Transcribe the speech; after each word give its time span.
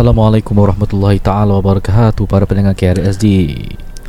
Assalamualaikum 0.00 0.56
warahmatullahi 0.56 1.20
taala 1.20 1.60
wabarakatuh 1.60 2.24
para 2.24 2.48
pendengar 2.48 2.72
KRSD. 2.72 3.52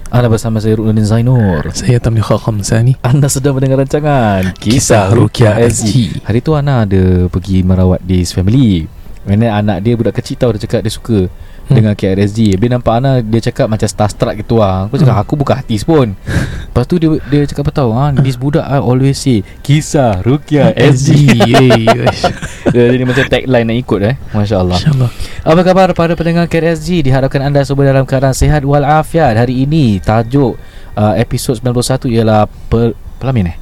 Anda 0.08 0.32
bersama 0.32 0.63
saya 0.63 0.80
Ruknuddin 0.80 1.04
Zainur. 1.04 1.68
Saya 1.76 1.99
Tamli 1.99 2.23
Khakham 2.23 2.63
Sani 2.63 2.95
Anda 3.04 3.27
sedang 3.27 3.59
mendengar 3.59 3.84
rancangan 3.84 4.55
Kisah 4.55 5.12
Rukia 5.12 5.59
SG. 5.59 6.23
Hari 6.23 6.40
tu 6.40 6.55
Ana 6.55 6.88
ada 6.88 7.27
pergi 7.27 7.68
merawat 7.68 7.99
this 8.08 8.32
family. 8.32 8.88
Mana 9.27 9.52
anak 9.59 9.84
dia 9.84 9.99
budak 9.99 10.16
kecil 10.16 10.40
tau 10.40 10.55
dia 10.55 10.63
cakap 10.63 10.80
dia 10.80 10.96
suka 10.96 11.27
hmm. 11.27 11.76
dengan 11.76 11.91
KRSG. 11.91 12.55
Dia 12.55 12.70
nampak 12.71 12.94
Ana 12.96 13.20
dia 13.20 13.52
cakap 13.52 13.68
macam 13.68 13.91
starstruck 13.91 14.40
gitu 14.40 14.63
ah. 14.63 14.88
Aku 14.88 14.96
cakap 14.96 15.20
Hmm. 15.20 15.23
aku 15.27 15.34
bukan 15.35 15.60
artis 15.60 15.84
pun. 15.84 16.16
Lepas 16.72 16.88
tu 16.88 16.96
dia 16.96 17.12
dia 17.28 17.44
cakap 17.52 17.68
apa 17.68 17.84
tahu 17.84 17.92
ah 17.92 18.16
this 18.24 18.40
budak 18.40 18.64
ah, 18.64 18.80
always 18.80 19.20
say 19.20 19.44
Kisah 19.60 20.24
Rukia 20.24 20.72
SG. 20.96 21.12
Dia, 22.72 22.94
dia 22.94 23.04
macam 23.04 23.26
tagline 23.28 23.68
nak 23.68 23.78
ikut 23.84 24.00
eh. 24.05 24.16
Masya-Allah. 24.32 24.80
InsyaAllah 24.80 25.12
Apa 25.44 25.62
khabar 25.66 25.90
para 25.91 26.13
pendengar 26.16 26.46
KRSG 26.48 27.04
Diharapkan 27.04 27.44
anda 27.44 27.60
semua 27.68 27.90
dalam 27.90 28.08
keadaan 28.08 28.32
sihat 28.32 28.63
walafiat. 28.63 29.36
Hari 29.36 29.68
ini 29.68 30.00
tajuk 30.00 30.55
uh, 30.96 31.13
episod 31.20 31.60
91 31.60 32.08
ialah 32.08 32.48
pel, 32.72 32.96
Pelamin 33.20 33.52
eh? 33.52 33.58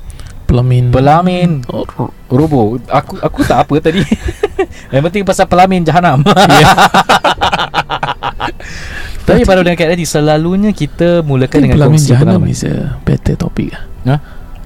Pelamin. 0.49 0.89
Pelamin. 0.89 1.49
Oh, 1.69 1.85
Robo. 2.29 2.81
Aku 2.89 3.21
aku 3.21 3.45
tak 3.45 3.69
apa 3.69 3.75
tadi. 3.77 4.01
Yang 4.93 5.03
penting 5.09 5.23
pasal 5.25 5.45
pelamin 5.45 5.85
jahanam. 5.85 6.25
Ya. 6.25 6.73
Tapi 9.29 9.45
para 9.45 9.61
pendengar 9.61 9.77
KRSG 9.77 10.09
Selalunya 10.09 10.73
kita 10.73 11.21
mulakan 11.21 11.57
dengan 11.61 11.77
Pelamin 11.77 12.01
kongsi 12.01 12.09
Jahanam 12.09 12.41
pengalaman 12.41 12.49
is 12.49 12.65
a 12.65 12.97
better 13.05 13.37
topic 13.37 13.77
ah. 14.09 14.17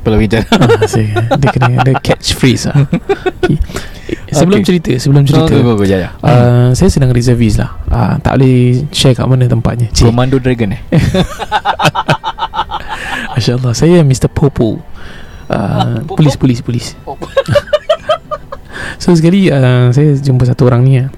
Pelamin 0.04 0.28
jahanam 0.28 0.68
Ah, 0.80 0.88
saya, 0.88 1.08
Dia 1.36 1.50
kena 1.52 1.80
ada 1.80 1.94
catchphrase 2.06 2.72
lah 2.72 2.88
okay. 3.44 3.60
Sebelum 4.32 4.64
Okay. 4.64 4.68
cerita 4.68 4.92
Sebelum 5.00 5.24
cerita 5.24 5.54
go, 5.60 5.76
go, 5.76 5.84
ya, 5.84 6.08
ya. 6.08 6.10
Uh, 6.20 6.72
saya 6.76 6.92
sedang 6.92 7.12
reservis 7.12 7.60
lah 7.60 7.76
uh, 7.88 8.16
Tak 8.20 8.40
boleh 8.40 8.88
share 8.92 9.16
kat 9.16 9.28
mana 9.28 9.48
tempatnya 9.48 9.88
Cik 9.92 10.12
Komando 10.12 10.40
Dragon 10.40 10.76
eh 10.76 10.82
Masya 13.36 13.60
Allah 13.60 13.74
Saya 13.76 14.04
Mr. 14.04 14.28
Popo 14.28 14.80
uh? 15.48 16.04
Polis 16.08 16.36
polis 16.36 16.60
polis 16.64 16.96
Oh. 17.04 17.20
So 19.02 19.16
sekali 19.16 19.52
uh, 19.52 19.92
Saya 19.92 20.16
jumpa 20.20 20.48
satu 20.48 20.68
orang 20.68 20.84
ni 20.84 21.00
lah 21.00 21.12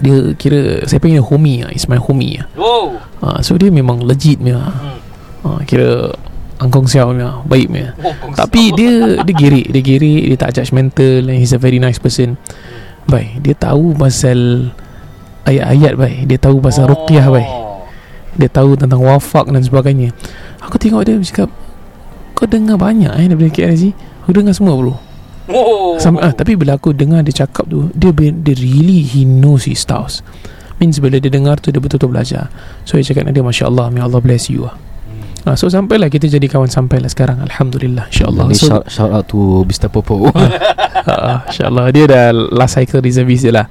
Dia 0.00 0.16
kira 0.34 0.82
Saya 0.84 0.98
panggil 0.98 1.20
homie 1.20 1.64
lah 1.64 1.70
It's 1.70 1.86
my 1.86 2.00
homie 2.00 2.40
lah. 2.40 2.48
Wow. 2.56 2.96
Uh, 3.20 3.38
So 3.44 3.56
dia 3.56 3.68
memang 3.68 4.00
legit 4.02 4.40
punya 4.40 4.60
Hmm. 4.60 4.98
uh, 5.44 5.60
Kira 5.64 6.08
Angkong 6.60 6.84
siao 6.84 7.12
punya 7.12 7.40
Baik 7.44 7.68
punya. 7.72 7.90
Oh. 8.00 8.12
Tapi 8.32 8.72
dia 8.72 9.20
Dia 9.20 9.34
gerik 9.36 9.72
Dia 9.72 9.82
gerik 9.84 10.22
Dia 10.32 10.36
tak 10.36 10.56
judgemental 10.56 11.28
And 11.28 11.38
he's 11.40 11.52
a 11.52 11.60
very 11.60 11.80
nice 11.80 12.00
person. 12.00 12.36
Baik 13.04 13.40
Dia 13.40 13.54
tahu 13.56 13.92
pasal 13.92 14.72
Ayat-ayat 15.44 15.94
baik 15.96 16.18
Dia 16.28 16.38
tahu 16.40 16.60
pasal 16.60 16.88
oh. 16.88 16.96
ruqyah 16.96 17.26
baik 17.28 17.50
Dia 18.36 18.48
tahu 18.48 18.76
tentang 18.76 19.00
wafak 19.00 19.48
dan 19.48 19.60
sebagainya. 19.60 20.12
Aku 20.64 20.76
tengok 20.76 21.04
dia 21.04 21.16
Dia 21.16 21.28
cakap 21.28 21.50
Kau 22.32 22.48
dengar 22.48 22.76
banyak 22.76 23.12
eh 23.12 23.26
Daripada 23.28 23.52
KRZ 23.52 23.92
Aku 24.24 24.32
dengar 24.32 24.52
semua 24.52 24.76
bro 24.76 25.09
Oh. 25.50 25.98
Sampai, 25.98 26.30
ah, 26.30 26.32
Tapi 26.32 26.54
bila 26.54 26.78
aku 26.78 26.94
dengar 26.94 27.26
dia 27.26 27.44
cakap 27.44 27.66
tu 27.66 27.90
Dia, 27.92 28.14
dia 28.14 28.54
really 28.56 29.02
He 29.02 29.26
knows 29.26 29.66
his 29.66 29.82
styles. 29.82 30.22
Means 30.78 31.02
bila 31.02 31.18
dia 31.18 31.28
dengar 31.28 31.58
tu 31.58 31.74
Dia 31.74 31.82
betul-betul 31.82 32.14
belajar. 32.14 32.48
So 32.86 32.96
dia 32.96 33.06
cakap 33.06 33.26
dengan 33.28 33.34
dia 33.36 33.44
Masya 33.44 33.64
Allah 33.66 33.86
May 33.90 34.02
Allah 34.02 34.22
bless 34.22 34.48
you 34.48 34.66
lah 34.70 34.89
Ah, 35.48 35.56
so 35.56 35.72
sampailah 35.72 36.12
kita 36.12 36.28
jadi 36.28 36.44
kawan 36.52 36.68
sampailah 36.68 37.08
sekarang 37.08 37.40
Alhamdulillah 37.40 38.12
InsyaAllah 38.12 38.44
so, 38.52 38.68
shout, 38.68 38.84
shout 38.92 39.08
out 39.08 39.24
to 39.24 39.64
Mr. 39.64 39.88
Popo 39.88 40.28
uh, 40.28 40.30
InsyaAllah 41.48 41.88
Dia 41.96 42.04
dah 42.04 42.24
last 42.32 42.76
cycle 42.76 43.00
reservis 43.00 43.40
dia 43.48 43.52
lah 43.56 43.66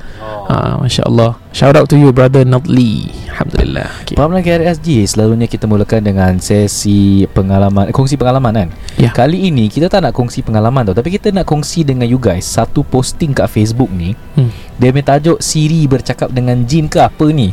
uh, 0.49 0.81
Masya 0.81 1.05
Allah 1.05 1.37
Shout 1.53 1.77
out 1.77 1.85
to 1.85 1.93
you 1.93 2.09
brother 2.09 2.41
Notli 2.41 3.13
Alhamdulillah 3.29 3.85
okay. 4.01 4.17
Pemahaman 4.17 4.41
KRSG 4.41 5.05
selalunya 5.05 5.45
kita 5.45 5.69
mulakan 5.69 6.01
dengan 6.01 6.41
sesi 6.41 7.29
pengalaman 7.29 7.93
kongsi 7.93 8.17
pengalaman 8.17 8.51
kan. 8.51 8.69
Ya. 8.97 9.13
Kali 9.13 9.47
ini 9.47 9.69
kita 9.69 9.87
tak 9.87 10.03
nak 10.03 10.13
kongsi 10.17 10.41
pengalaman 10.41 10.89
tau 10.89 10.97
tapi 10.97 11.13
kita 11.13 11.29
nak 11.31 11.45
kongsi 11.45 11.85
dengan 11.85 12.09
you 12.09 12.17
guys 12.17 12.49
satu 12.49 12.81
posting 12.81 13.31
kat 13.31 13.47
Facebook 13.47 13.87
ni. 13.93 14.17
Hmm. 14.35 14.51
Dia 14.79 14.89
punya 14.89 15.05
tajuk 15.09 15.37
Siri 15.39 15.83
bercakap 15.85 16.31
dengan 16.31 16.63
jin 16.63 16.87
ke 16.87 16.97
apa 16.97 17.27
ni? 17.29 17.51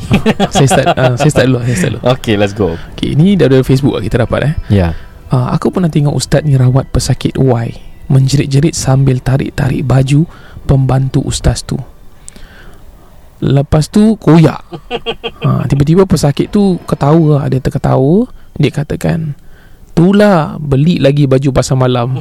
Saya 0.49 0.67
start 0.67 0.87
uh, 0.95 1.15
Saya 1.15 1.29
start 1.29 1.47
dulu 1.47 1.59
Saya 1.61 1.75
start 1.77 1.93
dulu 1.93 2.03
okay, 2.07 2.35
let's 2.35 2.55
go. 2.55 2.79
okay, 2.95 3.13
Ini 3.13 3.35
daripada 3.35 3.61
Facebook 3.61 3.93
lah 3.93 4.03
kita 4.03 4.23
dapat 4.23 4.41
eh 4.45 4.55
Ya. 4.71 4.89
uh, 5.29 5.51
Aku 5.53 5.69
pernah 5.69 5.91
tengok 5.91 6.15
ustaz 6.15 6.41
ni 6.41 6.55
rawat 6.55 6.87
pesakit 6.89 7.35
Y 7.35 7.67
Menjerit-jerit 8.07 8.73
sambil 8.73 9.19
tarik-tarik 9.19 9.83
baju 9.83 10.23
Pembantu 10.63 11.27
ustaz 11.27 11.61
tu 11.61 11.75
Lepas 13.37 13.91
tu 13.91 14.15
koyak 14.17 14.63
uh, 15.43 15.63
Tiba-tiba 15.69 16.07
pesakit 16.07 16.49
tu 16.49 16.79
ketawa. 16.87 17.43
Dia 17.47 17.59
terketawa 17.59 18.31
Dia 18.55 18.71
katakan 18.71 19.35
Itulah 19.91 20.61
beli 20.61 21.01
lagi 21.01 21.25
baju 21.25 21.49
pasar 21.51 21.73
malam 21.75 22.21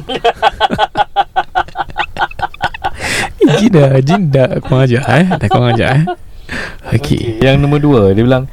Jin 3.60 3.70
dah 3.72 3.90
Jin 4.02 4.22
dah 4.30 4.48
kurang 4.64 4.82
ajar 4.86 5.02
eh? 5.06 5.26
Dah 5.38 5.48
kurang 5.48 5.70
ajar 5.72 5.88
eh? 5.94 6.04
Okay, 6.94 7.42
Yang 7.42 7.56
nombor 7.62 7.80
dua 7.82 8.00
dia 8.14 8.22
bilang 8.22 8.46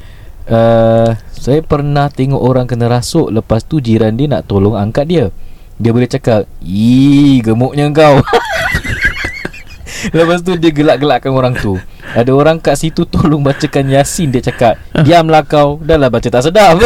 uh, 0.50 1.14
saya 1.34 1.60
pernah 1.60 2.08
tengok 2.08 2.40
orang 2.40 2.64
kena 2.64 2.88
rasuk 2.88 3.28
lepas 3.28 3.62
tu 3.68 3.78
jiran 3.78 4.16
dia 4.16 4.26
nak 4.30 4.48
tolong 4.48 4.80
angkat 4.80 5.04
dia. 5.04 5.26
Dia 5.74 5.90
boleh 5.90 6.08
cakap, 6.08 6.46
"Ih, 6.62 7.42
gemuknya 7.42 7.90
kau." 7.92 8.22
Lepas 10.16 10.44
tu 10.44 10.52
dia 10.60 10.68
gelak-gelakkan 10.68 11.32
orang 11.32 11.56
tu. 11.56 11.80
Ada 12.14 12.30
orang 12.30 12.62
kat 12.62 12.78
situ 12.78 13.02
tolong 13.08 13.42
bacakan 13.42 13.90
Yasin 13.90 14.30
Dia 14.30 14.38
cakap 14.38 14.78
Diamlah 15.02 15.42
kau 15.42 15.82
Dah 15.82 15.98
lah 15.98 16.06
baca 16.06 16.30
tak 16.30 16.46
sedap 16.46 16.78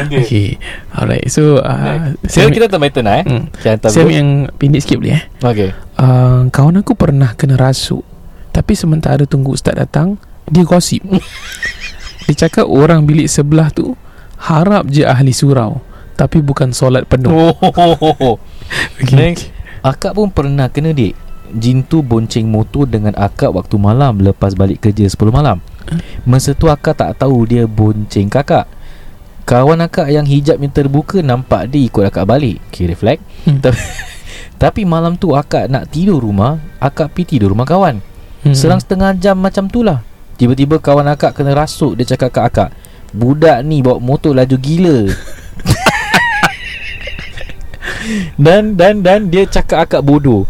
okay. 0.00 0.58
Alright. 0.94 1.26
So 1.30 1.62
uh, 1.62 2.14
Sekarang 2.26 2.54
kita 2.54 2.66
by 2.76 2.90
turn 2.90 3.06
lah 3.06 3.22
eh? 3.22 3.24
Hmm. 3.24 3.42
okay, 3.52 3.76
Saya 3.90 4.04
bro. 4.06 4.12
yang 4.12 4.28
pendek 4.58 4.80
sikit 4.82 4.98
boleh 5.00 5.14
eh? 5.18 5.22
Okay. 5.40 5.70
Uh, 5.98 6.48
Kawan 6.50 6.82
aku 6.82 6.94
pernah 6.98 7.32
kena 7.36 7.58
rasuk. 7.58 8.02
Tapi 8.54 8.72
sementara 8.78 9.22
tunggu 9.26 9.54
ustaz 9.54 9.74
datang 9.74 10.18
Dia 10.46 10.62
gosip. 10.62 11.02
Dia 12.30 12.46
cakap 12.46 12.66
orang 12.70 13.04
bilik 13.04 13.28
sebelah 13.28 13.68
tu 13.68 13.92
Harap 14.40 14.88
je 14.88 15.04
ahli 15.04 15.34
surau 15.34 15.82
Tapi 16.14 16.40
bukan 16.40 16.72
solat 16.72 17.04
penuh. 17.04 17.34
Oh, 17.34 17.52
oh, 17.58 17.94
oh, 17.98 18.14
oh. 18.18 18.36
okay. 19.02 19.16
Next 19.16 19.50
Akak 19.84 20.16
pun 20.16 20.32
pernah 20.32 20.72
kena 20.72 20.96
dik? 20.96 21.12
Jin 21.54 21.84
tu 21.84 22.00
bonceng 22.00 22.48
motor 22.48 22.88
dengan 22.88 23.12
akak 23.20 23.52
waktu 23.52 23.76
malam 23.76 24.16
Lepas 24.16 24.56
balik 24.56 24.80
kerja 24.80 25.04
10 25.04 25.28
malam. 25.28 25.60
Masa 26.24 26.56
tu 26.56 26.72
akak 26.72 26.96
tak 26.96 27.20
tahu 27.20 27.44
dia 27.44 27.68
bonceng 27.68 28.32
kakak 28.32 28.64
Kawan 29.44 29.84
akak 29.84 30.08
yang 30.08 30.24
hijabnya 30.24 30.72
terbuka 30.72 31.20
Nampak 31.20 31.68
dia 31.68 31.84
ikut 31.84 32.04
akak 32.08 32.24
balik. 32.24 32.64
Okay 32.72 32.88
reflect. 32.88 33.20
Hmm. 33.44 33.60
Tapi, 33.60 33.80
tapi 34.62 34.80
malam 34.88 35.20
tu 35.20 35.36
akak 35.36 35.68
nak 35.68 35.92
tidur 35.92 36.16
rumah 36.20 36.56
Akak 36.80 37.12
pergi 37.12 37.36
tidur 37.36 37.52
rumah 37.52 37.68
kawan. 37.68 38.00
Hmm. 38.44 38.56
Selang 38.56 38.80
setengah 38.80 39.12
jam 39.20 39.36
macam 39.36 39.68
tu 39.68 39.84
lah. 39.84 40.00
Tiba-tiba 40.40 40.80
kawan 40.80 41.06
akak 41.14 41.38
kena 41.38 41.54
rasuk 41.54 41.94
Dia 41.94 42.10
cakap 42.16 42.34
kat 42.34 42.44
akak 42.50 42.70
Budak 43.14 43.62
ni 43.62 43.84
bawa 43.84 44.02
motor 44.02 44.34
laju 44.34 44.56
gila. 44.58 44.98
Dan 48.36 48.76
dan 48.76 49.00
dan 49.00 49.32
dia 49.32 49.48
cakap 49.48 49.88
akak 49.88 50.04
bodoh 50.04 50.44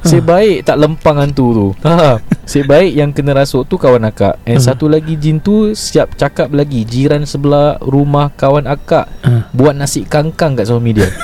Sebaik 0.00 0.62
tak 0.62 0.76
lempang 0.76 1.16
hantu 1.16 1.46
tu. 1.50 1.66
Ha. 1.82 2.22
Sebaik 2.42 2.92
yang 2.92 3.10
kena 3.10 3.34
rasuk 3.34 3.64
tu 3.64 3.74
kawan 3.74 4.04
akak. 4.04 4.38
And 4.42 4.56
Hmm. 4.56 4.64
satu 4.64 4.86
lagi 4.86 5.14
jin 5.14 5.36
tu 5.36 5.70
Siap 5.70 6.14
cakap 6.14 6.48
lagi. 6.50 6.82
Jiran 6.82 7.22
sebelah 7.22 7.76
rumah 7.78 8.30
kawan 8.30 8.64
akak. 8.64 9.10
Ah. 9.20 9.50
Buat 9.50 9.74
nasi 9.74 10.02
kangkang 10.02 10.54
kat 10.54 10.64
suami 10.64 10.92
dia. 10.92 11.08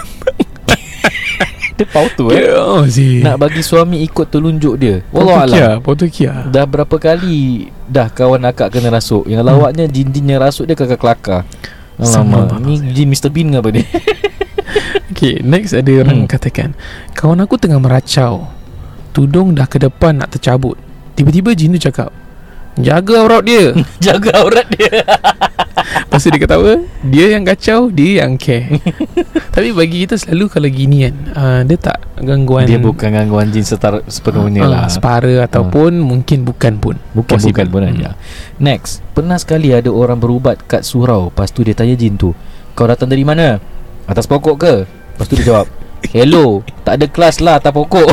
Dia 1.75 1.87
tahu 1.88 2.06
tu 2.12 2.25
eh. 2.31 2.55
Oh 2.55 2.87
si 2.87 3.19
Nak 3.19 3.35
bagi 3.37 3.59
suami 3.59 3.99
ikut 4.00 4.31
telunjuk 4.31 4.75
dia. 4.76 5.03
Wallah 5.11 5.43
Wallahualam. 5.43 5.59
alam 5.75 5.82
Potokia 5.82 6.47
Dah 6.47 6.62
berapa 6.65 6.94
kali 6.94 7.67
Dah 7.85 8.06
kawan 8.06 8.47
akak 8.47 8.71
kena 8.71 8.91
rasuk? 8.91 9.26
Yang 9.26 9.43
lawaknya 9.43 9.85
jin-jin 9.87 10.23
yang 10.29 10.38
rasuk 10.41 10.65
dia 10.65 10.75
kakak 10.75 10.97
kelakar. 10.97 11.43
Sama 11.97 12.47
Alamak, 12.49 12.59
ni 12.61 12.79
jin 12.91 13.06
Mr 13.09 13.26
Bean 13.29 13.50
ke 13.50 13.59
apa 13.59 13.71
dia? 13.71 13.85
Okay 15.11 15.38
next 15.41 15.75
ada 15.75 15.93
orang 15.97 16.25
Hmm. 16.25 16.31
katakan 16.31 16.75
Kawan 17.11 17.38
aku 17.41 17.55
tengah 17.55 17.79
meracau 17.79 18.47
Tudung 19.14 19.55
dah 19.55 19.64
ke 19.64 19.78
depan 19.78 20.19
nak 20.19 20.34
tercabut 20.34 20.75
Tiba-tiba 21.14 21.55
jin 21.55 21.70
tu 21.72 21.81
cakap 21.81 22.11
Jaga 22.75 23.22
aurat 23.22 23.46
dia 23.46 23.70
Jaga 24.05 24.43
aurat 24.43 24.66
dia 24.69 24.90
Lepas 26.05 26.20
tu 26.20 26.31
dia 26.31 26.40
kata 26.40 26.55
apa 26.56 26.75
Dia 27.06 27.26
yang 27.31 27.46
kacau 27.46 27.87
Dia 27.87 28.26
yang 28.26 28.34
care 28.34 28.66
Tapi 29.55 29.70
bagi 29.70 30.02
kita 30.02 30.19
selalu 30.19 30.50
Kalau 30.50 30.66
gini 30.66 31.06
kan 31.06 31.14
uh, 31.31 31.61
Dia 31.62 31.78
tak 31.78 31.99
gangguan 32.19 32.66
Dia 32.66 32.82
bukan 32.82 33.14
gangguan 33.14 33.50
jin 33.50 33.62
setar, 33.62 34.02
sepenuhnya 34.06 34.66
ah, 34.66 34.70
lah 34.70 34.84
Separa 34.87 35.46
ataupun 35.46 35.94
Mungkin 35.94 36.43
bukan 36.43 36.82
pun 36.82 36.99
Bukan 37.14 37.38
Possible. 37.38 37.55
bukan 37.55 37.66
pun 37.70 37.81
Hmm. 37.84 37.90
aja. 37.94 38.11
Next, 38.56 39.06
pernah 39.12 39.37
sekali 39.37 39.70
ada 39.70 39.90
orang 39.90 40.19
berubat 40.19 40.62
kat 40.64 40.82
surau. 40.82 41.31
Lepas 41.31 41.50
tu 41.50 41.62
dia 41.62 41.75
tanya 41.75 41.94
jin 41.94 42.14
tu, 42.14 42.31
"Kau 42.72 42.87
datang 42.87 43.06
dari 43.06 43.22
mana? 43.22 43.58
Atas 44.06 44.25
pokok 44.25 44.56
ke?" 44.56 44.75
Lepas 44.87 45.26
tu 45.26 45.34
dia 45.37 45.46
jawab, 45.46 45.66
"Hello, 46.08 46.62
tak 46.81 46.96
ada 46.96 47.06
kelas 47.06 47.38
lah 47.38 47.58
atas 47.58 47.70
pokok." 47.70 48.08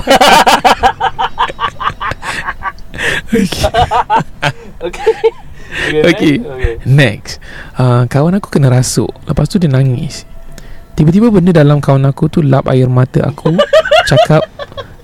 okay. 4.85 5.15
Okay. 6.03 6.35
Next 6.83 7.39
uh, 7.79 8.03
Kawan 8.03 8.35
aku 8.43 8.51
kena 8.51 8.67
rasuk 8.67 9.07
Lepas 9.23 9.47
tu 9.47 9.55
dia 9.55 9.71
nangis 9.71 10.27
Tiba-tiba 10.99 11.31
benda 11.31 11.55
dalam 11.55 11.79
kawan 11.79 12.11
aku 12.11 12.27
tu 12.27 12.43
Lap 12.43 12.67
air 12.67 12.91
mata 12.91 13.23
aku 13.23 13.55
Cakap 14.11 14.43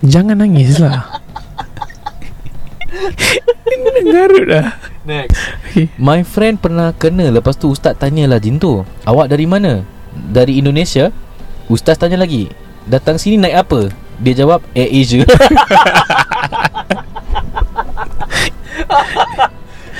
Jangan 0.03 0.43
nangis 0.43 0.75
lah 0.83 1.23
Ini 3.63 4.01
garut 4.13 4.43
lah 4.43 4.75
Next. 5.07 5.39
okay. 5.63 5.87
My 5.95 6.19
friend 6.27 6.59
pernah 6.59 6.91
kena 6.91 7.31
Lepas 7.31 7.55
tu 7.55 7.71
ustaz 7.71 7.95
tanyalah 7.95 8.43
jin 8.43 8.59
tu, 8.59 8.83
"Awak 9.07 9.31
dari 9.31 9.47
mana?" 9.47 9.87
"Dari 10.11 10.59
Indonesia." 10.59 11.15
Ustaz 11.71 11.95
tanya 11.95 12.19
lagi, 12.19 12.51
"Datang 12.83 13.15
sini 13.15 13.39
naik 13.39 13.55
apa?" 13.55 13.81
Dia 14.19 14.43
jawab, 14.43 14.67
"Air 14.75 14.91
Asia." 14.91 15.23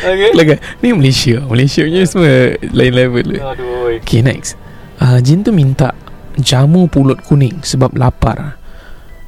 Okay. 0.03 0.31
Lagi 0.33 0.55
Ni 0.81 0.93
Malaysia. 0.93 1.41
Malaysia 1.45 1.81
punya 1.83 2.03
semua 2.05 2.57
Lain 2.73 2.93
level. 2.93 3.27
Aduh. 3.41 3.97
Okay 4.03 4.21
next. 4.21 4.55
Uh, 4.97 5.21
Jin 5.21 5.45
tu 5.45 5.53
minta 5.53 5.93
Jamu 6.37 6.89
pulut 6.89 7.21
kuning 7.25 7.61
Sebab 7.65 7.93
lapar. 7.97 8.57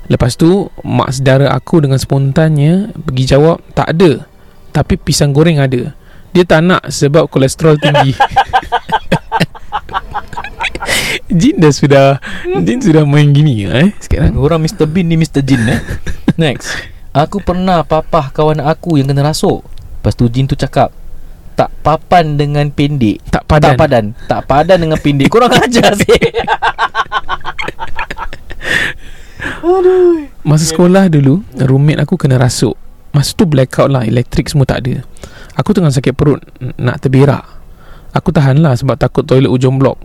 Lepas 0.09 0.33
tu 0.37 0.69
Mak 0.81 1.09
saudara 1.13 1.53
aku 1.53 1.85
dengan 1.85 2.01
spontannya 2.01 2.93
Pergi 2.93 3.23
jawab 3.29 3.61
Tak 3.73 3.93
ada 3.93 4.25
Tapi 4.73 4.97
pisang 4.97 5.33
goreng 5.33 5.61
ada. 5.61 5.93
Dia 6.33 6.43
tak 6.45 6.61
nak 6.65 6.85
Sebab 6.89 7.29
kolesterol 7.29 7.77
tinggi. 7.81 8.13
Jin 11.29 11.61
dah 11.61 11.73
sudah 11.73 12.07
Jin 12.65 12.81
sudah 12.81 13.05
main 13.05 13.29
gini 13.29 13.65
eh 13.69 13.93
Sekarang. 14.01 14.37
Orang 14.37 14.65
Mr 14.65 14.89
Bean 14.89 15.09
ni 15.09 15.17
Mr 15.17 15.45
Jin 15.45 15.61
eh. 15.69 15.81
Next 16.41 16.98
Aku 17.09 17.41
pernah 17.41 17.81
papah 17.81 18.29
kawan 18.29 18.61
aku 18.61 19.01
yang 19.01 19.09
kena 19.09 19.33
rasuk. 19.33 19.65
Lepas 19.97 20.13
tu 20.13 20.29
Jin 20.29 20.45
tu 20.45 20.53
cakap 20.53 20.93
Tak 21.57 21.73
papan 21.81 22.37
dengan 22.37 22.69
pendek. 22.69 23.17
Tak 23.33 23.49
padan. 23.49 23.73
Tak 23.73 23.79
padan. 23.81 24.05
Tak 24.29 24.41
padan 24.45 24.77
dengan 24.77 24.99
pendek. 25.01 25.27
Korang 25.33 25.49
ajar 25.49 25.97
sih. 25.97 26.21
Masa 30.45 30.65
sekolah 30.69 31.09
dulu 31.09 31.41
Roommate 31.57 32.05
aku 32.05 32.13
kena 32.13 32.37
rasuk. 32.37 32.77
Masa 33.09 33.33
tu 33.33 33.49
blackout 33.49 33.89
lah 33.89 34.05
Elektrik 34.05 34.45
semua 34.45 34.69
tak 34.69 34.85
ada. 34.85 35.01
Aku 35.57 35.73
tengah 35.73 35.89
sakit 35.89 36.13
perut 36.13 36.45
Nak 36.77 37.01
terberak. 37.01 37.41
Aku 38.13 38.29
tahan 38.29 38.61
lah 38.61 38.77
Sebab 38.77 39.01
takut 39.01 39.25
toilet 39.25 39.49
ujung 39.49 39.81
blok. 39.81 39.97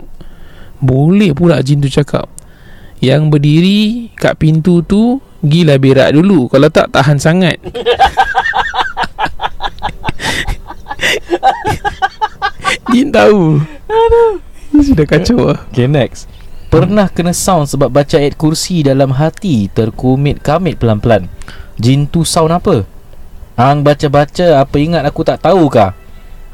Boleh 0.81 1.37
pula 1.37 1.61
jin 1.61 1.85
tu 1.85 1.87
cakap 1.87 2.25
Yang 2.97 3.29
berdiri 3.29 4.09
Kat 4.17 4.41
pintu 4.41 4.81
tu 4.81 5.21
Gila 5.45 5.77
berak 5.77 6.17
dulu. 6.17 6.49
Kalau 6.49 6.73
tak 6.73 6.89
tahan 6.89 7.21
sangat. 7.21 7.61
Jin 12.89 13.13
tahu. 13.13 13.61
Ini 14.73 14.81
Sudah 14.81 15.05
kacau 15.05 15.53
lah. 15.53 15.61
Okay 15.69 15.85
next. 15.85 16.25
Pernah 16.73 17.07
kena 17.07 17.31
sound 17.31 17.69
sebab 17.69 17.93
baca 17.93 18.17
ayat 18.19 18.35
kursi 18.35 18.83
dalam 18.83 19.15
hati 19.15 19.71
Terkumit-kamit 19.71 20.81
pelan-pelan. 20.81 21.29
Jin 21.77 22.09
tu 22.09 22.25
sound 22.25 22.51
apa? 22.51 22.83
Hang 23.55 23.87
baca-baca 23.87 24.59
apa 24.59 24.75
ingat 24.75 25.07
aku 25.07 25.23
tak 25.23 25.39
tahu 25.39 25.71
kah? 25.71 25.95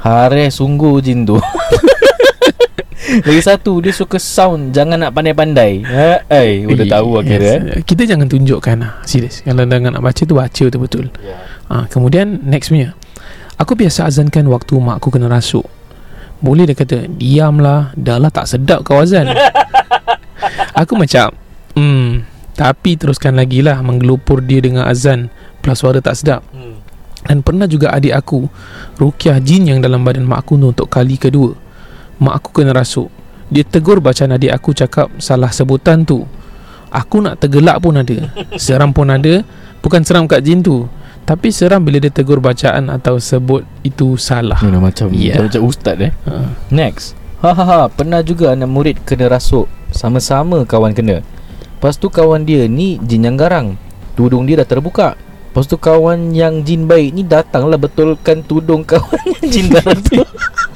Hareh 0.02 0.50
sungguh 0.50 0.98
jin 1.02 1.26
tu 1.30 1.38
Lagi 3.20 3.42
satu 3.44 3.84
Dia 3.84 3.92
suka 3.92 4.16
sound. 4.16 4.72
Jangan 4.72 5.08
nak 5.08 5.12
pandai-pandai. 5.12 5.84
Ha, 5.84 6.24
Eh 6.32 6.64
Udah 6.64 6.86
tahu 6.88 7.20
akhirnya 7.20 7.56
eh. 7.60 7.60
yes. 7.80 7.84
Kita 7.84 8.08
jangan 8.08 8.32
tunjukkan 8.32 8.76
lah 8.80 8.94
Serius. 9.04 9.44
Kalau 9.44 9.68
jangan 9.68 9.92
nak 10.00 10.04
baca 10.04 10.22
tu 10.24 10.34
Baca 10.38 10.62
betul-betul 10.72 11.06
yeah. 11.20 11.40
ha, 11.68 11.86
Kemudian 11.92 12.40
next 12.48 12.72
punya. 12.72 12.96
Aku 13.60 13.76
biasa 13.78 14.08
azankan 14.08 14.48
waktu 14.50 14.74
mak 14.82 15.04
aku 15.04 15.14
kena 15.14 15.30
rasuk. 15.30 15.68
Boleh 16.42 16.66
dia 16.66 16.74
kata 16.74 17.06
Diamlah 17.12 17.94
Dah 17.94 18.18
lah 18.18 18.32
tak 18.34 18.50
sedap 18.50 18.82
kau 18.88 18.98
azan. 19.04 19.30
Aku 20.82 20.98
macam 20.98 21.36
Hmm 21.78 22.26
Tapi 22.58 22.98
teruskan 22.98 23.38
lagi 23.38 23.62
lah 23.62 23.84
Menggelupur 23.86 24.42
dia 24.42 24.58
dengan 24.64 24.90
azan 24.90 25.30
Plus 25.62 25.78
suara 25.78 26.02
tak 26.02 26.18
sedap. 26.18 26.42
Hmm. 26.50 26.82
Dan 27.22 27.46
pernah 27.46 27.70
juga 27.70 27.94
adik 27.94 28.18
aku 28.18 28.50
Rukiah 28.98 29.38
jin 29.38 29.70
yang 29.70 29.80
dalam 29.86 30.02
badan 30.02 30.26
mak 30.26 30.42
aku 30.50 30.58
tu 30.58 30.74
Untuk 30.74 30.90
kali 30.90 31.22
kedua 31.22 31.54
Mak 32.22 32.34
aku 32.38 32.62
kena 32.62 32.78
rasuk. 32.78 33.10
Dia 33.50 33.66
tegur 33.66 33.98
bacaan 33.98 34.38
adik 34.38 34.54
aku 34.54 34.78
cakap 34.78 35.10
Salah 35.18 35.50
sebutan 35.50 36.06
tu. 36.06 36.22
Aku 36.94 37.18
nak 37.18 37.42
tergelak 37.42 37.82
pun 37.82 37.98
ada. 37.98 38.30
Seram 38.62 38.94
pun 38.94 39.10
ada. 39.10 39.42
Bukan 39.82 40.06
seram 40.06 40.30
kat 40.30 40.46
jin 40.46 40.62
tu. 40.62 40.86
Tapi 41.26 41.50
seram 41.50 41.82
bila 41.82 41.98
dia 41.98 42.14
tegur 42.14 42.38
bacaan 42.38 42.94
Atau 42.94 43.18
sebut 43.18 43.66
itu 43.82 44.14
salah. 44.22 44.62
Dah 44.62 44.78
macam 44.78 45.10
yeah. 45.10 45.42
Macam 45.42 45.66
ustaz 45.66 45.98
eh. 45.98 46.14
Ha. 46.30 46.46
Next. 46.70 47.18
Hahaha 47.42 47.90
Pernah 47.90 48.22
juga 48.22 48.54
anak 48.54 48.70
murid 48.70 48.96
kena 49.02 49.26
rasuk. 49.26 49.66
Sama-sama 49.90 50.62
kawan 50.62 50.94
kena. 50.94 51.26
Lepas 51.82 51.98
tu 51.98 52.14
kawan 52.14 52.46
dia 52.46 52.70
ni 52.70 53.02
jin 53.02 53.26
yang 53.26 53.34
garang. 53.34 53.74
Tudung 54.14 54.46
dia 54.46 54.62
dah 54.62 54.70
terbuka. 54.70 55.18
Lepas 55.50 55.66
tu 55.66 55.82
kawan 55.82 56.38
yang 56.38 56.62
jin 56.62 56.86
baik 56.86 57.18
ni 57.18 57.26
Datanglah 57.26 57.82
betulkan 57.82 58.46
tudung 58.46 58.86
kawan 58.92 59.26
yang 59.42 59.46
jin 59.50 59.68
garang 59.74 59.98
tu 60.06 60.22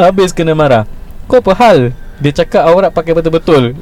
Habis 0.00 0.30
kena 0.34 0.52
marah. 0.52 0.84
Kau 1.26 1.40
apa 1.40 1.52
hal? 1.56 1.78
Dia 2.20 2.32
cakap 2.44 2.68
aurat 2.68 2.90
pakai 2.94 3.12
betul-betul. 3.16 3.74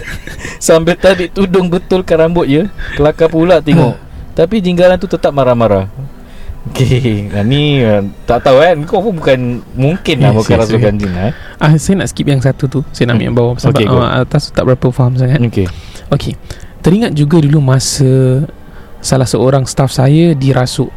Sambil 0.60 0.96
tarik 1.00 1.32
tudung 1.32 1.72
betulkan 1.72 2.20
rambut 2.20 2.44
je 2.44 2.68
Kelakar 2.96 3.32
pula 3.32 3.64
tengok. 3.64 3.96
Tapi 4.38 4.60
jin 4.60 4.76
garang 4.76 5.00
tu 5.00 5.08
tetap 5.08 5.32
marah-marah. 5.32 5.88
Okay 6.70 7.24
nah, 7.32 7.40
Ni 7.40 7.80
uh, 7.80 8.04
tak 8.28 8.44
tahu 8.44 8.60
kan 8.60 8.76
Kau 8.84 9.00
pun 9.00 9.16
bukan 9.16 9.64
Mungkin 9.72 10.20
lah 10.20 10.36
Yes, 10.36 10.38
Bukan 10.44 10.54
yes, 10.54 10.60
rasukan 10.68 10.92
jin 11.00 11.10
lah 11.16 11.32
eh. 11.32 11.34
ah, 11.56 11.72
Saya 11.80 12.04
nak 12.04 12.08
skip 12.12 12.28
yang 12.28 12.44
satu 12.44 12.68
tu. 12.68 12.80
Saya 12.92 13.08
nak 13.08 13.16
ambil 13.16 13.26
yang 13.32 13.36
bawah. 13.36 13.54
Sebab 13.56 13.80
Okay, 13.80 13.86
go. 13.88 13.96
ah, 13.96 14.20
atas 14.20 14.48
tu 14.48 14.50
tak 14.52 14.68
berapa 14.68 14.86
faham 14.92 15.16
sangat. 15.16 15.40
Okay 15.40 15.66
Okey. 16.12 16.34
Teringat 16.84 17.16
juga 17.16 17.40
dulu 17.40 17.64
masa 17.64 18.44
salah 19.00 19.24
seorang 19.24 19.64
staff 19.64 19.88
saya 19.88 20.36
dirasuk. 20.36 20.92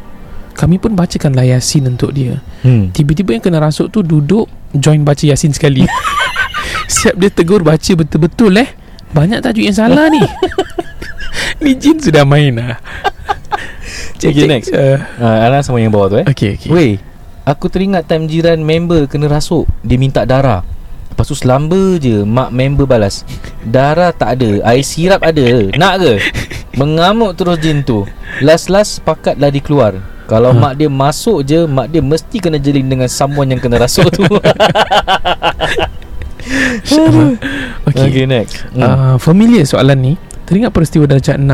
Kami 0.54 0.78
pun 0.78 0.94
bacakanlah 0.94 1.44
Yasin 1.44 1.90
untuk 1.90 2.14
dia. 2.14 2.38
hmm. 2.62 2.94
Tiba-tiba 2.94 3.34
yang 3.34 3.42
kena 3.42 3.58
rasuk 3.58 3.90
tu 3.90 4.06
duduk 4.06 4.46
join 4.70 5.02
baca 5.02 5.22
Yasin 5.26 5.50
sekali. 5.50 5.82
Siap 6.94 7.18
dia 7.18 7.30
tegur 7.30 7.66
baca 7.66 7.92
betul-betul 7.98 8.54
eh. 8.62 8.70
Banyak 9.10 9.42
tajuk 9.42 9.66
yang 9.66 9.76
salah 9.76 10.06
ni. 10.10 10.22
ni 11.64 11.74
jin 11.74 11.98
sudah 11.98 12.22
main 12.22 12.54
lah. 12.54 12.78
Okay, 14.24 14.48
next. 14.48 14.72
Uh, 14.72 14.96
uh, 15.20 15.60
sama 15.60 15.84
yang 15.84 15.92
bawah 15.92 16.08
tu 16.08 16.16
eh 16.16 16.26
okay, 16.26 16.56
okay. 16.56 16.70
Weh 16.72 16.92
Aku 17.44 17.68
teringat 17.68 18.08
time 18.08 18.24
jiran 18.24 18.56
member 18.64 19.04
kena 19.04 19.28
rasuk 19.28 19.68
Dia 19.84 20.00
minta 20.00 20.24
darah 20.24 20.64
Lepas 21.12 21.28
tu 21.28 21.36
selamba 21.36 22.00
je 22.00 22.24
Mak 22.24 22.48
member 22.48 22.88
balas 22.88 23.28
Darah 23.60 24.16
tak 24.16 24.40
ada 24.40 24.64
Air 24.64 24.80
sirap 24.80 25.20
ada 25.20 25.68
Nak 25.76 25.94
ke? 26.00 26.12
Mengamuk 26.80 27.36
terus 27.36 27.60
jin 27.60 27.84
tu 27.84 28.08
Last-last 28.40 29.04
sepakatlah 29.04 29.52
dikeluar 29.52 30.13
Kalau 30.24 30.50
Ha. 30.50 30.58
mak 30.58 30.72
dia 30.74 30.88
masuk 30.88 31.44
je 31.44 31.68
Mak 31.68 31.92
dia 31.92 32.00
mesti 32.00 32.36
kena 32.40 32.56
jeling 32.56 32.88
dengan 32.88 33.04
someone 33.06 33.52
yang 33.52 33.60
kena 33.60 33.76
rasuk 33.76 34.08
tu 34.08 34.24
Sama. 36.84 37.36
Okay, 37.88 38.08
Okay. 38.08 38.24
next 38.24 38.64
hmm. 38.72 38.80
Uh, 38.80 39.16
familiar 39.16 39.64
soalan 39.64 39.98
ni. 40.00 40.12
Teringat 40.44 40.72
peristiwa 40.72 41.08
darjat 41.08 41.40
6 41.40 41.48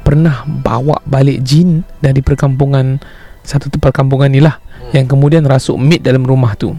pernah 0.00 0.44
bawa 0.44 1.00
balik 1.04 1.40
jin 1.40 1.84
dari 2.00 2.20
perkampungan 2.20 3.00
satu 3.40 3.68
tu 3.68 3.76
perkampungan 3.76 4.28
ni 4.28 4.40
lah 4.40 4.56
Hmm. 4.80 4.96
yang 4.96 5.06
kemudian 5.06 5.44
rasuk 5.44 5.76
maid 5.76 6.00
dalam 6.00 6.24
rumah 6.24 6.56
tu. 6.56 6.72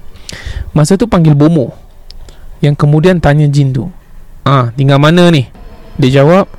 Masa 0.74 0.98
tu 0.98 1.06
panggil 1.06 1.38
bomo. 1.38 1.70
Yang 2.60 2.82
kemudian 2.82 3.18
tanya 3.18 3.46
jin 3.46 3.70
tu. 3.70 3.90
Ah, 4.42 4.74
tinggal 4.74 4.98
mana 4.98 5.30
ni? 5.30 5.46
Dia 5.98 6.22
jawab 6.22 6.50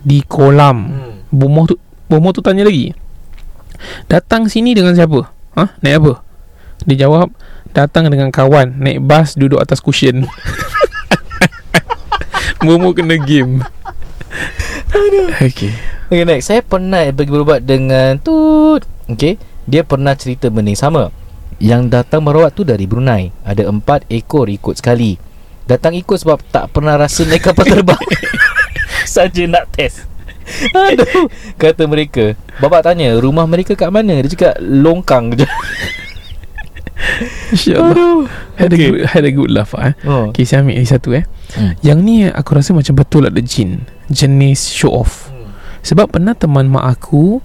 di 0.00 0.24
kolam. 0.24 0.88
Hmm. 0.88 1.12
Bomo 1.28 1.68
tu 1.68 1.76
bomo 2.08 2.32
tu 2.32 2.40
tanya 2.40 2.64
lagi. 2.64 2.96
Datang 4.06 4.50
sini 4.50 4.76
dengan 4.76 4.94
siapa? 4.94 5.30
Ha? 5.56 5.64
Naik 5.80 5.96
apa? 6.02 6.12
Dia 6.88 7.06
jawab 7.06 7.32
Datang 7.70 8.10
dengan 8.10 8.34
kawan 8.34 8.80
Naik 8.80 9.04
bas 9.04 9.38
Duduk 9.38 9.62
atas 9.62 9.78
cushion. 9.78 10.26
Momo 12.66 12.92
kena 12.92 13.16
game. 13.16 13.64
Okay. 15.40 15.72
Okay 16.12 16.24
next. 16.28 16.52
Saya 16.52 16.60
pernah 16.60 17.08
pergi 17.08 17.32
berubat 17.32 17.64
dengan 17.64 18.20
Tut. 18.20 18.84
Okay. 19.08 19.40
Dia 19.64 19.80
pernah 19.80 20.12
cerita 20.12 20.52
benda 20.52 20.76
sama. 20.76 21.08
Yang 21.56 21.88
datang 21.88 22.20
merawat 22.20 22.52
tu 22.52 22.66
dari 22.66 22.84
Brunei. 22.84 23.32
Ada 23.48 23.64
empat 23.64 24.04
ekor 24.12 24.52
ikut 24.52 24.76
sekali. 24.76 25.16
Datang 25.64 25.96
ikut 25.96 26.20
sebab 26.20 26.42
tak 26.52 26.68
pernah 26.74 27.00
rasa 27.00 27.24
naik 27.24 27.48
kapal 27.48 27.64
terbang. 27.64 28.02
Saja 29.08 29.48
nak 29.48 29.72
test 29.72 30.09
Aduh. 30.74 31.26
Kata 31.56 31.86
mereka 31.86 32.34
Bapak 32.58 32.86
tanya 32.86 33.16
Rumah 33.16 33.46
mereka 33.48 33.72
kat 33.74 33.88
mana? 33.88 34.20
Dia 34.20 34.30
cakap 34.30 34.54
Longkang 34.60 35.34
je. 35.34 35.46
InsyaAllah. 37.50 38.28
Had, 38.60 38.70
Okay. 38.70 38.86
a 38.86 38.90
good, 38.92 39.00
had 39.08 39.24
a 39.24 39.32
good 39.32 39.50
laugh 39.50 39.72
eh. 39.80 39.96
oh. 40.04 40.30
Okay 40.30 40.44
saya 40.44 40.60
ambil 40.62 40.76
lagi 40.76 40.88
satu 40.88 41.08
eh. 41.16 41.24
Hmm. 41.56 41.72
Yang 41.80 41.98
ni 42.04 42.16
aku 42.28 42.50
rasa 42.54 42.70
macam 42.76 42.94
betul 42.94 43.26
ada 43.26 43.40
jin 43.40 43.82
Jenis 44.12 44.70
show 44.70 44.92
off. 44.92 45.32
Sebab 45.80 46.12
pernah 46.12 46.36
teman 46.36 46.68
mak 46.68 46.84
aku 47.00 47.40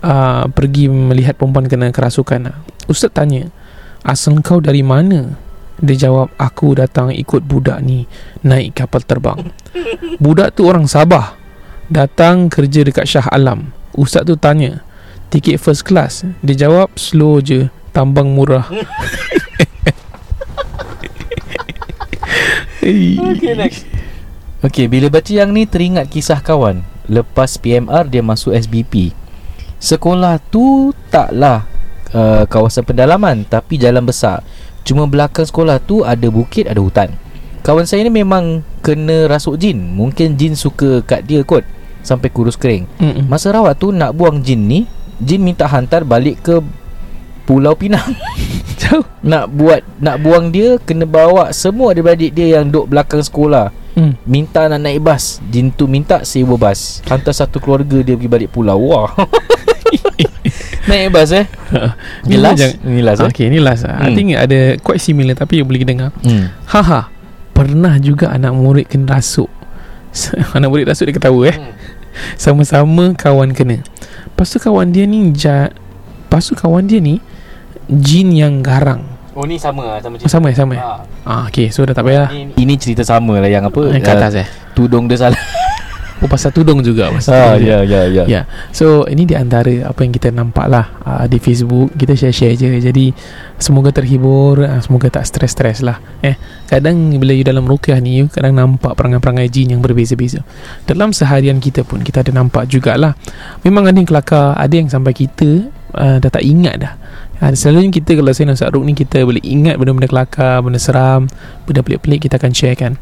uh, 0.00 0.44
Pergi 0.48 0.88
melihat 0.88 1.36
perempuan 1.36 1.68
kena 1.68 1.92
kerasukan 1.92 2.56
Ustaz 2.88 3.12
tanya 3.12 3.52
Asal 4.00 4.40
kau 4.40 4.58
dari 4.58 4.80
mana? 4.80 5.36
Dia 5.78 6.08
jawab 6.08 6.32
Aku 6.40 6.74
datang 6.74 7.12
ikut 7.12 7.44
budak 7.44 7.84
ni 7.84 8.08
Naik 8.42 8.72
kapal 8.82 9.04
terbang. 9.04 9.52
Budak 10.24 10.56
tu 10.58 10.66
orang 10.66 10.88
Sabah 10.90 11.37
Datang 11.88 12.52
kerja 12.52 12.84
dekat 12.84 13.08
Shah 13.08 13.24
Alam. 13.32 13.72
Ustaz 13.96 14.28
tu 14.28 14.36
tanya 14.36 14.84
Tiket 15.32 15.56
first 15.56 15.88
class? 15.88 16.20
Dia 16.44 16.68
jawab 16.68 16.92
Slow 17.00 17.40
je 17.40 17.72
Tambang 17.96 18.28
murah. 18.28 18.68
Okay 22.84 23.52
next. 23.56 23.88
Okay 24.68 24.84
bila 24.84 25.08
baca 25.08 25.32
yang 25.32 25.48
ni 25.56 25.64
Teringat 25.64 26.12
kisah 26.12 26.44
kawan. 26.44 26.84
Lepas 27.08 27.56
PMR 27.56 28.04
dia 28.04 28.20
masuk 28.20 28.52
SBP 28.52 29.16
Sekolah 29.80 30.36
tu 30.52 30.92
taklah 31.08 31.64
uh, 32.12 32.44
Kawasan 32.44 32.84
pendalaman 32.84 33.48
Tapi 33.48 33.80
jalan 33.80 34.04
besar. 34.04 34.44
Cuma 34.84 35.08
belakang 35.08 35.48
sekolah 35.48 35.80
tu 35.80 36.04
Ada 36.04 36.28
bukit 36.28 36.68
ada 36.68 36.84
hutan. 36.84 37.16
Kawan 37.64 37.88
saya 37.88 38.04
ni 38.04 38.12
memang 38.12 38.60
Kena 38.84 39.24
rasuk 39.24 39.56
jin. 39.56 39.96
Mungkin 39.96 40.36
jin 40.36 40.52
suka 40.52 41.00
kat 41.00 41.24
dia 41.24 41.40
kot 41.48 41.77
Sampai 42.00 42.28
kurus 42.28 42.54
kering. 42.54 42.86
Mm-mm. 42.96 43.24
Masa 43.26 43.50
rawat 43.50 43.76
tu 43.76 43.90
nak 43.90 44.12
buang 44.12 44.40
jin 44.40 44.64
ni 44.64 44.86
Jin 45.18 45.42
minta 45.42 45.66
hantar 45.66 46.02
balik 46.02 46.40
ke 46.40 46.62
Pulau 47.42 47.74
Pinang. 47.74 48.14
Jauh. 48.80 49.02
Nak 49.20 49.50
buat 49.50 49.82
Nak 49.98 50.16
buang 50.20 50.48
dia 50.48 50.78
Kena 50.78 51.02
bawa 51.04 51.50
semua 51.50 51.90
adik-beradik 51.90 52.30
dia 52.30 52.60
Yang 52.60 52.64
duduk 52.70 52.86
belakang 52.88 53.20
sekolah. 53.20 53.74
Mm. 53.98 54.14
Minta 54.24 54.70
nak 54.70 54.78
naik 54.78 55.02
bas. 55.02 55.42
Jin 55.44 55.74
tu 55.74 55.90
minta 55.90 56.22
sewa 56.22 56.54
bas. 56.54 57.02
Hantar 57.04 57.34
satu 57.34 57.58
keluarga 57.58 57.98
dia 57.98 58.14
pergi 58.14 58.30
balik 58.30 58.50
pulau. 58.52 58.78
Wah. 58.78 59.10
Naik 60.88 61.12
bas 61.12 61.28
eh? 61.30 61.44
Ni 62.24 62.32
Ni 62.32 62.36
last? 62.40 62.64
Ni 62.80 63.00
last 63.04 63.20
eh? 63.20 63.28
Okay 63.28 63.46
ni 63.52 63.60
last. 63.60 63.84
Hmm. 63.84 63.92
I 63.92 64.08
Hmm. 64.08 64.14
think 64.16 64.28
ada 64.32 64.58
Quite 64.80 65.02
similar 65.02 65.36
Tapi 65.36 65.60
boleh 65.60 65.84
dengar. 65.84 66.16
Hmm. 66.24 66.48
Haha 66.64 67.12
Pernah 67.52 67.98
juga 67.98 68.30
anak 68.30 68.54
murid 68.54 68.86
kena 68.86 69.18
rasuk. 69.18 69.50
Anak 70.56 70.70
murid 70.70 70.86
rasuk 70.86 71.10
dia 71.10 71.16
ketawa 71.18 71.42
eh? 71.50 71.56
Hmm. 71.58 71.74
Sama-sama 72.36 73.14
kawan 73.14 73.52
kena. 73.54 73.82
Lepas 74.28 74.54
tu 74.54 74.58
kawan 74.62 74.94
dia 74.94 75.04
ni 75.04 75.34
ja, 75.34 75.70
Lepas 76.28 76.50
tu 76.50 76.54
kawan 76.54 76.86
dia 76.86 77.02
ni 77.02 77.18
Jin 77.88 78.30
yang 78.36 78.60
garang. 78.60 79.18
Oh 79.38 79.46
ni 79.46 79.54
sama 79.54 79.86
lah 79.86 80.02
Sama 80.02 80.18
oh, 80.18 80.26
Sama 80.26 80.46
eh 80.50 80.56
sama. 80.58 80.74
Eh 80.74 80.82
ha. 80.82 80.98
ah, 81.22 81.42
Okay 81.46 81.70
so 81.70 81.86
dah 81.86 81.94
tak 81.94 82.02
payah 82.02 82.26
ini, 82.34 82.58
ini 82.58 82.74
cerita 82.74 83.06
sama 83.06 83.38
lah 83.38 83.46
Yang 83.46 83.70
apa 83.70 83.82
Yang 83.94 84.02
kat 84.02 84.16
atas 84.18 84.34
eh? 84.34 84.46
Tudung 84.74 85.06
dia 85.06 85.14
salah 85.14 85.38
Oh 86.18 86.26
pasal 86.26 86.50
tudung 86.50 86.82
juga 86.82 87.14
pasal 87.14 87.30
ah, 87.30 87.54
tudung. 87.54 87.70
Ya 87.70 87.78
ya 87.86 88.02
ya. 88.10 88.24
Ya. 88.26 88.42
So 88.74 89.06
ini 89.06 89.22
di 89.22 89.38
antara 89.38 89.70
Apa 89.86 90.02
yang 90.02 90.10
kita 90.10 90.34
nampak 90.34 90.66
lah 90.66 90.90
uh, 91.06 91.24
Di 91.30 91.38
Facebook. 91.38 91.94
Kita 91.94 92.18
share-share 92.18 92.58
je. 92.58 92.70
Jadi 92.82 93.14
Semoga 93.54 93.94
terhibur 93.94 94.58
uh, 94.58 94.82
Semoga 94.82 95.14
tak 95.14 95.30
stres-stres 95.30 95.78
lah 95.86 96.02
Eh. 96.26 96.34
Kadang 96.66 97.14
bila 97.22 97.30
you 97.30 97.46
dalam 97.46 97.70
rukyah 97.70 98.02
ni 98.02 98.18
You 98.18 98.26
kadang 98.26 98.58
nampak 98.58 98.98
Perangai-perangai 98.98 99.46
jin 99.46 99.78
yang 99.78 99.80
berbeza-beza. 99.82 100.42
Dalam 100.90 101.14
seharian 101.14 101.62
kita 101.62 101.86
pun 101.86 102.02
Kita 102.02 102.26
ada 102.26 102.34
nampak 102.34 102.66
jugalah. 102.66 103.14
Memang 103.62 103.86
ada 103.86 103.94
yang 103.94 104.08
kelakar 104.10 104.58
Ada 104.58 104.74
yang 104.74 104.90
sampai 104.90 105.14
kita 105.14 105.70
uh, 105.94 106.18
Dah 106.18 106.30
tak 106.34 106.42
ingat 106.42 106.82
dah. 106.82 106.92
Uh, 107.38 107.54
Selalunya 107.54 107.94
kita 107.94 108.18
Kalau 108.18 108.34
saya 108.34 108.50
nak 108.50 108.74
Ruk 108.74 108.82
ni 108.82 108.98
Kita 108.98 109.22
boleh 109.22 109.42
ingat 109.46 109.78
Benda-benda 109.78 110.10
kelakar 110.10 110.66
Benda 110.66 110.82
seram 110.82 111.30
Benda 111.62 111.86
pelik-pelik 111.86 112.26
Kita 112.26 112.42
akan 112.42 112.50
share 112.50 112.74
kan. 112.74 112.98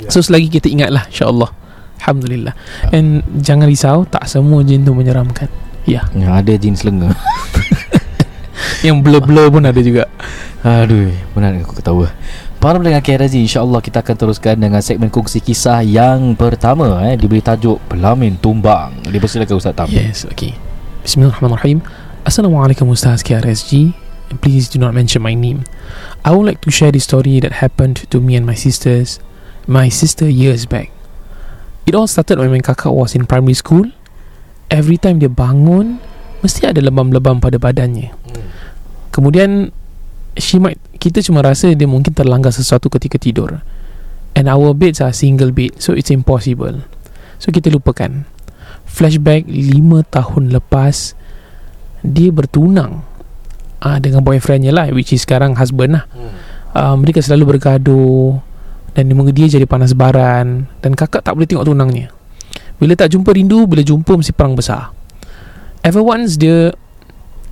Ya. 0.00 0.08
So 0.08 0.24
selagi 0.24 0.48
kita 0.48 0.72
ingat 0.72 0.88
lah 0.88 1.04
InsyaAllah 1.12 1.65
Alhamdulillah. 2.00 2.54
And 2.94 3.24
jangan 3.40 3.66
risau 3.66 4.06
Tak 4.06 4.28
semua 4.30 4.62
jin 4.62 4.86
tu 4.86 4.92
menyeramkan. 4.94 5.48
Ya. 5.86 6.06
Yang 6.14 6.32
ada 6.32 6.52
jin 6.58 6.74
selenga 6.74 7.10
Yang 8.86 8.96
blur-blur 9.06 9.50
pun 9.54 9.62
ada 9.62 9.80
juga. 9.82 10.10
Aduh 10.66 11.14
Benar 11.34 11.62
aku 11.62 11.78
ketawa. 11.78 12.10
Para 12.56 12.80
pendengar 12.80 13.04
KRZ 13.04 13.38
InsyaAllah 13.38 13.78
kita 13.84 14.00
akan 14.02 14.16
teruskan 14.16 14.56
Dengan 14.58 14.80
segmen 14.82 15.12
kongsi 15.12 15.38
kisah 15.38 15.84
Yang 15.86 16.34
pertama 16.34 17.04
eh, 17.06 17.14
Diberi 17.14 17.44
tajuk 17.44 17.78
Pelamin 17.86 18.34
Tumbang. 18.40 19.06
Dipersilakan 19.06 19.54
Ustaz 19.54 19.74
Tam. 19.76 19.86
Yes 19.90 20.26
okay. 20.26 20.58
Bismillahirrahmanirrahim. 21.06 21.86
Assalamualaikum 22.26 22.90
Ustaz 22.90 23.22
KRSG 23.22 23.94
Please 24.42 24.66
do 24.66 24.82
not 24.82 24.90
mention 24.90 25.22
my 25.22 25.38
name. 25.38 25.62
I 26.26 26.34
would 26.34 26.50
like 26.50 26.58
to 26.66 26.70
share 26.74 26.90
the 26.90 26.98
story 26.98 27.38
that 27.38 27.62
happened 27.62 28.10
to 28.10 28.18
me 28.18 28.34
and 28.34 28.42
my 28.42 28.58
sisters 28.58 29.22
My 29.70 29.86
sister 29.86 30.26
years 30.26 30.66
back 30.66 30.95
It 31.86 31.94
all 31.94 32.10
started 32.10 32.42
when 32.42 32.50
my 32.50 32.58
kakak 32.58 32.90
was 32.90 33.14
in 33.14 33.30
primary 33.30 33.54
school. 33.54 33.86
Every 34.66 34.98
time 34.98 35.22
dia 35.22 35.30
bangun 35.30 36.02
Mesti 36.42 36.66
ada 36.66 36.82
lebam-lebam 36.82 37.38
pada 37.38 37.62
badannya. 37.62 38.10
Hmm. 38.10 38.46
Kemudian 39.14 39.70
She 40.34 40.58
might 40.58 40.82
Kita 40.98 41.22
cuma 41.22 41.46
rasa 41.46 41.70
Dia 41.78 41.86
mungkin 41.86 42.10
terlanggar 42.10 42.50
sesuatu 42.50 42.90
ketika 42.90 43.22
tidur. 43.22 43.62
And 44.34 44.50
our 44.50 44.74
beds 44.74 44.98
are 44.98 45.14
single 45.14 45.54
bed 45.54 45.78
So 45.78 45.94
it's 45.94 46.10
impossible. 46.10 46.82
So 47.38 47.54
kita 47.54 47.70
lupakan. 47.70 48.26
Flashback 48.82 49.46
5 49.46 49.78
tahun 50.10 50.50
lepas 50.50 51.14
Dia 52.02 52.34
bertunang 52.34 53.06
ah, 53.78 54.02
Dengan 54.02 54.26
boyfriendnya 54.26 54.74
lah 54.74 54.90
Which 54.90 55.14
is 55.14 55.22
sekarang 55.22 55.54
husband 55.54 56.02
lah. 56.02 56.10
Hmm. 56.10 56.34
uh, 56.74 56.96
Mereka 56.98 57.22
selalu 57.22 57.54
bergaduh 57.56 58.42
Dan 58.96 59.12
dia 59.36 59.46
jadi 59.60 59.68
panas 59.68 59.92
baran. 59.92 60.64
Dan 60.80 60.96
kakak 60.96 61.20
tak 61.20 61.36
boleh 61.36 61.44
tengok 61.44 61.68
tunangnya. 61.68 62.08
Bila 62.80 62.96
tak 62.96 63.12
jumpa 63.12 63.32
rindu 63.36 63.68
Bila 63.68 63.84
jumpa 63.84 64.16
mesti 64.16 64.32
perang 64.32 64.56
besar. 64.56 64.96
Ever 65.84 66.00
once 66.00 66.40
dia 66.40 66.72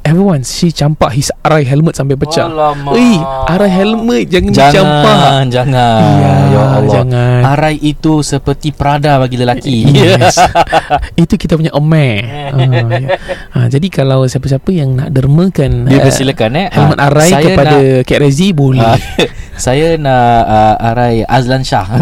Ever 0.05 0.21
once 0.21 0.53
She 0.53 0.69
campak 0.69 1.17
his 1.17 1.33
arai 1.41 1.65
helmet 1.65 1.97
sampai 1.97 2.13
pecah 2.15 2.45
Alamak 2.45 2.93
Ui, 2.93 3.17
arai 3.49 3.73
helmet 3.73 4.29
jangan, 4.29 4.53
dicampak. 4.53 5.17
Jangan 5.17 5.45
Jangan 5.49 6.01
Ya, 6.21 6.33
Ya 6.53 6.63
Allah 6.77 6.93
jangan. 6.93 7.41
Arai 7.43 7.77
itu 7.81 8.21
seperti 8.21 8.69
Prada 8.71 9.17
bagi 9.17 9.41
lelaki 9.41 9.89
Yes. 9.89 10.37
Itu 11.25 11.35
kita 11.35 11.57
punya 11.57 11.73
ome. 11.73 12.21
ah, 12.21 12.53
ya. 12.53 13.17
ah, 13.57 13.67
jadi 13.67 13.87
kalau 13.89 14.29
siapa-siapa 14.29 14.69
yang 14.71 14.93
nak 14.93 15.09
dermakan 15.09 15.89
Dia 15.89 15.97
eh, 15.97 16.05
persilakan 16.05 16.51
eh 16.55 16.67
helmet 16.69 16.99
Ah, 17.01 17.07
arai 17.09 17.31
kepada 17.33 17.77
nak, 17.81 18.05
Kak 18.05 18.19
Rezi 18.21 18.49
boleh. 18.53 18.85
ah, 18.85 18.99
Saya 19.57 19.97
nak 19.97 20.39
uh, 20.45 20.75
Arai 20.85 21.25
Azlan 21.25 21.65
Shah 21.65 21.87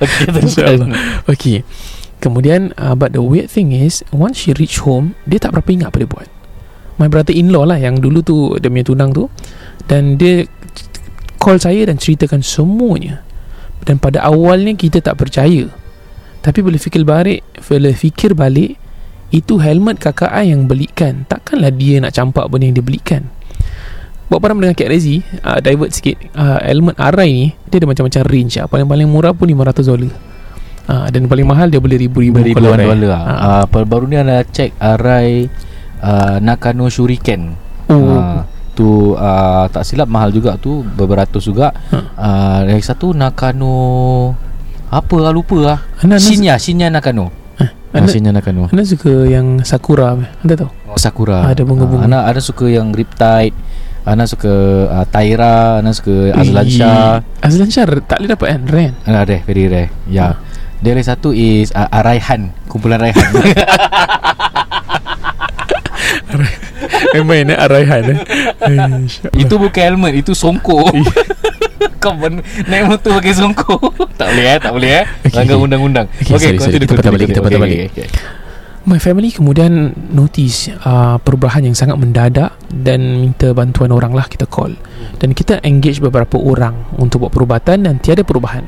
Okay 0.00 0.28
InsyaAllah. 0.28 0.88
Kemudian 2.20 2.76
uh, 2.76 2.92
But 2.94 3.16
the 3.16 3.24
weird 3.24 3.48
thing 3.48 3.72
is 3.72 4.04
Once 4.12 4.44
she 4.44 4.52
reach 4.54 4.84
home 4.84 5.16
Dia 5.24 5.40
tak 5.40 5.56
berapa 5.56 5.68
ingat 5.72 5.88
apa 5.90 5.98
dia 6.04 6.08
buat. 6.08 6.28
My 7.00 7.08
brother-in-law 7.08 7.64
lah 7.64 7.78
Yang 7.80 8.04
dulu 8.04 8.18
tu 8.20 8.36
Dia 8.60 8.68
punya 8.68 8.86
tunang 8.86 9.10
tu. 9.10 9.26
Dan 9.88 10.20
dia 10.20 10.44
Call 11.40 11.56
saya 11.56 11.88
dan 11.88 11.96
ceritakan 11.96 12.44
semuanya. 12.44 13.24
Dan 13.88 13.96
pada 13.96 14.20
awalnya 14.28 14.76
Kita 14.76 15.00
tak 15.00 15.16
percaya. 15.16 15.66
Tapi 16.44 16.58
bila 16.60 16.76
fikir 16.76 17.02
balik 17.02 17.40
Bila 17.64 17.88
fikir 17.90 18.36
balik 18.36 18.76
Itu 19.32 19.56
helmet 19.56 19.96
kakak 19.98 20.30
I 20.30 20.52
yang 20.52 20.68
belikan. 20.68 21.24
Takkanlah 21.26 21.72
dia 21.72 22.04
nak 22.04 22.12
campak 22.12 22.46
Benda 22.52 22.68
yang 22.68 22.76
dia 22.76 22.84
belikan. 22.84 23.32
Buat 24.30 24.46
para 24.46 24.54
mendengar 24.54 24.78
Kak 24.78 24.94
Rezi 24.94 25.26
uh, 25.42 25.58
Divert 25.58 25.90
sikit. 25.90 26.14
Uh, 26.38 26.62
Helmet 26.62 26.94
Arai 27.00 27.30
ni 27.34 27.46
Dia 27.66 27.82
ada 27.82 27.88
macam-macam 27.90 28.22
range 28.28 28.62
lah. 28.62 28.68
Paling-paling 28.70 29.08
murah 29.10 29.32
pun 29.34 29.48
500 29.50 29.90
dolar 29.90 30.29
uh, 30.90 31.06
Dan 31.14 31.30
paling 31.30 31.46
mahal 31.46 31.70
dia 31.70 31.78
boleh 31.78 31.94
ribu-ribu 31.96 32.42
Arai. 32.42 32.50
dolar 32.58 33.22
Ah. 33.22 33.62
uh, 33.62 33.84
Baru 33.86 34.10
ni 34.10 34.18
anda 34.18 34.42
cek 34.42 34.74
Arai 34.76 35.46
uh, 36.02 36.42
Nakano 36.42 36.90
Shuriken 36.90 37.54
Oh 37.90 38.18
Ah, 38.18 38.46
tu 38.70 39.18
uh, 39.18 39.66
tak 39.66 39.82
silap 39.82 40.06
mahal 40.06 40.30
juga 40.30 40.54
tu 40.54 40.86
berberatus 40.86 41.42
juga. 41.42 41.74
Ha. 41.90 41.98
Uh, 42.16 42.58
lagi 42.70 42.86
satu 42.86 43.10
Nakano 43.12 43.74
apa 44.90 45.16
lah 45.18 45.34
lupa 45.34 45.58
lah. 45.58 45.78
Anda, 46.00 46.16
Shinya 46.16 46.54
Shinya 46.54 46.86
Nakano. 46.86 47.34
Eh, 47.58 47.70
anda, 47.92 48.06
Shinya 48.06 48.30
Nakano. 48.30 48.70
anda 48.70 48.86
suka 48.86 49.26
yang 49.26 49.60
Sakura 49.66 50.14
Anda 50.16 50.54
tahu? 50.54 50.70
Sakura. 50.94 51.50
Ada 51.50 51.66
bunga-bunga. 51.66 52.06
Ah, 52.06 52.08
Ana 52.08 52.18
ada 52.30 52.38
suka 52.38 52.70
yang 52.70 52.94
Riptide. 52.94 53.52
Ana 54.00 54.24
suka 54.24 54.48
uh, 54.88 55.04
Taira 55.12 55.84
Ana 55.84 55.92
suka 55.92 56.32
Azlan 56.32 56.64
Shah 56.72 57.20
Azlan 57.44 57.68
Shah 57.68 57.84
tak 58.08 58.24
boleh 58.24 58.32
dapat 58.32 58.46
kan 58.56 58.62
Rare 58.64 58.92
Ana 59.04 59.28
rare 59.28 59.44
Very 59.44 59.68
rare 59.68 59.92
Ya 60.08 60.16
yeah. 60.16 60.32
Dia 60.80 60.96
lagi 60.96 61.04
satu 61.04 61.28
is 61.30 61.68
uh, 61.76 61.88
Raihan 61.92 62.56
Kumpulan 62.64 63.00
Raihan 63.00 63.20
Eh 67.10 67.20
main 67.20 67.44
eh 67.44 67.58
Araihan 67.58 68.02
eh 68.14 68.18
Itu 69.36 69.60
bukan 69.60 69.82
helmet 69.92 70.24
Itu 70.24 70.32
songkok 70.32 70.88
Kau 72.02 72.16
ben- 72.16 72.40
naik 72.64 72.88
motor 72.88 73.20
pakai 73.20 73.36
songkok 73.36 73.92
Tak 74.20 74.32
boleh 74.32 74.44
eh 74.46 74.58
Tak 74.58 74.72
boleh 74.72 74.90
eh 74.90 75.04
Okay, 75.28 75.36
Langgar 75.36 75.56
okay. 75.60 75.64
undang-undang 75.68 76.06
Okay, 76.16 76.32
sorry, 76.32 76.40
sorry. 76.40 76.58
continue, 76.58 76.88
Kita 76.88 76.96
patah 76.96 77.12
balik, 77.12 77.26
kita 77.28 77.40
okay, 77.40 77.44
patah 77.44 77.58
okay, 77.60 77.64
balik. 77.68 77.78
okay, 77.92 78.04
okay. 78.08 78.38
My 78.80 78.96
family 78.96 79.28
kemudian 79.28 79.92
notice 80.08 80.72
uh, 80.88 81.20
perubahan 81.20 81.60
yang 81.60 81.76
sangat 81.76 82.00
mendadak 82.00 82.56
dan 82.72 83.20
minta 83.28 83.52
bantuan 83.52 83.92
orang 83.92 84.16
lah 84.16 84.24
kita 84.24 84.48
call. 84.48 84.72
Dan 85.20 85.36
kita 85.36 85.60
engage 85.60 86.00
beberapa 86.00 86.40
orang 86.40 86.88
untuk 86.96 87.28
buat 87.28 87.32
perubatan 87.36 87.84
dan 87.84 88.00
tiada 88.00 88.24
perubahan. 88.24 88.64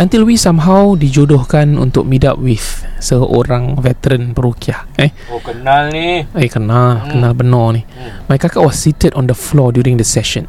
Until 0.00 0.24
we 0.24 0.40
somehow 0.40 0.96
dijodohkan 0.96 1.76
untuk 1.76 2.08
meet 2.08 2.24
up 2.24 2.40
with 2.40 2.88
seorang 3.04 3.76
veteran 3.76 4.32
perukiah. 4.32 4.88
Eh, 4.96 5.12
Oh 5.28 5.44
kenal 5.44 5.92
ni 5.92 6.24
eh 6.24 6.48
kenal, 6.48 7.04
Hmm. 7.04 7.08
kenal 7.12 7.32
benar 7.36 7.76
ni. 7.76 7.84
My 8.24 8.40
kakak 8.40 8.64
was 8.64 8.80
seated 8.80 9.12
on 9.12 9.28
the 9.28 9.36
floor 9.36 9.76
during 9.76 10.00
the 10.00 10.06
session. 10.08 10.48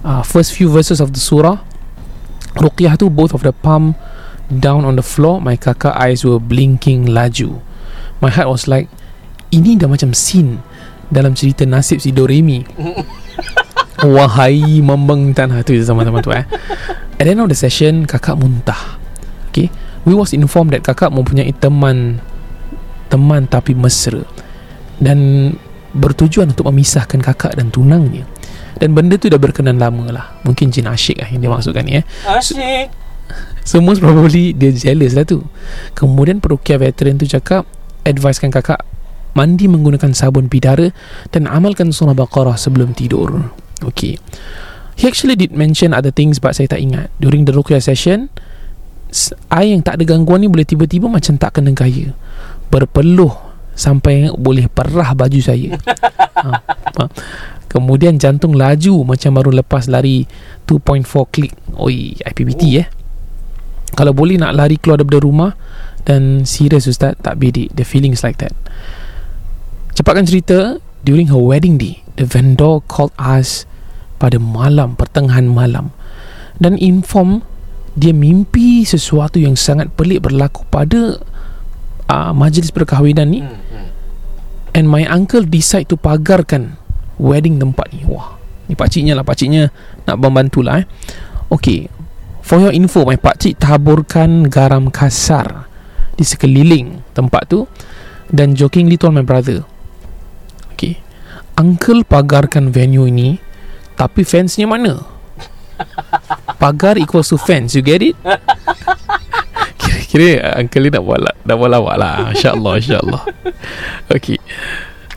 Uh, 0.00 0.24
first 0.24 0.56
few 0.56 0.72
verses 0.72 1.04
of 1.04 1.12
the 1.12 1.20
surah, 1.20 1.60
Ruqyah 2.56 2.96
tu 2.96 3.12
both 3.12 3.36
of 3.36 3.44
the 3.44 3.52
palm 3.52 3.92
down 4.48 4.88
on 4.88 4.96
the 4.96 5.04
floor. 5.04 5.36
My 5.36 5.60
kakak 5.60 5.92
eyes 5.92 6.24
were 6.24 6.40
blinking 6.40 7.12
laju. 7.12 7.60
My 8.24 8.32
heart 8.32 8.48
was 8.48 8.64
like, 8.64 8.88
ini 9.52 9.76
dah 9.76 9.84
macam 9.84 10.16
scene 10.16 10.64
dalam 11.12 11.36
cerita 11.36 11.68
nasib 11.68 12.00
si 12.00 12.08
Doremi. 12.08 12.64
Wahai 14.16 14.80
mambang 14.80 15.36
tanah 15.36 15.60
tu 15.60 15.76
zaman-zaman 15.76 16.24
tu 16.24 16.32
eh. 16.32 16.48
At 17.22 17.30
the 17.30 17.38
end 17.38 17.46
of 17.46 17.54
the 17.54 17.54
session, 17.54 18.02
kakak 18.02 18.34
muntah. 18.34 18.98
Okay, 19.54 19.70
we 20.02 20.10
was 20.10 20.34
informed 20.34 20.74
that 20.74 20.82
kakak 20.82 21.14
mempunyai 21.14 21.54
teman 21.54 22.18
teman 23.06 23.46
tapi 23.46 23.78
mesra. 23.78 24.26
Dan 24.98 25.54
bertujuan 25.94 26.50
untuk 26.50 26.66
memisahkan 26.66 27.22
kakak 27.22 27.54
dan 27.54 27.70
tunangnya. 27.70 28.26
Dan 28.74 28.98
benda 28.98 29.14
tu 29.22 29.30
dah 29.30 29.38
berkenan 29.38 29.78
lama 29.78 30.10
lah. 30.10 30.26
Mungkin 30.42 30.74
jin 30.74 30.90
asyik 30.90 31.22
lah 31.22 31.30
yang 31.30 31.46
dia 31.46 31.50
maksudkan 31.54 31.86
ni 31.86 32.02
eh. 32.02 32.04
Asyik. 32.26 32.90
So 33.62 33.78
most 33.78 34.02
probably 34.02 34.50
dia 34.50 34.74
jealous 34.74 35.14
lah 35.14 35.22
tu. 35.22 35.46
Kemudian 35.94 36.42
perukia 36.42 36.74
veteran 36.74 37.22
tu 37.22 37.30
cakap 37.30 37.70
Advisekan 38.02 38.50
kakak 38.50 38.82
Mandi 39.38 39.70
menggunakan 39.70 40.10
sabun 40.12 40.50
bidara 40.50 40.90
Dan 41.30 41.46
amalkan 41.48 41.94
surah 41.94 42.18
Baqarah 42.18 42.58
sebelum 42.58 42.92
tidur. 42.98 43.54
Okay 43.78 44.18
He 44.96 45.08
actually 45.08 45.36
did 45.38 45.56
mention 45.56 45.96
other 45.96 46.12
things 46.12 46.36
But 46.36 46.56
saya 46.56 46.68
tak 46.68 46.80
ingat. 46.84 47.08
During 47.18 47.48
the 47.48 47.54
Ruqyah 47.54 47.82
session 47.82 48.28
I 49.52 49.76
yang 49.76 49.84
tak 49.84 50.00
ada 50.00 50.16
gangguan 50.16 50.40
ni 50.44 50.48
Boleh 50.48 50.64
tiba-tiba 50.64 51.08
macam 51.08 51.36
tak 51.36 51.60
kena 51.60 51.72
gaya. 51.72 52.16
Berpeluh 52.72 53.32
Sampai 53.72 54.28
boleh 54.36 54.68
perah 54.68 55.12
baju 55.16 55.40
saya. 55.40 55.76
Ha, 56.42 56.48
ha. 56.58 57.04
Kemudian 57.70 58.18
jantung 58.18 58.58
laju 58.58 59.06
Macam 59.06 59.30
baru 59.36 59.54
lepas 59.54 59.86
lari 59.86 60.26
2.4 60.66 61.06
klik 61.30 61.54
Oi 61.78 62.18
IPBT 62.18 62.62
oh. 62.66 62.80
eh. 62.82 62.88
Kalau 63.94 64.10
boleh 64.10 64.40
nak 64.40 64.56
lari 64.56 64.74
keluar 64.80 64.98
daripada 64.98 65.22
rumah 65.22 65.54
Dan 66.02 66.42
serius 66.42 66.90
ustaz 66.90 67.14
Tak 67.20 67.38
bedik. 67.38 67.70
The 67.78 67.86
feeling 67.86 68.10
is 68.10 68.26
like 68.26 68.42
that. 68.42 68.56
Cepatkan 69.94 70.26
cerita 70.26 70.82
During 71.06 71.30
her 71.30 71.38
wedding 71.38 71.78
day 71.78 72.02
The 72.18 72.26
vendor 72.26 72.82
called 72.90 73.14
us 73.20 73.70
Pada 74.22 74.38
malam 74.38 74.94
Pertengahan 74.94 75.50
malam. 75.50 75.90
Dan 76.62 76.78
inform 76.78 77.42
Dia 77.98 78.14
mimpi 78.14 78.86
sesuatu 78.86 79.42
yang 79.42 79.58
sangat 79.58 79.90
pelik 79.98 80.30
berlaku 80.30 80.62
pada 80.70 81.18
uh, 82.06 82.30
Majlis 82.30 82.70
perkahwinan 82.70 83.28
ni. 83.34 83.42
Hmm, 83.42 83.58
hmm. 83.58 83.88
And 84.78 84.86
my 84.86 85.04
uncle 85.10 85.42
decide 85.42 85.90
to 85.90 85.98
pagarkan 85.98 86.78
Wedding 87.18 87.58
tempat 87.58 87.90
ni. 87.90 88.06
Wah 88.06 88.38
Ni 88.70 88.78
pakciknya 88.78 89.18
lah. 89.18 89.26
Pakciknya 89.26 89.74
nak 90.06 90.16
membantu 90.22 90.62
lah 90.62 90.80
eh. 90.80 90.86
Okay 91.50 91.90
For 92.40 92.62
your 92.62 92.72
info 92.72 93.04
My 93.04 93.18
pakcik 93.18 93.58
taburkan 93.60 94.48
garam 94.48 94.88
kasar 94.88 95.66
Di 96.16 96.24
sekeliling 96.24 97.02
tempat 97.12 97.50
tu 97.50 97.68
Dan 98.32 98.56
jokingly 98.56 98.96
told 98.96 99.18
my 99.18 99.26
brother 99.26 99.66
Okay 100.72 100.96
Uncle 101.60 102.08
pagarkan 102.08 102.72
venue 102.72 103.04
ini 103.04 103.51
Tapi 103.96 104.22
fansnya 104.24 104.66
mana? 104.66 105.02
Pagar 106.62 106.94
equals 106.94 107.34
to 107.34 107.38
fans 107.40 107.74
You 107.74 107.82
get 107.82 108.02
it? 108.02 108.14
Kira-kira 109.82 110.28
uh, 110.46 110.60
Uncle 110.62 110.86
ni 110.86 110.90
nak 110.94 111.02
buat, 111.02 111.20
nak 111.42 111.56
buat 111.58 111.70
lawak 111.72 111.96
lah 111.98 112.30
InsyaAllah 112.30 112.72
InsyaAllah 112.78 113.22
Okay 114.14 114.38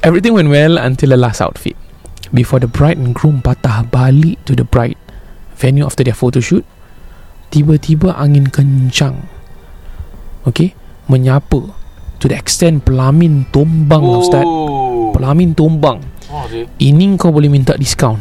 Everything 0.05 0.37
went 0.37 0.53
well 0.53 0.77
until 0.77 1.09
the 1.09 1.17
last 1.17 1.41
outfit. 1.41 1.73
Before 2.29 2.61
the 2.61 2.69
bride 2.69 3.01
and 3.01 3.17
groom 3.17 3.41
patah 3.41 3.89
balik 3.89 4.37
to 4.45 4.53
the 4.53 4.61
bride 4.61 5.01
venue 5.57 5.81
after 5.81 6.05
their 6.05 6.13
photo 6.13 6.37
shoot, 6.37 6.61
tiba-tiba 7.49 8.13
angin 8.13 8.53
kencang. 8.53 9.25
Okay, 10.45 10.77
menyapa 11.09 11.73
to 12.21 12.25
the 12.29 12.37
extent 12.37 12.85
pelamin 12.85 13.49
tumbang 13.49 14.05
oh. 14.05 14.21
ustaz. 14.21 14.45
Pelamin 15.17 15.57
tumbang. 15.57 16.05
Oh. 16.31 16.45
Ini 16.81 17.05
kau 17.21 17.29
boleh 17.29 17.49
minta 17.49 17.77
diskaun. 17.77 18.17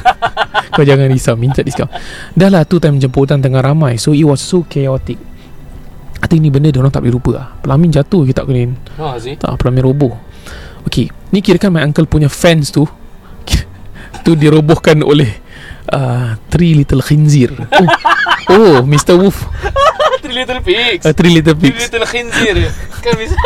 kau 0.74 0.84
jangan 0.86 1.10
risau 1.10 1.34
minta 1.34 1.62
diskaun. 1.62 1.90
Dah 2.34 2.48
lah 2.50 2.62
tu 2.62 2.78
time 2.78 2.98
jemputan 2.98 3.42
tengah 3.42 3.62
ramai 3.62 3.98
so 3.98 4.14
it 4.14 4.22
was 4.22 4.38
so 4.42 4.62
chaotic. 4.66 5.18
I 6.22 6.26
think 6.30 6.40
ni 6.40 6.48
benda 6.48 6.72
dia 6.72 6.80
orang 6.80 6.94
tak 6.94 7.04
boleh 7.04 7.14
lupa 7.20 7.30
lah. 7.36 7.46
Pelamin 7.60 7.92
jatuh 7.92 8.24
ke 8.24 8.32
tak 8.32 8.48
kena 8.48 8.72
Oh, 8.96 9.12
tak 9.12 9.60
pelamin 9.60 9.84
roboh 9.84 10.16
Okay 10.88 11.12
Ni 11.36 11.44
kira 11.44 11.60
kan 11.60 11.68
my 11.68 11.84
uncle 11.84 12.08
punya 12.08 12.32
fans 12.32 12.72
tu 12.72 12.88
Tu 14.24 14.32
dirobohkan 14.32 15.04
oleh 15.04 15.43
uh, 15.90 16.38
Three 16.48 16.78
little 16.78 17.02
khinzir 17.02 17.52
Oh, 17.74 17.88
oh 18.52 18.76
Mr. 18.84 19.16
Wolf 19.18 19.48
Three 20.24 20.36
little 20.36 20.60
pigs 20.64 21.04
uh, 21.04 21.12
Three 21.12 21.34
little 21.40 21.56
Three 21.56 21.72
pigs 21.74 21.90
little 21.90 22.06
khinzir 22.08 22.56
Kan 23.04 23.14
bisa 23.18 23.36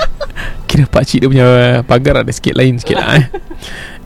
Kira 0.70 0.86
pakcik 0.86 1.26
dia 1.26 1.28
punya 1.30 1.46
pagar 1.82 2.22
ada 2.22 2.30
sikit 2.30 2.54
lain 2.54 2.78
sikit 2.78 3.02
lah 3.02 3.18
eh. 3.18 3.26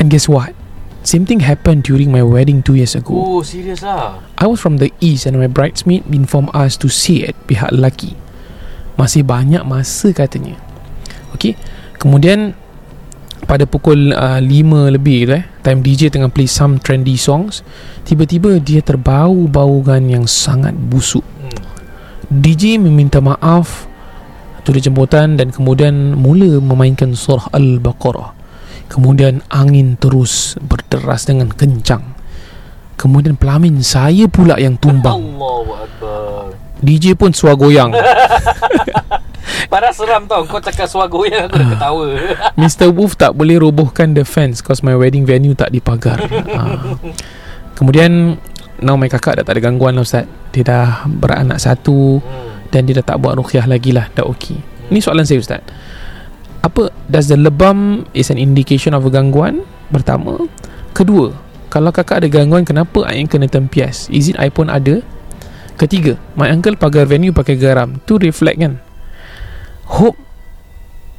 And 0.00 0.09
guess 0.09 0.29
what 0.29 0.57
Same 1.05 1.29
thing 1.29 1.44
happened 1.44 1.85
during 1.85 2.09
my 2.09 2.24
wedding 2.24 2.64
two 2.64 2.81
years 2.81 2.96
ago 2.96 3.12
Oh 3.12 3.40
serius 3.44 3.85
lah 3.85 4.24
I 4.40 4.48
was 4.48 4.61
from 4.61 4.81
the 4.81 4.88
east 5.05 5.29
and 5.29 5.37
my 5.37 5.48
bridesmaid 5.48 6.09
informed 6.09 6.53
us 6.57 6.81
to 6.81 6.88
see 6.88 7.24
it 7.24 7.37
pihak 7.44 7.68
lelaki. 7.72 8.16
Masih 8.96 9.27
banyak 9.27 9.61
masa 9.66 10.14
katanya. 10.16 10.57
Okay. 11.35 11.59
Kemudian 11.98 12.57
pada 13.44 13.64
pukul 13.68 14.11
uh, 14.12 14.40
5 14.40 14.96
lebih 14.96 15.18
tu 15.28 15.35
eh, 15.38 15.44
time 15.61 15.80
DJ 15.85 16.11
tengah 16.11 16.33
play 16.33 16.48
some 16.48 16.80
trendy 16.80 17.16
songs, 17.16 17.64
tiba-tiba 18.04 18.59
dia 18.61 18.80
terbau 18.80 19.46
bauan 19.48 20.09
yang 20.09 20.24
sangat 20.24 20.74
busuk. 20.74 21.22
hmm. 21.22 21.62
DJ 22.28 22.80
meminta 22.80 23.20
maaf 23.20 23.87
tu 24.64 24.72
di 24.72 24.80
jemputan 24.80 25.37
dan 25.37 25.52
kemudian 25.52 26.16
mula 26.16 26.57
memainkan 26.59 27.12
surah 27.12 27.52
Al-Baqarah. 27.52 28.33
Kemudian 28.88 29.44
angin 29.52 29.96
terus 30.00 30.57
berderas 30.61 31.28
dengan 31.28 31.52
kencang. 31.52 32.16
Kemudian 32.96 33.37
pelamin 33.37 33.85
saya 33.85 34.24
pula 34.28 34.57
yang 34.57 34.80
tumbang. 34.80 35.37
DJ 36.80 37.16
pun 37.16 37.33
suar 37.37 37.57
goyang. 37.61 37.92
Parah 39.68 39.92
seram 39.92 40.24
tau 40.24 40.44
Kau 40.48 40.61
cakap 40.61 40.88
suara 40.88 41.09
goyang 41.09 41.48
Aku 41.48 41.57
dah 41.57 41.68
ketawa 41.76 42.07
Mr. 42.61 42.88
Wolf 42.92 43.16
tak 43.18 43.37
boleh 43.37 43.61
robohkan 43.61 44.12
the 44.16 44.24
fence 44.24 44.64
cause 44.64 44.80
my 44.80 44.94
wedding 44.96 45.26
venue 45.26 45.57
tak 45.57 45.72
dipagar. 45.74 46.20
ha. 46.57 46.78
Kemudian 47.74 48.38
now 48.80 48.94
my 48.94 49.11
kakak 49.11 49.42
dah 49.42 49.44
tak 49.44 49.59
ada 49.59 49.70
gangguan 49.70 49.98
lah 49.98 50.07
Ustaz. 50.07 50.26
Dia 50.54 50.62
dah 50.62 50.87
beranak 51.09 51.59
satu 51.59 52.22
hmm. 52.22 52.70
dan 52.70 52.87
dia 52.87 53.02
dah 53.02 53.14
tak 53.14 53.18
buat 53.20 53.35
ruqyah 53.38 53.66
lagi 53.66 53.90
lah. 53.90 54.07
Dah 54.14 54.26
okey. 54.30 54.59
Ni 54.94 55.02
soalan 55.02 55.26
saya 55.26 55.42
Ustaz. 55.42 55.62
Apa 56.64 56.88
does 57.11 57.28
the 57.28 57.37
lebam 57.37 58.09
is 58.16 58.33
an 58.33 58.40
indication 58.40 58.96
of 58.96 59.04
a 59.04 59.11
gangguan? 59.12 59.66
Pertama. 59.92 60.38
Kedua, 60.94 61.35
kalau 61.68 61.90
kakak 61.90 62.22
ada 62.22 62.28
gangguan 62.30 62.62
kenapa 62.62 63.02
I 63.11 63.20
yang 63.20 63.28
kena 63.28 63.50
tempias? 63.50 64.07
Is 64.09 64.30
it 64.30 64.38
I 64.38 64.48
pun 64.48 64.70
ada? 64.70 65.02
Ketiga, 65.74 66.14
my 66.38 66.46
uncle 66.54 66.78
pagar 66.78 67.11
venue 67.11 67.35
pakai 67.35 67.59
garam. 67.59 67.98
Tu 68.07 68.14
reflect 68.22 68.62
kan? 68.62 68.78
Hope 69.87 70.16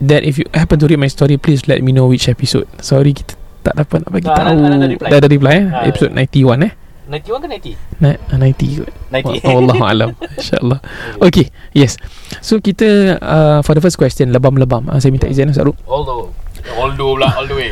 that 0.01 0.21
if 0.21 0.35
you 0.35 0.45
happen 0.51 0.77
to 0.79 0.85
read 0.85 0.99
my 0.99 1.07
story 1.07 1.37
please 1.37 1.65
let 1.65 1.79
me 1.79 1.91
know 1.91 2.05
which 2.05 2.27
episode. 2.27 2.67
Sorry 2.81 3.13
kita 3.13 3.37
tak 3.61 3.77
dapat 3.77 4.05
nak 4.05 4.11
bagi 4.11 4.27
tahu. 4.27 4.37
dah- 4.37 4.77
ada 4.77 4.87
reply? 4.87 5.07
Dah 5.09 5.17
ada 5.17 5.29
reply 5.29 5.53
eh? 5.55 5.65
Ah. 5.69 5.83
Episode 5.85 6.11
91 6.13 6.65
eh? 6.65 6.73
91 7.05 7.37
ke 7.37 7.47
90? 7.77 8.01
Na- 8.01 8.19
90 8.33 8.81
kot. 8.81 8.93
90 9.13 9.45
Allah 9.45 9.77
alam. 9.77 10.09
InsyaAllah. 10.17 10.79
Okay, 11.21 11.53
yes. 11.71 12.01
So 12.41 12.57
kita 12.57 13.21
uh, 13.21 13.59
for 13.61 13.77
the 13.77 13.81
first 13.81 13.95
question 13.95 14.33
lebam-lebam. 14.33 14.89
Uh, 14.89 14.97
saya 14.97 15.13
minta 15.13 15.29
izin 15.29 15.53
Ustaz 15.53 15.65
Rup. 15.65 15.77
Although 15.85 16.33
Although 16.73 17.15
pula 17.19 17.29
All 17.37 17.45
the 17.45 17.55
way. 17.55 17.71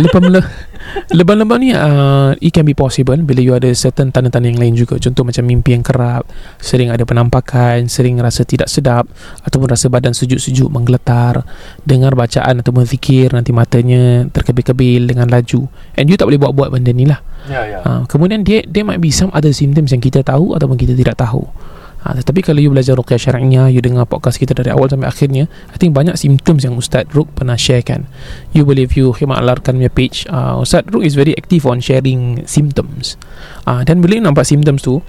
Lebam 0.00 0.32
le 0.32 0.40
Lebam-lebam 1.10 1.58
ni 1.60 1.72
uh, 1.72 2.36
It 2.40 2.52
can 2.52 2.64
be 2.68 2.76
possible 2.76 3.16
Bila 3.20 3.40
you 3.40 3.52
ada 3.56 3.68
certain 3.72 4.12
tanda-tanda 4.12 4.48
yang 4.48 4.60
lain 4.60 4.74
juga. 4.76 5.00
Contoh 5.00 5.24
macam 5.24 5.44
mimpi 5.44 5.72
yang 5.76 5.84
kerap 5.84 6.28
Sering 6.60 6.92
ada 6.92 7.02
penampakan 7.08 7.88
Sering 7.88 8.20
rasa 8.20 8.44
tidak 8.44 8.68
sedap 8.68 9.08
Ataupun 9.44 9.68
rasa 9.72 9.88
badan 9.88 10.12
sejuk-sejuk 10.12 10.68
Menggeletar 10.68 11.44
Dengar 11.84 12.12
bacaan 12.16 12.60
ataupun 12.60 12.84
zikir 12.84 13.32
Nanti 13.32 13.50
matanya 13.52 14.28
terkebil-kebil 14.28 15.08
Dengan 15.08 15.28
laju. 15.28 15.66
And 15.96 16.06
you 16.08 16.16
tak 16.20 16.28
boleh 16.28 16.40
buat-buat 16.40 16.68
benda 16.72 16.92
ni 16.92 17.08
lah. 17.08 17.20
Ya 17.48 17.64
ya. 17.64 17.78
Uh, 17.84 18.02
Kemudian 18.08 18.44
dia 18.44 18.64
There 18.64 18.84
might 18.84 19.00
be 19.00 19.12
some 19.12 19.32
other 19.32 19.52
symptoms 19.52 19.92
Yang 19.92 20.12
kita 20.12 20.20
tahu 20.24 20.52
Ataupun 20.56 20.76
kita 20.76 20.92
tidak 20.96 21.16
tahu 21.20 21.48
Ha, 22.04 22.12
tetapi 22.12 22.44
kalau 22.44 22.60
you 22.60 22.68
belajar 22.68 22.92
ruqyah 23.00 23.16
syar'iyah, 23.16 23.72
you 23.72 23.80
dengar 23.80 24.04
podcast 24.04 24.36
kita 24.36 24.52
dari 24.52 24.68
awal 24.68 24.92
sampai 24.92 25.08
akhirnya, 25.08 25.48
I 25.72 25.80
think 25.80 25.96
banyak 25.96 26.20
symptoms 26.20 26.60
yang 26.60 26.76
Ustaz 26.76 27.08
Ruk 27.16 27.32
pernah 27.32 27.56
sharekan. 27.56 28.04
You 28.52 28.68
boleh 28.68 28.84
view 28.84 29.16
Khidmat 29.16 29.40
Alarkan 29.40 29.80
punya 29.80 29.88
page. 29.88 30.28
Uh, 30.28 30.60
Ustaz 30.60 30.84
Ruk 30.92 31.00
is 31.00 31.16
very 31.16 31.32
active 31.32 31.64
on 31.64 31.80
sharing 31.80 32.44
symptoms. 32.44 33.16
Uh, 33.64 33.80
dan 33.88 34.04
bila 34.04 34.20
you 34.20 34.24
nampak 34.28 34.44
symptoms 34.44 34.84
tu, 34.84 35.00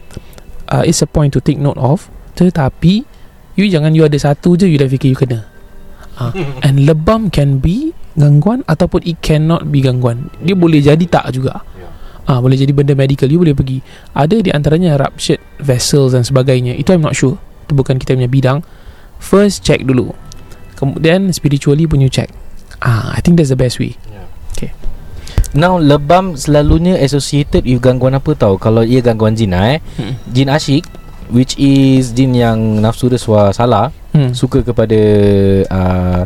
uh, 0.72 0.84
it's 0.88 1.04
a 1.04 1.10
point 1.10 1.36
to 1.36 1.44
take 1.44 1.60
note 1.60 1.76
of. 1.76 2.08
Tetapi, 2.40 3.04
you 3.60 3.68
jangan 3.68 3.92
you 3.92 4.08
ada 4.08 4.16
satu 4.16 4.56
je, 4.56 4.64
you 4.64 4.80
dah 4.80 4.88
fikir 4.88 5.12
you 5.12 5.20
kena. 5.20 5.44
Uh, 6.16 6.32
and 6.64 6.88
lebam 6.88 7.28
can 7.28 7.60
be 7.60 7.92
gangguan 8.16 8.64
ataupun 8.72 9.04
it 9.04 9.20
cannot 9.20 9.68
be 9.68 9.84
gangguan. 9.84 10.32
Dia 10.40 10.56
boleh 10.56 10.80
jadi 10.80 11.04
tak 11.12 11.36
juga. 11.36 11.60
Ah, 12.26 12.42
boleh 12.42 12.58
jadi 12.58 12.74
benda 12.74 12.98
medical 12.98 13.30
You 13.30 13.42
boleh 13.42 13.54
pergi. 13.54 13.86
Ada 14.18 14.42
di 14.42 14.50
antaranya 14.50 14.98
Ruptured 14.98 15.42
vessels 15.62 16.18
dan 16.18 16.26
sebagainya. 16.26 16.74
Itu 16.74 16.94
I'm 16.94 17.06
not 17.06 17.14
sure. 17.14 17.38
Itu 17.66 17.78
bukan 17.78 18.02
kita 18.02 18.18
punya 18.18 18.30
bidang. 18.30 18.66
First 19.22 19.62
check 19.62 19.86
dulu. 19.86 20.12
Kemudian 20.76 21.30
spiritually 21.32 21.86
pun 21.86 22.02
you 22.02 22.10
check. 22.10 22.34
Ah, 22.82 23.14
I 23.14 23.22
think 23.22 23.38
that's 23.38 23.54
the 23.54 23.58
best 23.58 23.78
way. 23.78 23.96
Now 25.56 25.80
lebam 25.80 26.36
selalunya 26.36 27.00
associated 27.00 27.64
with 27.64 27.80
gangguan 27.80 28.20
apa 28.20 28.36
tau? 28.36 28.60
Kalau 28.60 28.84
ia 28.84 29.00
gangguan 29.00 29.40
jin 29.40 29.56
lah 29.56 29.80
eh? 29.80 29.80
Hmm. 29.96 30.14
Jin 30.36 30.52
asyik 30.52 30.84
Which 31.32 31.56
is 31.58 32.12
jin 32.12 32.36
yang 32.36 32.84
nafsu 32.84 33.08
dia 33.08 33.18
salah 33.56 33.90
hmm. 34.12 34.36
Suka 34.36 34.62
kepada 34.62 35.00
uh, 35.72 36.22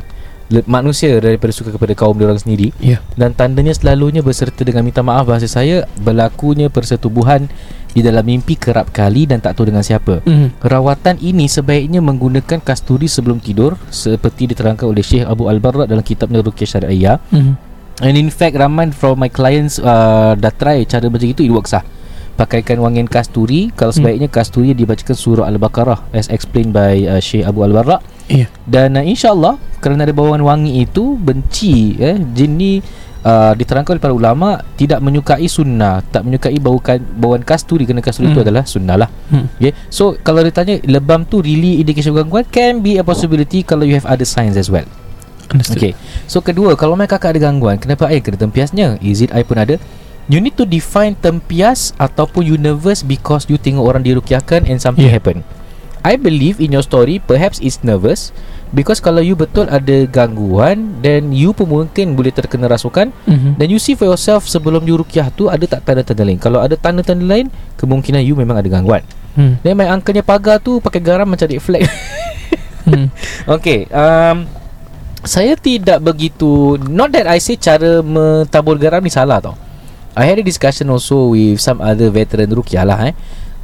Manusia 0.65 1.13
daripada 1.21 1.53
suka 1.53 1.69
kepada 1.69 1.93
kaum 1.93 2.17
dia 2.17 2.25
orang 2.25 2.41
sendiri. 2.41 2.73
Ya. 2.81 2.97
Dan 3.13 3.37
tandanya 3.37 3.69
selalunya 3.71 4.25
berserta 4.25 4.65
dengan 4.65 4.81
minta 4.81 5.05
maaf 5.05 5.29
bahasa 5.29 5.45
saya 5.45 5.85
Berlakunya 6.01 6.73
persetubuhan 6.73 7.45
di 7.89 8.01
dalam 8.05 8.21
mimpi 8.21 8.53
kerap 8.53 8.89
kali 8.93 9.29
dan 9.29 9.41
tak 9.41 9.57
tahu 9.57 9.69
dengan 9.69 9.85
siapa. 9.85 10.25
Hmm. 10.25 10.53
Rawatan 10.61 11.21
ini 11.21 11.45
sebaiknya 11.45 12.01
menggunakan 12.01 12.61
kasturi 12.61 13.05
sebelum 13.05 13.41
tidur 13.41 13.77
Seperti 13.89 14.49
diterangkan 14.49 14.89
oleh 14.89 15.05
Syekh 15.05 15.25
Abu 15.25 15.49
Al-Barra 15.49 15.85
dalam 15.85 16.01
kitabnya 16.01 16.41
Ruqyah 16.41 16.69
Syariah. 16.69 17.17
Hmm. 17.29 17.53
And 17.99 18.15
in 18.15 18.33
fact 18.33 18.57
ramai 18.57 18.89
from 18.95 19.19
my 19.21 19.29
clients 19.29 19.77
uh, 19.77 20.33
dah 20.33 20.53
try 20.55 20.87
cara 20.87 21.11
macam 21.11 21.27
itu 21.27 21.43
It 21.45 21.53
works 21.53 21.75
lah 21.75 21.83
Pakaikan 22.39 22.79
wangian 22.79 23.03
kasturi. 23.03 23.67
Kalau 23.75 23.91
Hmm. 23.91 23.99
sebaiknya 23.99 24.31
kasturi 24.31 24.71
dibacakan 24.71 25.11
surah 25.11 25.45
Al-Baqarah 25.51 26.07
As 26.09 26.31
explained 26.31 26.71
by 26.71 27.03
uh, 27.03 27.19
Syekh 27.19 27.43
Abu 27.43 27.67
Al-Barra. 27.67 27.99
Ya 28.31 28.47
Dan 28.63 28.95
uh, 28.95 29.03
insyaAllah 29.03 29.57
Kerana 29.77 30.05
ada 30.05 30.13
bawaan 30.13 30.39
wangi 30.39 30.79
itu 30.79 31.17
Benci 31.17 31.97
eh, 31.97 32.15
Jin 32.31 32.55
ni 32.55 32.77
uh, 33.25 33.51
Diterangkan 33.51 33.97
oleh 33.97 34.03
para 34.05 34.13
ulama 34.13 34.61
Tidak 34.77 35.01
menyukai 35.01 35.49
sunnah 35.49 35.99
Tak 36.05 36.23
menyukai 36.23 36.55
baukan, 36.57 37.01
bawaan 37.17 37.41
kasturi. 37.41 37.83
Kerana 37.83 37.99
kasturi 37.99 38.29
itu 38.29 38.39
Hmm. 38.39 38.45
adalah 38.45 38.63
sunnah 38.63 38.95
lah. 38.95 39.09
Hmm. 39.27 39.49
okay? 39.51 39.73
So 39.89 40.15
kalau 40.15 40.39
ditanya 40.39 40.77
Lebam 40.85 41.25
tu 41.25 41.41
really 41.41 41.81
indication 41.81 42.13
gangguan? 42.13 42.45
Can 42.47 42.79
be 42.79 42.95
a 42.95 43.03
possibility 43.03 43.65
Kalau 43.65 43.83
you 43.83 43.97
have 43.97 44.05
other 44.05 44.23
signs 44.23 44.55
as 44.55 44.69
well? 44.69 44.85
Understood. 45.49 45.81
Okay 45.81 45.93
So 46.29 46.39
kedua 46.39 46.77
Kalau 46.77 46.93
my 46.93 47.03
kakak 47.03 47.33
ada 47.33 47.49
gangguan 47.49 47.81
Kenapa 47.81 48.07
I 48.07 48.21
kena 48.21 48.37
tempiasnya? 48.37 49.01
Is 49.01 49.19
it 49.19 49.33
I 49.33 49.41
pun 49.41 49.57
ada 49.57 49.81
You 50.29 50.37
need 50.37 50.53
to 50.61 50.63
define 50.69 51.17
tempias 51.17 51.97
Ataupun 51.97 52.45
nervous 52.61 53.01
Because 53.01 53.49
you 53.49 53.57
tengok 53.57 53.81
orang 53.81 54.05
dirukiahkan 54.05 54.69
And 54.69 54.77
something 54.77 55.09
Yeah. 55.09 55.17
happen 55.17 55.41
I 56.05 56.15
believe 56.15 56.61
in 56.63 56.71
your 56.71 56.85
story 56.85 57.17
Perhaps 57.17 57.59
it's 57.59 57.81
nervous 57.81 58.29
Because 58.69 59.01
kalau 59.01 59.25
you 59.25 59.33
betul 59.33 59.65
ada 59.65 60.05
gangguan 60.05 61.01
Then 61.01 61.33
you 61.33 61.51
pun 61.57 61.67
mungkin 61.67 62.13
boleh 62.13 62.29
terkena 62.29 62.69
rasukan 62.69 63.09
hmm. 63.25 63.57
Dan 63.57 63.67
you 63.73 63.81
see 63.81 63.97
for 63.97 64.05
yourself 64.05 64.45
Sebelum 64.45 64.85
you 64.85 65.01
rukiah 65.01 65.33
tu 65.33 65.49
Ada 65.49 65.65
tak 65.65 65.89
tanda-tanda 65.89 66.23
lain 66.23 66.37
Kalau 66.37 66.61
ada 66.61 66.77
tanda-tanda 66.77 67.25
lain 67.25 67.49
Kemungkinan 67.75 68.21
you 68.21 68.37
memang 68.37 68.61
ada 68.61 68.69
gangguan 68.69 69.01
Hmm. 69.29 69.61
Then 69.61 69.77
my 69.77 69.85
uncle-nya 69.93 70.25
pagar 70.25 70.57
tu 70.57 70.81
Pakai 70.81 70.99
garam 70.99 71.29
macam 71.29 71.45
flag 71.61 71.85
Hmm. 72.85 73.13
Okay 73.61 73.85
um, 73.93 74.49
Saya 75.21 75.53
tidak 75.53 76.01
begitu 76.01 76.75
Not 76.81 77.13
that 77.13 77.29
I 77.29 77.37
say 77.37 77.53
cara 77.53 78.01
mentabur 78.01 78.81
garam 78.81 79.05
ni 79.05 79.13
salah 79.13 79.37
tau 79.37 79.68
I 80.17 80.25
had 80.25 80.37
a 80.39 80.45
discussion 80.45 80.89
also 80.89 81.31
with 81.31 81.59
some 81.59 81.79
other 81.79 82.09
veteran 82.09 82.49
Rukiah 82.49 82.85
lah 82.85 83.09
eh 83.09 83.13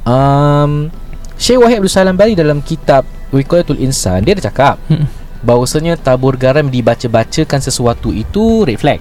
um, 0.06 0.88
Syekh 1.36 1.60
Wahid 1.60 1.82
Abdul 1.82 1.92
Salam 1.92 2.16
Bali 2.16 2.32
dalam 2.32 2.62
kitab 2.62 3.04
Wikoyatul 3.34 3.82
Insan 3.82 4.22
Dia 4.24 4.32
ada 4.38 4.46
cakap 4.46 4.78
Hmm. 4.86 5.10
bahawasanya 5.44 5.98
tabur 5.98 6.38
garam 6.38 6.66
dibaca-bacakan 6.66 7.60
sesuatu 7.60 8.08
itu 8.10 8.64
red 8.64 8.78
flag 8.80 9.00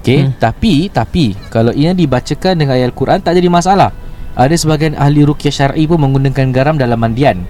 Okay 0.00 0.24
Hmm. 0.24 0.32
hmm. 0.32 0.38
Tapi 0.40 0.74
Tapi 0.88 1.24
Kalau 1.50 1.74
ia 1.74 1.92
dibacakan 1.92 2.54
dengan 2.56 2.78
ayat 2.78 2.94
Al-Quran 2.94 3.18
Tak 3.20 3.34
jadi 3.36 3.50
masalah 3.50 3.90
Ada 4.38 4.54
sebagian 4.54 4.94
ahli 4.94 5.26
rukyah 5.26 5.50
syar'i 5.52 5.84
pun 5.84 5.98
Menggunakan 5.98 6.54
garam 6.54 6.78
dalam 6.78 6.96
mandian 6.96 7.44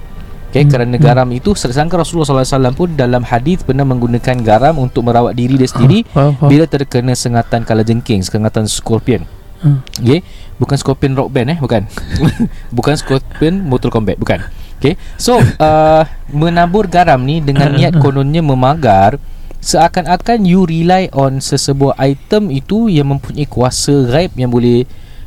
Okay, 0.48 0.64
Hmm. 0.64 0.72
kerana 0.72 0.96
garam 0.96 1.28
itu 1.28 1.52
Sangka 1.52 2.00
Rasulullah 2.00 2.24
SAW 2.40 2.72
pun 2.72 2.88
Dalam 2.90 3.20
hadis 3.20 3.60
pernah 3.60 3.84
menggunakan 3.84 4.32
garam 4.38 4.80
Untuk 4.80 5.04
merawat 5.04 5.36
diri 5.36 5.54
dia 5.54 5.68
sendiri 5.68 6.08
Faham, 6.08 6.32
faham. 6.34 6.48
Bila 6.48 6.64
terkena 6.64 7.12
sengatan 7.12 7.62
kala 7.62 7.84
jengking 7.84 8.24
Sengatan 8.24 8.64
scorpion 8.64 9.28
Hmm. 9.58 9.82
Okay 9.98 10.22
Bukan 10.54 10.78
Scorpion 10.78 11.12
Rock 11.12 11.28
Band 11.28 11.50
eh 11.50 11.58
Bukan 11.58 11.82
Bukan 12.78 12.94
Scorpion 12.94 13.58
Mortal 13.60 13.90
Kombat 13.90 14.14
Bukan 14.16 14.38
Okay 14.78 14.94
So 15.14 15.36
uh, 15.36 16.02
Menabur 16.30 16.86
garam 16.86 17.18
ni 17.20 17.38
Dengan 17.38 17.74
niat 17.74 17.98
kononnya 18.00 18.38
memagar 18.38 19.18
Seakan-akan 19.58 20.46
you 20.46 20.62
rely 20.62 21.10
on 21.10 21.42
Sesebuah 21.42 21.98
item 21.98 22.48
itu 22.48 22.86
Yang 22.86 23.18
mempunyai 23.18 23.44
kuasa 23.44 24.06
gaib 24.06 24.32
Yang 24.32 24.50
boleh 24.50 24.78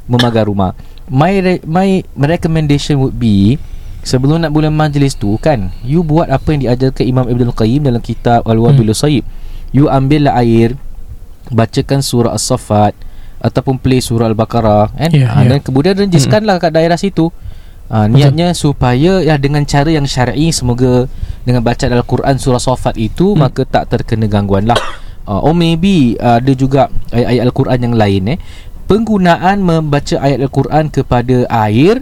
Memagar 0.08 0.48
rumah 0.48 0.74
My 1.06 1.36
re- 1.36 1.62
my 1.62 2.00
recommendation 2.16 2.98
would 2.98 3.14
be 3.14 3.60
Sebelum 4.02 4.42
nak 4.42 4.50
mula 4.50 4.74
majlis 4.74 5.14
tu 5.14 5.38
kan 5.38 5.70
You 5.86 6.02
buat 6.02 6.26
apa 6.34 6.58
yang 6.58 6.66
diajarkan 6.66 7.06
Imam 7.06 7.26
Ibn 7.30 7.54
Al-Qayyim 7.54 7.86
Dalam 7.86 8.02
kitab 8.02 8.50
Al-Wabil 8.50 8.90
Sayyib 8.98 9.22
You 9.70 9.94
ambillah 9.94 10.34
air 10.42 10.74
Bacakan 11.54 12.02
surah 12.02 12.34
As-Saffat 12.34 12.98
Ataupun 13.42 13.78
play 13.78 14.02
surah 14.02 14.30
Al-Baqarah 14.34 14.94
kan? 14.98 15.10
Ya, 15.14 15.30
ha, 15.30 15.46
ya. 15.46 15.54
Dan 15.54 15.60
kemudian 15.62 15.98
renjiskanlah 15.98 16.62
kat 16.62 16.78
daerah 16.78 16.94
situ. 16.94 17.34
Ha, 17.90 18.06
Niatnya 18.06 18.54
supaya 18.54 19.20
ya 19.20 19.36
dengan 19.42 19.66
cara 19.66 19.90
yang 19.90 20.06
syar'i 20.06 20.54
Semoga 20.54 21.10
dengan 21.46 21.66
bacaan 21.66 21.94
Al-Quran 21.94 22.38
surah 22.38 22.62
Saffat 22.62 22.98
itu 23.02 23.34
Hmm. 23.34 23.46
Maka 23.46 23.66
tak 23.66 23.90
terkena 23.90 24.30
gangguan 24.30 24.70
lah. 24.70 24.78
Uh, 25.26 25.42
Or 25.42 25.54
maybe 25.54 26.18
uh, 26.18 26.42
ada 26.42 26.54
juga 26.58 26.90
ayat-ayat 27.14 27.44
Al-Quran 27.50 27.80
yang 27.86 27.96
lain 27.98 28.24
eh. 28.34 28.38
Penggunaan 28.90 29.62
membaca 29.62 30.16
ayat 30.22 30.42
Al-Quran 30.42 30.90
kepada 30.90 31.46
air 31.50 32.02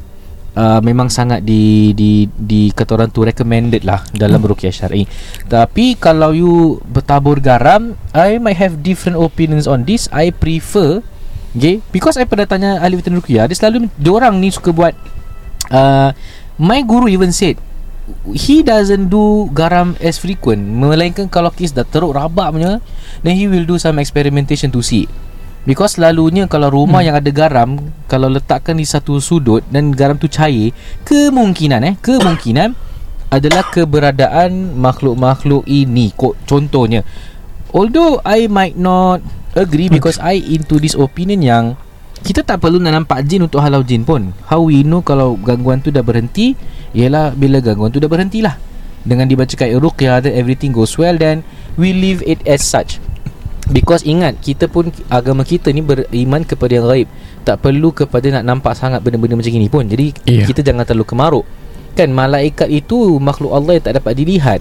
Uh, 0.57 0.81
memang 0.81 1.13
sangat 1.13 1.45
di 1.45 1.93
di 1.93 2.25
di 2.25 2.73
kata 2.73 2.97
orang 2.97 3.13
tu 3.13 3.21
recommended 3.21 3.85
lah 3.85 4.01
dalam 4.11 4.41
Hmm. 4.41 4.49
ruqyah 4.49 4.73
syar'i. 4.73 5.05
Tapi 5.45 5.93
kalau 5.95 6.33
you 6.33 6.81
bertabur 6.89 7.37
garam, 7.37 7.93
I 8.17 8.41
might 8.41 8.57
have 8.57 8.81
different 8.81 9.21
opinions 9.21 9.69
on 9.69 9.85
this. 9.85 10.09
I 10.09 10.33
prefer 10.33 11.05
okay 11.53 11.85
because 11.93 12.17
I 12.17 12.25
pernah 12.25 12.49
tanya 12.49 12.81
ahli 12.81 12.97
veteran 12.97 13.21
ruqyah, 13.21 13.45
dia 13.45 13.57
selalu 13.57 13.93
dia 13.93 14.11
orang 14.11 14.41
ni 14.41 14.49
suka 14.49 14.73
buat 14.73 14.97
uh, 15.69 16.11
my 16.57 16.81
guru 16.83 17.07
even 17.07 17.31
said 17.31 17.55
he 18.33 18.65
doesn't 18.65 19.07
do 19.07 19.47
garam 19.53 19.93
as 20.01 20.17
frequent 20.17 20.59
melainkan 20.59 21.29
kalau 21.29 21.53
kes 21.53 21.71
dah 21.71 21.85
teruk 21.85 22.17
rabak 22.17 22.51
punya 22.51 22.81
then 23.21 23.37
he 23.37 23.45
will 23.45 23.65
do 23.65 23.77
some 23.77 24.01
experimentation 24.01 24.73
to 24.73 24.81
see 24.81 25.05
Because 25.69 26.01
selalunya 26.01 26.49
kalau 26.49 26.73
rumah 26.73 27.05
hmm. 27.05 27.07
yang 27.13 27.15
ada 27.21 27.29
garam 27.29 27.69
Kalau 28.09 28.25
letakkan 28.25 28.73
di 28.73 28.89
satu 28.89 29.21
sudut 29.21 29.61
Dan 29.69 29.93
garam 29.93 30.17
tu 30.17 30.25
cair 30.25 30.73
Kemungkinan 31.05 31.85
eh 31.85 31.93
Kemungkinan 32.01 32.73
Adalah 33.37 33.69
keberadaan 33.69 34.73
makhluk-makhluk 34.73 35.69
ini. 35.69 36.09
Ko- 36.17 36.33
Contohnya 36.49 37.05
Although 37.69 38.17
I 38.25 38.49
might 38.49 38.81
not 38.81 39.21
agree 39.53 39.93
Because 39.93 40.17
I 40.17 40.41
into 40.41 40.81
this 40.81 40.97
opinion 40.97 41.45
yang 41.45 41.77
Kita 42.25 42.41
tak 42.41 42.65
perlu 42.65 42.81
nak 42.81 43.05
nampak 43.05 43.29
jin 43.29 43.45
untuk 43.45 43.61
halau 43.61 43.85
jin 43.85 44.03
pun. 44.03 44.33
How 44.49 44.65
we 44.65 44.81
know 44.81 45.05
kalau 45.05 45.37
gangguan 45.37 45.85
tu 45.85 45.93
dah 45.93 46.01
berhenti? 46.01 46.57
Ialah 46.97 47.37
bila 47.37 47.61
gangguan 47.61 47.93
tu 47.93 48.01
dah 48.01 48.09
berhenti 48.09 48.41
lah 48.41 48.57
Dengan 49.05 49.29
dibacakan 49.29 49.77
ruqyah 49.77 50.25
Then 50.25 50.33
everything 50.33 50.73
goes 50.73 50.97
well 50.97 51.13
Then 51.13 51.45
we 51.77 51.93
leave 51.93 52.25
it 52.25 52.41
as 52.49 52.65
such 52.65 52.97
Because 53.69 54.01
ingat 54.01 54.41
Kita 54.41 54.65
pun 54.65 54.89
Agama 55.07 55.45
kita 55.45 55.69
ni 55.69 55.79
beriman 55.79 56.41
kepada 56.41 56.73
yang 56.73 56.85
gaib 56.85 57.07
Tak 57.45 57.61
perlu 57.61 57.93
kepada 57.93 58.27
nak 58.35 58.43
nampak 58.45 58.73
sangat 58.73 58.99
Benda-benda 58.99 59.37
macam 59.37 59.53
ini 59.53 59.69
pun 59.69 59.85
Jadi 59.85 60.11
Ya. 60.25 60.41
yeah. 60.41 60.47
kita 60.49 60.65
jangan 60.65 60.83
terlalu 60.83 61.05
kemaruk 61.05 61.45
Kan 61.93 62.09
malaikat 62.09 62.67
itu 62.67 63.17
Makhluk 63.17 63.53
Allah 63.53 63.77
yang 63.77 63.85
tak 63.85 63.95
dapat 64.01 64.13
dilihat 64.17 64.59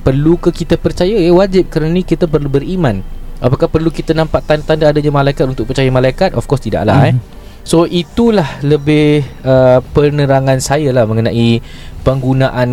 Perlu 0.00 0.40
ke 0.40 0.48
kita 0.50 0.80
percaya 0.80 1.12
Eh 1.12 1.28
wajib 1.28 1.68
kerana 1.68 1.92
ni 1.92 2.02
kita 2.02 2.24
perlu 2.24 2.48
beriman 2.48 3.04
Apakah 3.38 3.70
perlu 3.70 3.92
kita 3.92 4.18
nampak 4.18 4.42
tanda-tanda 4.42 4.90
adanya 4.90 5.14
malaikat 5.14 5.46
untuk 5.46 5.70
percaya 5.70 5.86
malaikat? 5.94 6.34
Of 6.34 6.50
course 6.50 6.58
tidaklah 6.58 6.98
Hmm. 6.98 7.10
eh. 7.14 7.36
So 7.62 7.84
itulah 7.84 8.58
lebih 8.64 9.22
uh, 9.44 9.84
penerangan 9.92 10.56
saya 10.58 10.88
lah 10.88 11.04
mengenai 11.04 11.60
penggunaan 12.00 12.70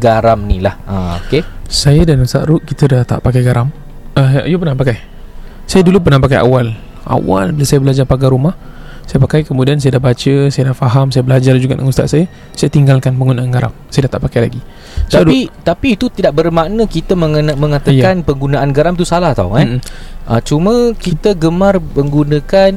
garam 0.00 0.40
ni 0.48 0.58
lah. 0.58 0.74
Ha, 0.88 1.20
okay. 1.20 1.44
Saya 1.68 2.02
dan 2.08 2.24
Ustaz 2.24 2.48
Ruk 2.48 2.64
Kita 2.64 2.88
dah 2.88 3.04
tak 3.04 3.20
pakai 3.20 3.44
garam 3.44 3.68
uh, 4.16 4.48
You 4.48 4.56
pernah 4.56 4.72
pakai? 4.72 5.17
Saya 5.68 5.84
dulu 5.84 6.00
pernah 6.00 6.18
pakai 6.18 6.40
awal. 6.40 6.72
Awal 7.04 7.52
bila 7.52 7.64
saya 7.64 7.80
belajar 7.80 8.04
pagar 8.04 8.32
rumah 8.32 8.52
Saya 9.08 9.16
pakai 9.24 9.40
kemudian 9.40 9.80
saya 9.80 9.96
dah 9.96 10.02
baca 10.04 10.34
Saya 10.52 10.68
dah 10.68 10.76
faham 10.76 11.08
Saya 11.08 11.24
belajar 11.24 11.56
juga 11.56 11.72
dengan 11.72 11.88
Ustaz 11.88 12.12
saya 12.12 12.28
Saya 12.52 12.68
tinggalkan 12.68 13.16
penggunaan 13.16 13.48
garam. 13.48 13.72
Saya 13.88 14.04
dah 14.04 14.20
tak 14.20 14.28
pakai 14.28 14.40
lagi. 14.44 14.60
So, 15.08 15.24
Tapi 15.24 15.48
tapi 15.64 15.96
itu 15.96 16.12
tidak 16.12 16.36
bermakna 16.36 16.84
kita 16.84 17.16
mengena, 17.16 17.56
mengatakan 17.56 18.20
penggunaan 18.20 18.76
garam 18.76 18.92
tu 18.92 19.08
salah 19.08 19.32
tau 19.32 19.56
eh. 19.56 19.64
Mm-mm. 19.64 19.80
Uh, 20.28 20.40
cuma 20.44 20.92
kita 20.92 21.32
gemar 21.32 21.80
menggunakan 21.80 22.76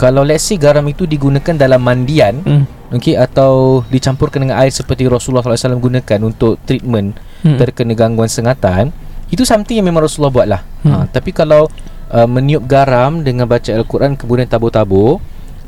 kalau 0.00 0.24
let's 0.24 0.48
say 0.48 0.56
garam 0.56 0.84
itu 0.88 1.04
digunakan 1.04 1.56
dalam 1.56 1.80
mandian 1.80 2.40
mm, 2.40 2.96
okey 2.96 3.16
atau 3.16 3.84
dicampurkan 3.88 4.44
dengan 4.44 4.60
air 4.60 4.72
seperti 4.72 5.08
Rasulullah 5.08 5.44
SAW 5.44 5.76
gunakan 5.80 6.20
untuk 6.24 6.60
treatment 6.64 7.16
mm, 7.44 7.56
terkena 7.60 7.92
gangguan 7.96 8.28
sengatan 8.28 8.92
itu 9.28 9.44
something 9.44 9.76
yang 9.76 9.88
memang 9.88 10.04
Rasulullah 10.04 10.32
buat 10.32 10.48
lah 10.48 10.62
Hmm. 10.86 11.02
ha, 11.02 11.04
tapi 11.10 11.34
kalau 11.34 11.66
uh, 12.12 12.28
meniup 12.28 12.66
garam 12.66 13.22
dengan 13.22 13.46
baca 13.46 13.70
Al-Quran 13.72 14.14
kemudian 14.14 14.46
tabur-tabur 14.46 15.18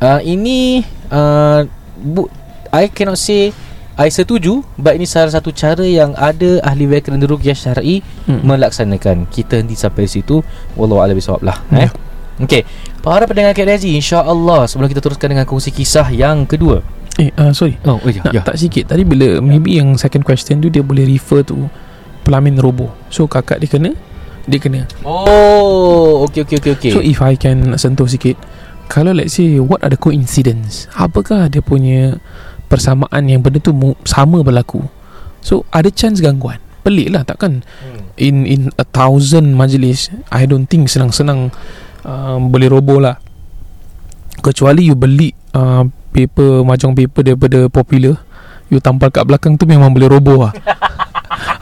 uh, 0.03 0.21
ini 0.23 0.83
uh, 1.11 1.67
bu, 1.99 2.31
I 2.71 2.87
cannot 2.93 3.19
say 3.19 3.51
I 3.99 4.15
setuju 4.15 4.63
but 4.79 4.95
ini 4.95 5.11
salah 5.11 5.35
satu 5.35 5.51
cara 5.51 5.83
yang 5.83 6.15
ada 6.15 6.63
ahli 6.63 6.87
background 6.87 7.27
ruqyah 7.27 7.59
syar'i 7.59 7.99
mm. 8.31 8.47
melaksanakan. 8.47 9.27
Kita 9.27 9.59
henti 9.59 9.75
sampai 9.75 10.07
situ. 10.07 10.39
Wallahu 10.79 11.03
a'lam 11.03 11.19
bisawab 11.19 11.43
lah 11.43 11.59
Ya. 11.75 11.91
eh 11.91 11.93
okey. 12.47 12.63
Para 13.03 13.27
pendengar 13.27 13.59
KDZ 13.59 13.91
insya-Allah 13.99 14.71
sebelum 14.71 14.87
kita 14.87 15.03
teruskan 15.03 15.35
dengan 15.35 15.51
kongsi 15.51 15.75
kisah 15.75 16.07
yang 16.15 16.47
kedua. 16.47 16.79
Eh 17.19 17.35
uh, 17.35 17.51
sorry. 17.51 17.75
Oh 17.91 17.99
ya 18.07 18.23
nak, 18.23 18.47
Tak 18.47 18.55
sikit. 18.55 18.95
Tadi 18.95 19.03
bila 19.03 19.43
Maybe 19.43 19.83
yang 19.83 19.99
second 19.99 20.23
question 20.23 20.63
tu 20.63 20.71
Dia 20.71 20.87
boleh 20.87 21.03
refer 21.03 21.43
to 21.43 21.67
Pelamin 22.23 22.55
roboh 22.63 22.95
So 23.11 23.27
kakak 23.27 23.59
dia 23.59 23.67
kena 23.67 23.99
Dia 24.49 24.57
kena. 24.57 24.89
Oh 25.05 26.25
okey 26.25 26.49
okey 26.49 26.57
okey 26.57 26.73
okey 26.81 26.93
So 26.97 27.05
if 27.05 27.21
I 27.21 27.37
can 27.37 27.77
sentuh 27.77 28.09
sikit 28.09 28.41
Kalau 28.89 29.13
let's 29.13 29.37
say 29.37 29.61
What 29.61 29.85
are 29.85 29.93
the 29.93 30.01
coincidence? 30.01 30.89
Apakah 30.97 31.53
dia 31.53 31.61
punya 31.61 32.17
Persamaan 32.73 33.29
yang 33.29 33.45
benda 33.45 33.61
tu 33.61 33.77
Sama 34.09 34.41
berlaku? 34.41 34.81
So 35.45 35.69
ada 35.69 35.93
chance 35.93 36.25
gangguan. 36.25 36.59
Pelik 36.81 37.13
lah 37.13 37.29
takkan? 37.29 37.61
Hmm. 37.85 38.01
In 38.17 38.49
in 38.49 38.63
a 38.81 38.85
thousand 38.89 39.53
majlis 39.53 40.09
I 40.33 40.49
don't 40.49 40.65
think 40.65 40.89
senang-senang 40.89 41.53
um, 42.09 42.49
Boleh 42.49 42.73
roboh 42.73 43.05
lah. 43.05 43.21
Kecuali 44.41 44.89
you 44.89 44.97
beli 44.97 45.37
uh, 45.53 45.85
Paper 46.17 46.65
Mahjong 46.65 46.97
paper 46.97 47.21
daripada 47.21 47.69
popular 47.69 48.17
You 48.73 48.81
tampal 48.81 49.13
kat 49.13 49.29
belakang 49.29 49.61
tu 49.61 49.69
Memang 49.69 49.93
boleh 49.93 50.09
roboh 50.09 50.49
lah 50.49 50.53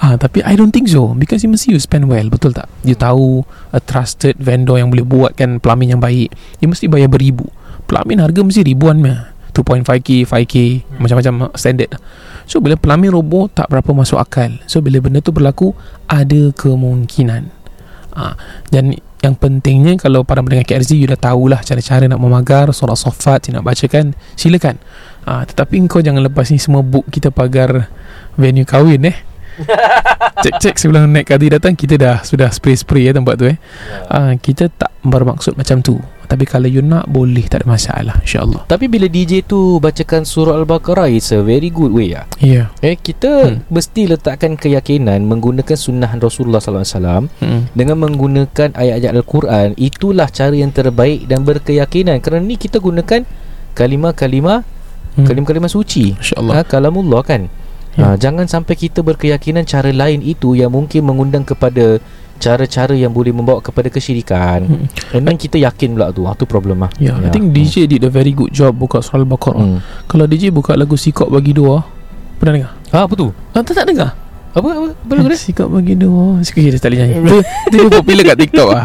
ha, 0.00 0.16
Tapi 0.16 0.44
I 0.44 0.54
don't 0.56 0.72
think 0.72 0.88
so 0.88 1.16
Because 1.16 1.44
you 1.44 1.50
mesti 1.52 1.72
you 1.72 1.80
spend 1.80 2.08
well 2.08 2.28
Betul 2.28 2.52
tak? 2.52 2.68
You 2.84 2.96
tahu 2.96 3.44
A 3.72 3.80
trusted 3.80 4.36
vendor 4.40 4.76
yang 4.80 4.92
boleh 4.92 5.04
buatkan 5.04 5.60
Pelamin 5.60 5.96
yang 5.96 6.02
baik. 6.02 6.32
You 6.60 6.68
mesti 6.68 6.88
bayar 6.88 7.08
beribu. 7.12 7.48
Pelamin 7.86 8.18
harga 8.20 8.40
mesti 8.42 8.66
ribuan 8.66 8.98
meh. 9.00 9.16
2.5k, 9.56 10.28
5k 10.28 10.54
Macam-macam 11.00 11.34
standard. 11.56 11.96
So 12.44 12.60
bila 12.60 12.76
pelamin 12.76 13.12
roboh 13.12 13.48
Tak 13.48 13.72
berapa 13.72 13.90
masuk 13.96 14.20
akal. 14.20 14.60
So 14.68 14.84
bila 14.84 15.00
benda 15.00 15.24
tu 15.24 15.32
berlaku 15.32 15.72
Ada 16.08 16.52
kemungkinan. 16.52 17.52
Ha, 18.16 18.32
Dan 18.72 18.96
yang 19.20 19.36
pentingnya 19.36 19.96
Kalau 20.00 20.24
para 20.24 20.40
pendengar 20.40 20.64
KRZ 20.64 20.96
You 20.96 21.08
dah 21.08 21.20
tahulah 21.20 21.60
Cara-cara 21.64 22.04
nak 22.08 22.20
memagar 22.20 22.68
Surat 22.72 22.96
sofat 22.96 23.48
You 23.48 23.56
nak 23.60 23.64
bacakan 23.64 24.16
Silakan. 24.36 24.76
Ha, 25.24 25.44
Tetapi 25.48 25.84
kau 25.88 26.00
jangan 26.00 26.24
lepas 26.24 26.48
ni 26.48 26.60
Semua 26.60 26.80
book 26.80 27.08
kita 27.08 27.28
pagar 27.32 27.88
Venue 28.36 28.68
kahwin 28.68 29.08
eh 29.08 29.35
Cek-cek 30.44 30.76
sebelum 30.76 31.08
naik 31.10 31.32
kadi 31.32 31.48
datang 31.48 31.72
Kita 31.72 31.96
dah 31.96 32.20
Sudah 32.20 32.52
spray-spray 32.52 33.08
ya 33.08 33.12
tempat 33.16 33.40
tu 33.40 33.48
eh 33.48 33.56
ha, 34.12 34.36
Kita 34.36 34.68
tak 34.68 34.92
bermaksud 35.00 35.56
macam 35.56 35.80
tu 35.80 35.96
Tapi 36.28 36.44
kalau 36.44 36.68
you 36.68 36.84
nak 36.84 37.08
Boleh 37.08 37.48
tak 37.48 37.64
ada 37.64 37.66
masalah 37.72 38.20
InsyaAllah 38.20 38.68
Tapi 38.68 38.84
bila 38.86 39.08
DJ 39.08 39.48
tu 39.48 39.80
bacakan 39.80 40.28
surah 40.28 40.60
Al-Baqarah 40.60 41.08
It's 41.08 41.32
a 41.32 41.40
very 41.40 41.72
good 41.72 41.88
way 41.88 42.12
lah 42.12 42.28
Ya 42.36 42.52
yeah. 42.52 42.66
Eh, 42.84 43.00
kita 43.00 43.28
Hmm. 43.36 43.64
hmm. 43.64 43.72
mesti 43.72 44.02
letakkan 44.06 44.52
keyakinan 44.54 45.24
menggunakan 45.24 45.76
sunnah 45.76 46.08
Rasulullah 46.16 46.60
SAW 46.60 47.26
hmm. 47.40 47.72
dengan 47.74 47.96
menggunakan 48.00 48.76
ayat-ayat 48.76 49.12
Al-Quran 49.12 49.68
itulah 49.76 50.28
cara 50.28 50.54
yang 50.54 50.70
terbaik 50.70 51.26
dan 51.26 51.42
berkeyakinan 51.42 52.20
kerana 52.20 52.44
ni 52.44 52.54
kita 52.54 52.78
gunakan 52.78 53.24
kalimah-kalimah 53.72 54.62
Hmm. 55.16 55.24
kalimah-kalimah 55.24 55.72
suci 55.72 56.12
InsyaAllah 56.12 56.60
ha, 56.60 56.68
kalamullah 56.68 57.24
kan 57.24 57.48
Ya. 57.96 58.04
ha, 58.06 58.14
jangan 58.14 58.44
sampai 58.44 58.74
kita 58.74 59.00
berkeyakinan 59.00 59.64
cara 59.64 59.88
lain 59.88 60.20
itu 60.20 60.52
yang 60.52 60.68
mungkin 60.68 61.00
mengundang 61.00 61.42
kepada 61.42 61.96
cara-cara 62.36 62.92
yang 62.92 63.08
boleh 63.08 63.32
membawa 63.32 63.58
kepada 63.58 63.88
kesyirikan 63.88 64.68
Hmm. 64.68 64.84
and 65.10 65.24
then 65.24 65.34
kita 65.34 65.56
yakin 65.56 65.96
pula 65.96 66.12
tu 66.12 66.22
ha, 66.22 66.32
tu 66.32 66.44
problem 66.44 66.76
lah 66.78 66.92
Ya, 66.96 67.16
yeah, 67.16 67.24
I 67.24 67.32
think 67.32 67.50
DJ 67.50 67.88
did 67.88 68.04
a 68.04 68.12
very 68.12 68.30
good 68.30 68.52
job 68.52 68.76
buka 68.76 69.00
surah 69.00 69.24
Al-Baqarah. 69.24 69.56
hmm. 69.58 69.78
Kalau 70.04 70.24
DJ 70.24 70.52
buka 70.52 70.76
lagu 70.76 70.94
Sikok 70.94 71.26
bagi 71.26 71.50
dua, 71.50 71.80
pernah 72.36 72.52
dengar? 72.54 72.72
ha, 72.92 72.98
apa 73.02 73.14
tu? 73.16 73.32
Ah, 73.50 73.64
tak, 73.64 73.72
tak 73.74 73.88
dengar. 73.88 74.12
apa? 74.52 74.68
apa? 74.68 75.12
lagu 75.12 75.28
dia? 75.28 75.36
Sikok 75.38 75.68
bagi 75.70 75.96
dua. 75.96 76.40
Sikok 76.40 76.60
dia 76.62 76.76
tak 76.76 76.92
boleh 76.92 77.00
nyanyi. 77.00 77.14
Itu, 77.24 77.36
itu 77.40 77.76
dia 77.78 77.88
popular 77.90 78.24
kat 78.26 78.36
TikTok 78.38 78.68
ah. 78.70 78.84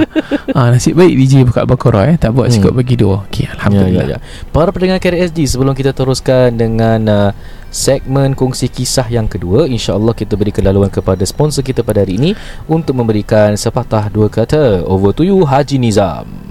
ah, 0.52 0.68
nasib 0.72 0.96
baik 0.96 1.14
DJ 1.14 1.34
buka 1.44 1.60
Al-Baqarah 1.64 2.04
eh, 2.08 2.16
tak 2.16 2.32
buat 2.32 2.48
Hmm. 2.48 2.56
Sikok 2.56 2.74
bagi 2.74 2.96
dua. 2.96 3.28
Okey, 3.28 3.52
alhamdulillah. 3.52 4.06
Ya, 4.08 4.16
ya, 4.16 4.20
ya. 4.20 4.48
Para 4.48 4.72
pendengar 4.72 5.00
KRSG 5.00 5.44
sebelum 5.46 5.72
kita 5.72 5.92
teruskan 5.92 6.56
dengan 6.56 7.00
uh, 7.04 7.30
segmen 7.72 8.36
kongsi 8.36 8.68
kisah 8.68 9.08
yang 9.08 9.26
kedua. 9.26 9.66
InsyaAllah 9.66 10.14
kita 10.14 10.36
beri 10.36 10.52
kelaluan 10.52 10.92
kepada 10.92 11.24
sponsor 11.24 11.64
kita 11.64 11.82
pada 11.82 12.04
hari 12.04 12.20
ini 12.20 12.32
Untuk 12.68 13.00
memberikan 13.00 13.56
sepatah 13.56 14.12
dua 14.12 14.28
kata. 14.28 14.84
Over 14.86 15.16
to 15.16 15.24
you 15.24 15.42
Haji 15.48 15.80
Nizam 15.80 16.51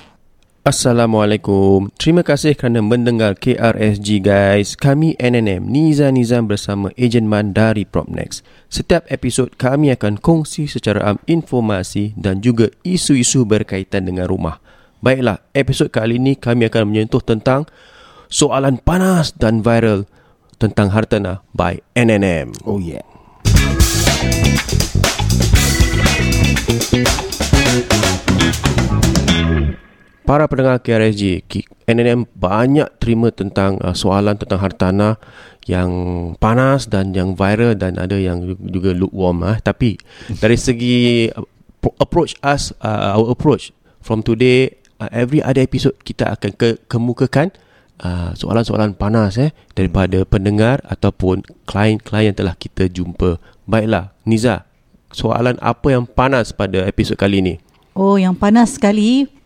Assalamualaikum. 0.61 1.89
Terima 1.97 2.21
kasih 2.21 2.53
kerana 2.53 2.85
mendengar 2.85 3.33
KRSG 3.33 4.21
guys. 4.21 4.77
Kami 4.77 5.17
NNM 5.17 5.65
Niza 5.65 6.13
Nizam 6.13 6.45
bersama 6.45 6.93
Ejen 7.01 7.25
Man 7.25 7.49
dari 7.49 7.81
Propnex. 7.81 8.45
Setiap 8.69 9.09
episod 9.09 9.49
kami 9.57 9.89
akan 9.89 10.21
kongsi 10.21 10.69
secara 10.69 11.01
am 11.01 11.17
informasi 11.25 12.13
dan 12.13 12.45
juga 12.45 12.69
isu-isu 12.85 13.41
berkaitan 13.41 14.05
dengan 14.05 14.29
rumah. 14.29 14.61
Baiklah, 15.01 15.41
episod 15.57 15.89
kali 15.89 16.21
ini 16.21 16.37
kami 16.37 16.69
akan 16.69 16.93
menyentuh 16.93 17.25
tentang 17.25 17.65
soalan 18.29 18.77
panas 18.77 19.33
dan 19.33 19.65
viral 19.65 20.05
tentang 20.61 20.93
hartanah 20.93 21.41
by 21.57 21.81
NNM. 21.97 22.53
Oh 22.69 22.77
yeah. 22.77 23.01
Para 30.31 30.47
pendengar 30.47 30.79
KRSG, 30.79 31.43
NNM 31.91 32.23
banyak 32.39 32.87
terima 33.03 33.35
tentang 33.35 33.75
uh, 33.83 33.91
soalan 33.91 34.39
tentang 34.39 34.63
hartanah 34.63 35.19
yang 35.67 35.91
panas 36.39 36.87
dan 36.87 37.11
yang 37.11 37.35
viral 37.35 37.75
dan 37.75 37.99
ada 37.99 38.15
yang 38.15 38.55
juga 38.63 38.95
lukewarm 38.95 39.43
ah. 39.43 39.59
Tapi 39.59 39.99
dari 40.41 40.55
segi 40.55 41.27
uh, 41.35 41.43
pro- 41.83 41.99
approach 41.99 42.39
us 42.47 42.71
uh, 42.79 43.11
our 43.19 43.35
approach 43.35 43.75
from 43.99 44.23
today 44.23 44.71
uh, 45.03 45.11
every 45.11 45.43
other 45.43 45.67
episode 45.67 45.99
kita 46.07 46.31
akan 46.31 46.55
ke- 46.55 46.79
kemukakan 46.87 47.51
uh, 47.99 48.31
soalan-soalan 48.31 48.95
panas 48.95 49.35
eh 49.35 49.51
daripada 49.75 50.23
pendengar 50.23 50.79
ataupun 50.87 51.43
klien-klien 51.67 52.31
yang 52.31 52.39
telah 52.39 52.55
kita 52.55 52.87
jumpa. 52.87 53.35
Baiklah, 53.67 54.15
Niza, 54.23 54.63
soalan 55.11 55.59
apa 55.59 55.91
yang 55.91 56.07
panas 56.07 56.55
pada 56.55 56.87
episod 56.87 57.19
kali 57.19 57.43
ini? 57.43 57.59
Oh, 57.99 58.15
yang 58.15 58.31
panas 58.31 58.79
sekali. 58.79 59.40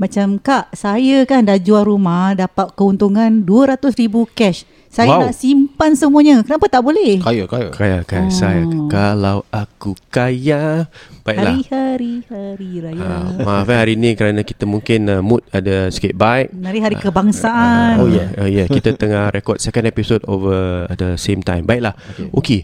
Macam 0.00 0.40
kak, 0.40 0.72
saya 0.72 1.28
kan 1.28 1.44
dah 1.44 1.60
jual 1.60 1.84
rumah 1.84 2.32
dapat 2.32 2.72
keuntungan 2.72 3.44
200 3.44 3.92
ribu 4.00 4.24
cash. 4.32 4.64
Saya 4.88 5.12
Wow. 5.12 5.28
nak 5.28 5.36
simpan 5.36 5.92
semuanya. 5.92 6.40
Kenapa 6.40 6.72
tak 6.72 6.82
boleh? 6.82 7.20
Kaya, 7.20 7.44
kaya. 7.44 7.68
Kaya, 7.68 7.98
kaya. 8.08 8.26
Oh. 8.26 8.32
Saya, 8.32 8.64
kalau 8.88 9.44
aku 9.52 9.92
kaya. 10.08 10.88
Baiklah. 11.20 11.52
Hari-hari 11.52 12.24
hari 12.26 12.70
raya. 12.80 13.04
Ha, 13.04 13.44
maaf 13.44 13.68
eh 13.68 13.76
hari 13.76 13.94
ni 14.00 14.16
kerana 14.16 14.40
kita 14.40 14.64
mungkin 14.64 15.04
uh, 15.06 15.20
mood 15.20 15.44
ada 15.52 15.92
sikit 15.92 16.16
baik. 16.16 16.48
Hari 16.58 16.80
hari 16.80 16.96
kebangsaan. 16.96 18.00
Oh 18.00 18.08
ya, 18.08 18.24
yeah. 18.24 18.28
uh, 18.40 18.48
yeah, 18.48 18.66
kita 18.66 18.96
tengah 18.96 19.28
record 19.30 19.60
second 19.60 19.84
episode 19.84 20.24
over 20.24 20.88
at 20.88 20.96
the 20.96 21.20
same 21.20 21.44
time. 21.44 21.68
Baiklah. 21.68 21.92
Okey. 22.32 22.34
Okay. 22.34 22.60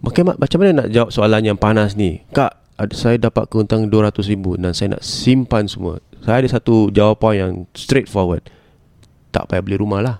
Macam, 0.00 0.34
macam 0.34 0.56
mana 0.58 0.70
nak 0.82 0.88
jawab 0.88 1.12
soalan 1.12 1.42
yang 1.44 1.58
panas 1.60 1.94
ni? 1.94 2.24
Kak, 2.32 2.58
ada, 2.78 2.94
saya 2.94 3.18
dapat 3.18 3.50
keuntungan 3.50 3.90
RM200,000 3.90 4.46
dan 4.62 4.72
saya 4.72 4.88
nak 4.96 5.02
simpan 5.02 5.66
semua. 5.66 5.98
Saya 6.20 6.42
ada 6.42 6.48
satu 6.50 6.88
jawapan 6.88 7.32
yang 7.34 7.52
straightforward. 7.72 8.42
Tak 9.28 9.46
payah 9.46 9.60
beli 9.60 9.76
rumah 9.76 10.00
lah. 10.00 10.16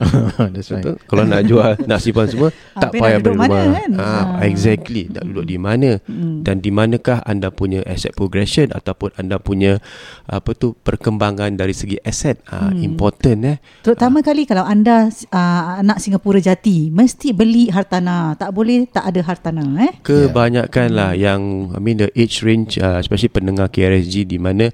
That's 0.56 0.72
right. 0.72 0.80
Betul? 0.80 0.96
Kalau 1.04 1.28
nak 1.28 1.44
jual 1.44 1.76
nak 1.88 2.00
simpan 2.00 2.24
semua 2.24 2.48
tak 2.72 2.88
Habis 2.88 3.00
payah 3.04 3.18
beli 3.20 3.36
mana 3.36 3.52
rumah. 3.52 3.64
kan? 3.76 3.90
Ah, 3.92 4.08
Ah. 4.08 4.48
exactly. 4.48 5.12
Nak 5.12 5.28
duduk 5.28 5.44
di 5.44 5.56
mana 5.60 6.00
dan 6.40 6.64
di 6.64 6.72
manakah 6.72 7.20
anda 7.20 7.52
punya 7.52 7.84
asset 7.84 8.16
progression 8.16 8.72
ataupun 8.72 9.12
anda 9.20 9.36
punya 9.36 9.76
apa 10.24 10.56
tu 10.56 10.72
perkembangan 10.74 11.52
dari 11.52 11.76
segi 11.76 12.00
aset. 12.00 12.40
Ah, 12.48 12.72
important 12.72 13.44
eh. 13.44 13.56
Terutama 13.84 14.24
kali 14.24 14.48
kalau 14.48 14.64
anda 14.64 15.04
uh, 15.08 15.62
anak 15.76 16.00
Singapura 16.00 16.40
jati, 16.40 16.88
mesti 16.88 17.36
beli 17.36 17.68
hartanah. 17.68 18.40
Tak 18.40 18.56
boleh 18.56 18.88
tak 18.88 19.04
ada 19.04 19.20
hartanah 19.20 19.68
eh. 19.84 20.00
Kebanyakan 20.00 20.96
lah 20.96 21.12
yang 21.12 21.76
I 21.76 21.78
mean 21.78 22.00
the 22.00 22.08
age 22.16 22.40
range 22.40 22.80
uh, 22.80 22.96
especially 22.96 23.28
pendengar 23.28 23.68
KRSG 23.68 24.24
di 24.24 24.40
mana 24.40 24.72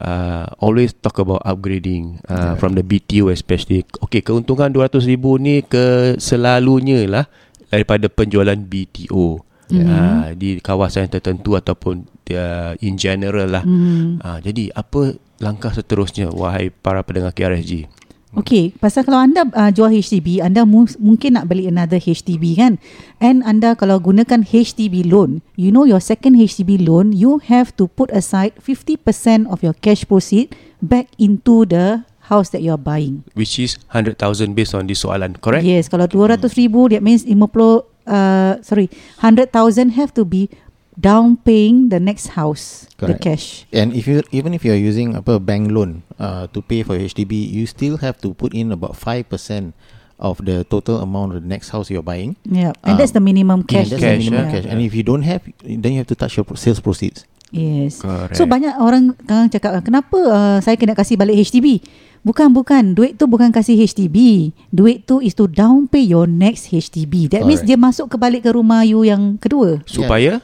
uh, 0.00 0.46
always 0.60 0.92
talk 0.96 1.18
about 1.20 1.42
upgrading 1.44 2.20
uh, 2.28 2.52
yeah. 2.52 2.54
from 2.56 2.76
the 2.76 2.84
BTO 2.84 3.32
especially. 3.32 3.84
Okay, 4.04 4.20
keuntungan 4.20 4.72
200,000 4.72 5.16
ni 5.40 5.64
ke 5.64 6.16
selalunya 6.20 7.04
lah 7.08 7.24
daripada 7.68 8.08
penjualan 8.08 8.56
BTO. 8.56 9.44
Mm-hmm. 9.66 9.82
Uh, 9.90 10.28
di 10.38 10.62
kawasan 10.62 11.10
tertentu 11.10 11.58
ataupun 11.58 12.06
uh, 12.30 12.72
in 12.78 12.94
general 12.94 13.50
lah. 13.50 13.66
Mm. 13.66 14.22
Uh, 14.22 14.38
jadi 14.38 14.70
apa 14.70 15.18
langkah 15.42 15.74
seterusnya 15.74 16.30
wahai 16.30 16.70
para 16.70 17.02
pendengar 17.02 17.34
KRSG? 17.34 17.90
Okey, 18.36 18.76
pasal 18.76 19.08
kalau 19.08 19.16
anda 19.24 19.48
uh, 19.56 19.72
jual 19.72 19.88
HDB, 19.88 20.44
anda 20.44 20.68
mu- 20.68 20.84
mungkin 21.00 21.40
nak 21.40 21.48
beli 21.48 21.72
another 21.72 21.96
HDB 21.96 22.60
kan? 22.60 22.76
And 23.16 23.40
anda 23.40 23.72
kalau 23.72 23.96
gunakan 23.96 24.44
HDB 24.44 25.08
loan, 25.08 25.40
you 25.56 25.72
know 25.72 25.88
your 25.88 26.04
second 26.04 26.36
HDB 26.36 26.84
loan, 26.84 27.16
you 27.16 27.40
have 27.48 27.72
to 27.80 27.88
put 27.88 28.12
aside 28.12 28.52
50% 28.60 29.48
of 29.48 29.64
your 29.64 29.72
cash 29.80 30.04
proceed 30.04 30.52
back 30.84 31.08
into 31.16 31.64
the 31.64 32.04
house 32.28 32.52
that 32.52 32.60
you 32.60 32.76
are 32.76 32.80
buying. 32.80 33.24
Which 33.32 33.56
is 33.56 33.80
100,000 33.96 34.52
based 34.52 34.76
on 34.76 34.84
this 34.84 35.00
soalan, 35.00 35.40
correct? 35.40 35.64
Yes, 35.64 35.88
kalau 35.88 36.04
200,000 36.04 36.92
that 36.92 37.00
means 37.00 37.24
50 37.24 37.88
uh, 38.04 38.60
sorry, 38.60 38.92
100,000 39.24 39.96
have 39.96 40.12
to 40.12 40.28
be 40.28 40.52
down 40.96 41.36
paying 41.36 41.92
the 41.92 42.00
next 42.00 42.32
house, 42.34 42.88
the 42.96 43.12
Correct. 43.12 43.22
cash. 43.22 43.44
And 43.70 43.92
if 43.92 44.08
you 44.08 44.24
even 44.32 44.56
if 44.56 44.64
you're 44.64 44.80
using 44.80 45.14
apa 45.14 45.36
bank 45.38 45.68
loan 45.70 46.02
uh, 46.16 46.48
to 46.50 46.64
pay 46.64 46.82
for 46.82 46.96
your 46.96 47.06
HDB, 47.06 47.36
you 47.36 47.68
still 47.68 48.00
have 48.00 48.16
to 48.24 48.32
put 48.32 48.56
in 48.56 48.72
about 48.72 48.96
five 48.96 49.28
percent 49.28 49.76
of 50.16 50.40
the 50.40 50.64
total 50.64 51.04
amount 51.04 51.36
of 51.36 51.44
the 51.44 51.48
next 51.48 51.68
house 51.70 51.92
you're 51.92 52.00
buying. 52.04 52.40
Yeah, 52.48 52.72
and 52.80 52.96
Um, 52.96 52.98
that's 52.98 53.12
the 53.12 53.20
minimum 53.20 53.68
cash. 53.68 53.92
And 53.92 54.00
that's 54.00 54.02
Cash, 54.02 54.16
the 54.16 54.32
minimum 54.32 54.44
yeah. 54.48 54.52
cash. 54.56 54.66
And 54.66 54.80
if 54.80 54.96
you 54.96 55.04
don't 55.04 55.28
have, 55.28 55.44
then 55.60 55.92
you 55.92 56.00
have 56.00 56.08
to 56.08 56.16
touch 56.16 56.40
your 56.40 56.48
pro- 56.48 56.56
sales 56.56 56.80
proceeds. 56.80 57.28
Yes. 57.52 58.00
Correct. 58.02 58.34
So 58.34 58.48
banyak 58.48 58.74
orang 58.80 59.14
kadang 59.22 59.52
cakap 59.52 59.78
kenapa 59.84 60.18
uh, 60.18 60.58
saya 60.64 60.74
kena 60.80 60.96
kasih 60.96 61.14
balik 61.14 61.36
HDB? 61.46 61.78
Bukan 62.26 62.50
bukan, 62.50 62.96
duit 62.96 63.22
tu 63.22 63.30
bukan 63.30 63.54
kasih 63.54 63.78
HDB. 63.78 64.50
Duit 64.74 65.06
tu 65.06 65.22
is 65.22 65.36
to 65.38 65.46
down 65.46 65.86
pay 65.86 66.02
your 66.02 66.26
next 66.26 66.74
HDB. 66.74 67.30
That 67.30 67.46
means 67.46 67.62
Correct. 67.62 67.70
dia 67.70 67.78
masuk 67.78 68.06
ke 68.10 68.16
balik 68.18 68.42
ke 68.42 68.50
rumah 68.50 68.82
you 68.82 69.06
yang 69.06 69.38
kedua. 69.38 69.78
Supaya 69.86 70.42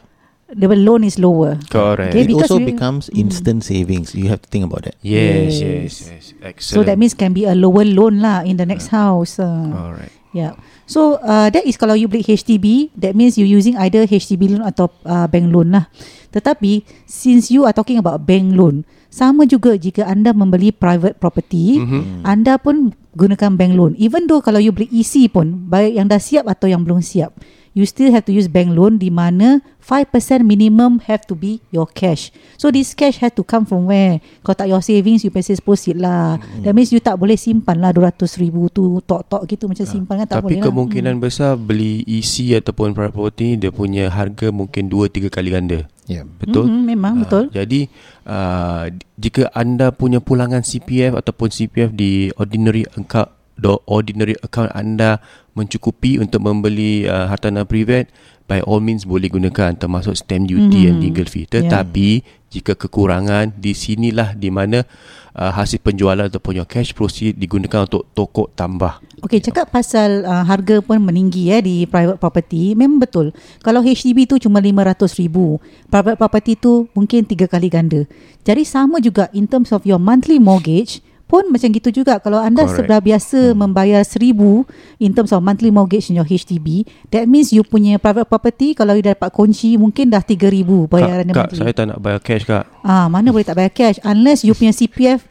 The 0.52 0.68
loan 0.68 1.04
is 1.04 1.16
lower. 1.16 1.56
correct. 1.72 2.12
Okay, 2.12 2.28
it 2.28 2.36
also 2.36 2.60
becomes 2.60 3.08
instant 3.16 3.64
savings. 3.64 4.12
You 4.12 4.28
have 4.28 4.44
to 4.44 4.48
think 4.52 4.68
about 4.68 4.84
that. 4.84 5.00
Yes, 5.00 5.56
Yes. 5.56 5.60
yes, 5.60 5.92
yes. 6.12 6.24
Excellent. 6.44 6.76
So 6.76 6.78
that 6.84 7.00
means 7.00 7.16
can 7.16 7.32
be 7.32 7.48
a 7.48 7.56
lower 7.56 7.88
loan 7.88 8.20
lah 8.20 8.44
in 8.44 8.60
the 8.60 8.68
next 8.68 8.92
house. 8.92 9.40
Uh. 9.40 9.72
Alright. 9.72 10.12
Yeah. 10.32 10.56
So 10.88 11.20
uh, 11.20 11.48
that 11.52 11.64
is 11.64 11.80
kalau 11.80 11.96
you 11.96 12.08
beli 12.08 12.24
HDB, 12.24 12.92
that 13.00 13.16
means 13.16 13.36
you 13.40 13.48
using 13.48 13.76
either 13.80 14.04
HDB 14.04 14.56
loan 14.56 14.64
atau 14.64 14.92
uh, 15.08 15.24
bank 15.28 15.48
loan 15.48 15.72
lah. 15.72 15.88
Tetapi 16.32 16.84
since 17.04 17.52
you 17.52 17.64
are 17.64 17.72
talking 17.76 18.00
about 18.00 18.24
bank 18.24 18.52
loan, 18.56 18.84
sama 19.12 19.44
juga 19.44 19.76
jika 19.76 20.08
anda 20.08 20.32
membeli 20.32 20.72
private 20.72 21.20
property, 21.20 21.80
mm-hmm. 21.80 22.24
anda 22.24 22.56
pun 22.56 22.96
gunakan 23.12 23.56
bank 23.60 23.72
loan. 23.76 23.92
Even 24.00 24.24
though 24.24 24.40
kalau 24.40 24.56
you 24.56 24.72
beli 24.72 24.88
EC 24.88 25.28
pun, 25.28 25.68
baik 25.68 26.00
yang 26.00 26.08
dah 26.08 26.20
siap 26.20 26.48
atau 26.48 26.64
yang 26.68 26.80
belum 26.80 27.04
siap, 27.04 27.36
you 27.72 27.88
still 27.88 28.12
have 28.12 28.24
to 28.28 28.32
use 28.32 28.48
bank 28.48 28.72
loan 28.72 29.00
di 29.00 29.08
mana 29.08 29.64
5% 29.82 30.46
minimum 30.46 31.02
have 31.10 31.26
to 31.26 31.34
be 31.34 31.58
your 31.74 31.90
cash. 31.90 32.30
So 32.54 32.70
this 32.70 32.94
cash 32.94 33.18
have 33.18 33.34
to 33.34 33.42
come 33.42 33.66
from 33.66 33.90
where? 33.90 34.22
Kalau 34.46 34.56
tak 34.56 34.68
your 34.70 34.84
savings, 34.84 35.26
you 35.26 35.34
pay 35.34 35.42
sales 35.42 35.58
proceed 35.58 35.98
lah. 35.98 36.38
Hmm. 36.38 36.62
That 36.62 36.72
means 36.76 36.94
you 36.94 37.02
tak 37.02 37.18
boleh 37.18 37.34
simpan 37.34 37.82
lah 37.82 37.90
200 37.90 38.22
ribu 38.38 38.70
tu 38.70 39.02
tok-tok 39.02 39.42
gitu 39.50 39.66
macam 39.66 39.82
simpan 39.82 40.22
kan 40.22 40.26
tak 40.30 40.38
Tapi 40.38 40.46
boleh 40.46 40.62
kemungkinan 40.62 41.18
besar 41.18 41.58
beli 41.58 42.06
EC 42.06 42.62
ataupun 42.62 42.94
property 42.94 43.58
dia 43.58 43.74
punya 43.74 44.06
harga 44.06 44.54
mungkin 44.54 44.86
2 44.86 45.10
3 45.10 45.34
kali 45.34 45.50
ganda. 45.50 45.80
Yeah. 46.06 46.26
Betul? 46.26 46.70
Mhm, 46.70 46.82
memang, 46.86 47.14
Ah, 47.18 47.20
betul. 47.26 47.44
Jadi 47.50 47.80
uh, 48.26 48.86
jika 49.18 49.50
anda 49.54 49.90
punya 49.90 50.22
pulangan 50.22 50.62
CPF 50.62 51.18
ataupun 51.18 51.50
CPF 51.50 51.90
di 51.94 52.30
ordinary 52.38 52.86
account 52.94 53.41
ordinary 53.86 54.36
account 54.40 54.72
anda 54.72 55.20
mencukupi 55.52 56.16
untuk 56.16 56.40
membeli 56.40 57.04
uh, 57.04 57.28
hartanah 57.28 57.68
privat 57.68 58.08
by 58.48 58.64
all 58.64 58.80
means 58.80 59.04
boleh 59.04 59.28
gunakan 59.28 59.76
termasuk 59.76 60.16
stamp 60.16 60.48
duty 60.48 60.84
Mhm. 60.84 60.88
and 60.88 60.98
legal 61.00 61.26
fee 61.28 61.44
Yeah. 61.46 61.68
tetapi 61.68 62.08
jika 62.52 62.76
kekurangan 62.76 63.52
di 63.56 63.72
sinilah 63.72 64.36
di 64.36 64.52
mana 64.52 64.84
uh, 65.32 65.52
hasil 65.52 65.80
penjualan 65.80 66.28
ataupun 66.28 66.60
your 66.60 66.68
cash 66.68 66.92
proceed 66.92 67.36
digunakan 67.36 67.88
untuk 67.88 68.04
tokok 68.12 68.52
tambah 68.52 69.00
Okey, 69.22 69.38
cakap 69.38 69.70
pasal 69.70 70.26
uh, 70.26 70.42
harga 70.42 70.82
pun 70.82 70.98
meninggi 70.98 71.46
eh 71.48 71.62
di 71.62 71.86
private 71.86 72.18
property. 72.18 72.74
Memang 72.74 72.98
betul. 72.98 73.30
Kalau 73.62 73.78
HDB 73.78 74.26
tu 74.26 74.34
cuma 74.42 74.58
500 74.58 74.98
ribu, 75.14 75.62
private 75.86 76.18
property 76.18 76.58
tu 76.58 76.90
mungkin 76.90 77.22
tiga 77.22 77.46
kali 77.46 77.70
ganda. 77.70 78.02
Jadi 78.42 78.66
sama 78.66 78.98
juga 78.98 79.30
in 79.30 79.46
terms 79.46 79.70
of 79.70 79.86
your 79.86 80.02
monthly 80.02 80.42
mortgage 80.42 80.98
pun 81.32 81.48
macam 81.48 81.72
gitu 81.72 81.88
juga. 81.88 82.20
Kalau 82.20 82.36
anda 82.36 82.68
Correct. 82.68 82.84
sudah 82.84 82.98
biasa 83.00 83.40
hmm. 83.40 83.56
membayar 83.56 84.04
seribu 84.04 84.68
in 85.00 85.16
terms 85.16 85.32
of 85.32 85.40
monthly 85.40 85.72
mortgage 85.72 86.12
in 86.12 86.20
your 86.20 86.28
HDB, 86.28 86.84
that 87.08 87.24
means 87.24 87.56
you 87.56 87.64
punya 87.64 87.96
private 87.96 88.28
property 88.28 88.76
kalau 88.76 88.92
you 88.92 89.00
dapat 89.00 89.32
kunci 89.32 89.80
mungkin 89.80 90.12
dah 90.12 90.20
3000 90.20 90.92
bayaran 90.92 91.24
kak, 91.32 91.32
kak 91.32 91.44
monthly. 91.48 91.58
saya 91.64 91.72
tak 91.72 91.84
nak 91.88 91.98
bayar 92.04 92.20
cash 92.20 92.44
kak 92.44 92.68
Ah, 92.84 93.08
mana 93.08 93.32
boleh 93.32 93.48
tak 93.48 93.56
bayar 93.56 93.72
cash 93.72 93.96
unless 94.04 94.44
you 94.44 94.52
punya 94.52 94.76
CPF 94.76 95.24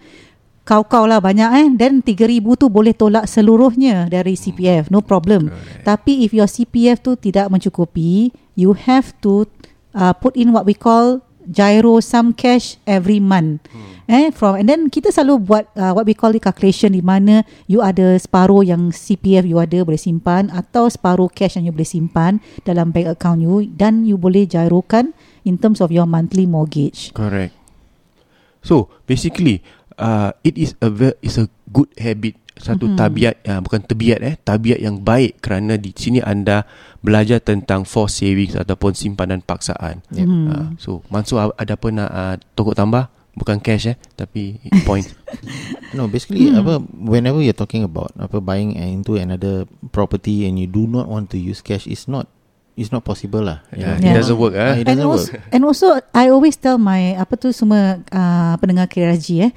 kau-kau 0.65 1.09
lah 1.09 1.17
banyak 1.17 1.49
eh 1.57 1.67
then 1.73 2.05
3000 2.05 2.41
tu 2.57 2.65
boleh 2.69 2.93
tolak 2.93 3.25
seluruhnya 3.25 4.07
dari 4.07 4.37
CPF 4.37 4.93
no 4.93 5.01
problem 5.01 5.49
tapi 5.81 6.21
if 6.21 6.31
your 6.31 6.45
CPF 6.45 7.01
tu 7.01 7.17
tidak 7.17 7.49
mencukupi 7.49 8.29
you 8.53 8.77
have 8.77 9.09
to 9.19 9.49
uh, 9.97 10.13
put 10.13 10.37
in 10.37 10.53
what 10.53 10.63
we 10.63 10.77
call 10.77 11.19
gyro 11.51 11.99
some 11.99 12.31
cash 12.31 12.79
every 12.87 13.19
month. 13.19 13.67
Eh 14.07 14.31
from 14.31 14.59
and 14.59 14.67
then 14.67 14.87
kita 14.87 15.11
selalu 15.11 15.43
buat 15.43 15.63
uh, 15.75 15.91
what 15.91 16.07
we 16.07 16.15
call 16.15 16.31
the 16.31 16.41
calculation 16.41 16.95
di 16.95 17.03
mana 17.03 17.43
you 17.67 17.79
ada 17.83 18.15
separuh 18.19 18.63
yang 18.63 18.91
CPF 18.91 19.47
you 19.47 19.59
ada 19.59 19.83
boleh 19.83 19.99
simpan 19.99 20.51
atau 20.51 20.87
separuh 20.87 21.27
cash 21.31 21.59
yang 21.59 21.69
you 21.69 21.73
boleh 21.75 21.87
simpan 21.87 22.39
dalam 22.63 22.91
bank 22.91 23.07
account 23.13 23.43
you 23.43 23.67
dan 23.75 24.03
you 24.07 24.15
boleh 24.15 24.47
gyrokan 24.47 25.15
in 25.45 25.59
terms 25.59 25.79
of 25.79 25.93
your 25.93 26.09
monthly 26.09 26.49
mortgage. 26.49 27.13
Correct. 27.13 27.53
So 28.65 28.89
basically, 29.05 29.61
uh, 30.01 30.33
it 30.41 30.57
is 30.57 30.73
a 30.81 30.89
ve- 30.89 31.17
is 31.21 31.37
a 31.37 31.45
good 31.69 31.89
habit 31.97 32.40
satu 32.61 32.85
mm-hmm. 32.85 32.99
tabiat 33.01 33.35
uh, 33.49 33.59
bukan 33.59 33.81
tabiat 33.81 34.19
eh 34.21 34.35
tabiat 34.37 34.77
yang 34.77 35.01
baik 35.01 35.41
kerana 35.41 35.75
di 35.75 35.89
sini 35.91 36.21
anda 36.21 36.63
belajar 37.01 37.41
tentang 37.41 37.81
force 37.83 38.21
savings 38.21 38.53
ataupun 38.53 38.93
simpanan 38.93 39.41
paksaan. 39.41 40.05
Yeah. 40.13 40.29
Hmm. 40.29 40.45
Uh, 40.47 40.67
so 40.77 41.01
Mansur 41.09 41.41
a- 41.41 41.57
ada 41.57 41.73
apa 41.73 41.87
nak 41.89 42.09
uh, 42.09 42.35
tokok 42.53 42.77
tambah? 42.77 43.09
Bukan 43.31 43.63
cash 43.63 43.87
eh 43.87 43.97
tapi 44.13 44.59
point. 44.85 45.07
No, 45.91 46.07
basically, 46.07 46.47
apa, 46.55 46.79
whenever 46.95 47.43
you're 47.43 47.51
talking 47.51 47.83
about 47.83 48.15
apa 48.15 48.39
buying 48.39 48.79
into 48.79 49.19
another 49.19 49.67
property 49.91 50.47
and 50.47 50.55
you 50.55 50.63
do 50.63 50.87
not 50.87 51.11
want 51.11 51.27
to 51.27 51.35
use 51.35 51.59
cash, 51.59 51.83
it's 51.83 52.07
not 52.07 52.31
it's 52.75 52.95
not 52.95 53.03
possible 53.03 53.43
lah. 53.43 53.59
yeah, 53.75 53.99
Yeah. 53.99 54.15
It 54.15 54.23
doesn't 54.23 54.39
work 54.39 54.55
Ah, 54.55 54.79
eh. 54.79 54.83
it 54.83 54.87
and 54.87 54.99
doesn't 54.99 55.11
also, 55.11 55.31
work. 55.35 55.51
and 55.51 55.61
also 55.67 55.87
I 56.15 56.31
always 56.31 56.55
tell 56.55 56.79
my 56.79 57.19
apa 57.19 57.35
tu 57.35 57.51
semua 57.51 57.99
uh, 58.07 58.53
pendengar 58.55 58.87
KRSG 58.87 59.29
eh 59.43 59.51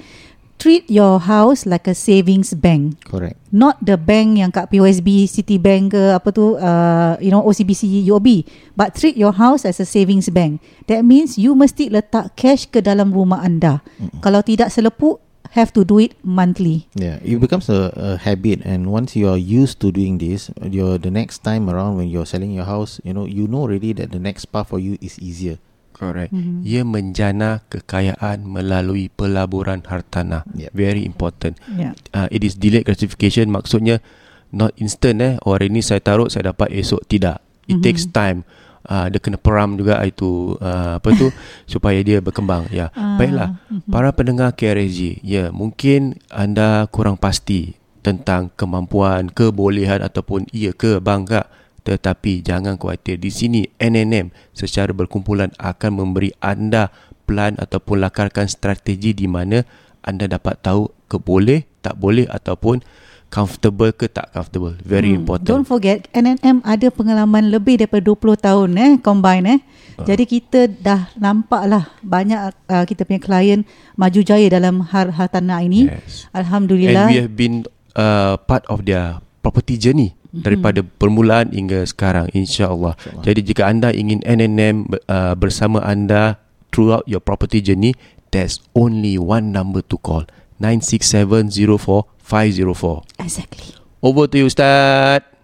treat 0.57 0.87
your 0.89 1.19
house 1.19 1.65
like 1.65 1.87
a 1.87 1.95
savings 1.95 2.55
bank. 2.55 3.01
Correct. 3.03 3.37
not 3.55 3.79
the 3.79 3.95
bank 3.95 4.35
yang 4.35 4.51
kat 4.51 4.67
POSB 4.67 5.31
Citibank 5.31 5.95
ke 5.95 6.03
apa 6.11 6.27
tu 6.35 6.59
uh, 6.59 7.15
you 7.23 7.31
know 7.31 7.39
OCBC 7.39 7.87
UOB 8.11 8.43
but 8.75 8.91
treat 8.91 9.15
your 9.15 9.31
house 9.31 9.63
as 9.63 9.79
a 9.79 9.87
savings 9.87 10.27
bank. 10.27 10.59
That 10.91 11.07
means 11.07 11.39
you 11.39 11.55
mesti 11.55 11.87
letak 11.87 12.35
cash 12.35 12.67
ke 12.67 12.83
dalam 12.83 13.15
rumah 13.15 13.39
anda. 13.39 13.79
Mm 13.95 14.19
kalau 14.19 14.41
tidak 14.43 14.73
selepuk 14.73 15.21
have 15.55 15.71
to 15.71 15.87
do 15.87 16.01
it 16.01 16.17
monthly. 16.19 16.89
Yeah, 16.97 17.21
it 17.23 17.39
becomes 17.39 17.71
a, 17.71 17.93
a 17.95 18.09
habit, 18.17 18.65
and 18.67 18.91
once 18.91 19.15
you 19.15 19.31
are 19.31 19.39
used 19.39 19.79
to 19.85 19.91
doing 19.93 20.19
this, 20.19 20.51
you're 20.59 20.99
the 20.99 21.13
next 21.13 21.47
time 21.47 21.71
around 21.71 21.95
when 21.95 22.11
you're 22.11 22.27
selling 22.27 22.51
your 22.51 22.65
house, 22.67 22.99
you 23.07 23.13
know, 23.13 23.23
you 23.23 23.47
know 23.47 23.63
already 23.63 23.93
that 23.95 24.11
the 24.11 24.19
next 24.19 24.51
path 24.51 24.73
for 24.73 24.81
you 24.81 24.99
is 24.99 25.15
easier. 25.21 25.61
Correct. 25.95 26.29
Mhm. 26.29 26.61
Ia 26.61 26.83
menjana 26.83 27.63
kekayaan 27.65 28.43
melalui 28.43 29.07
pelaburan 29.07 29.79
hartanah. 29.81 30.43
Yep. 30.51 30.71
Very 30.71 31.01
important. 31.01 31.55
Ya. 31.69 31.95
Uh, 32.11 32.27
it 32.29 32.43
is 32.43 32.53
delayed 32.53 32.83
gratification 32.83 33.47
maksudnya 33.47 34.03
not 34.51 34.75
instant 34.75 35.17
eh. 35.17 35.33
Oh, 35.41 35.55
hari 35.55 35.67
ni 35.67 35.79
saya 35.79 35.99
taruh 35.99 36.27
saya 36.27 36.51
dapat 36.51 36.69
esok 36.69 36.99
tidak. 37.05 37.39
It 37.65 37.79
Mhm. 37.79 37.81
takes 37.81 38.05
time. 38.05 38.43
Uh, 38.83 39.09
dia 39.09 39.17
kena 39.17 39.35
peram 39.35 39.73
juga 39.73 39.97
itu 40.03 40.53
uh, 40.55 40.99
apa 40.99 41.09
tu 41.11 41.33
supaya 41.65 41.97
dia 41.99 42.19
berkembang 42.19 42.69
ya. 42.69 42.91
Ah, 42.91 43.17
Baiklah. 43.17 43.57
mhm. 43.65 43.89
Para 43.89 44.11
pendengar 44.11 44.53
KRSG, 44.53 45.23
ya 45.23 45.49
mungkin 45.49 46.21
anda 46.29 46.85
kurang 46.87 47.17
pasti 47.17 47.73
tentang 47.99 48.53
kemampuan, 48.53 49.27
kebolehan 49.27 49.99
ataupun 49.99 50.45
ia 50.51 50.69
ke 50.69 50.99
bangga. 50.99 51.49
Tetapi 51.85 52.41
jangan 52.41 52.81
khawatir. 52.81 53.21
Di 53.21 53.29
sini 53.29 53.61
NNM 53.77 54.33
secara 54.57 54.89
berkumpulan 54.91 55.53
akan 55.61 56.01
memberi 56.01 56.33
anda 56.41 56.89
plan 57.29 57.53
ataupun 57.61 58.01
lakarkan 58.01 58.49
strategi 58.49 59.13
di 59.13 59.29
mana 59.29 59.61
anda 60.01 60.25
dapat 60.25 60.61
tahu 60.61 60.89
ke 61.09 61.17
boleh, 61.21 61.65
tak 61.85 61.97
boleh 61.97 62.25
ataupun 62.29 62.81
comfortable 63.29 63.91
ke 63.93 64.05
tak 64.09 64.31
comfortable. 64.31 64.77
Very 64.85 65.11
Hmm, 65.13 65.25
important. 65.25 65.49
Don't 65.49 65.67
forget 65.67 66.09
NNM 66.13 66.61
ada 66.65 66.87
pengalaman 66.93 67.49
lebih 67.49 67.81
daripada 67.81 68.01
20 68.05 68.37
tahun 68.37 68.69
eh 68.77 68.91
combine 69.01 69.45
eh. 69.45 69.59
Ah. 69.95 70.05
Jadi 70.07 70.23
kita 70.27 70.67
dah 70.69 71.09
nampak 71.17 71.63
lah 71.67 71.83
banyak 72.03 72.51
uh, 72.67 72.83
kita 72.83 73.07
punya 73.07 73.21
klien 73.21 73.59
maju 73.95 74.19
jaya 74.21 74.47
dalam 74.47 74.85
har 74.87 75.11
hartanah 75.11 75.61
ini. 75.65 75.87
Yes. 75.89 76.29
Alhamdulillah. 76.31 77.09
And 77.09 77.15
we 77.15 77.21
have 77.21 77.35
been 77.35 77.55
uh, 77.97 78.37
part 78.45 78.63
of 78.71 78.85
their 78.85 79.19
property 79.41 79.77
journey 79.77 80.13
daripada 80.43 80.83
permulaan 80.83 81.53
hingga 81.53 81.85
sekarang 81.87 82.27
insyaallah. 82.35 82.97
Jadi 83.23 83.53
jika 83.53 83.69
anda 83.69 83.93
ingin 83.95 84.19
NNM 84.25 84.91
uh, 85.07 85.37
bersama 85.39 85.79
anda 85.85 86.41
throughout 86.75 87.07
your 87.07 87.23
property 87.23 87.63
journey, 87.63 87.95
there's 88.35 88.59
only 88.75 89.15
one 89.15 89.55
number 89.55 89.79
to 89.85 89.95
call. 90.01 90.25
96704504. 90.59 93.03
Exactly. 93.19 93.75
Over 93.99 94.23
to 94.31 94.39
you 94.39 94.47
Ustaz. 94.47 95.34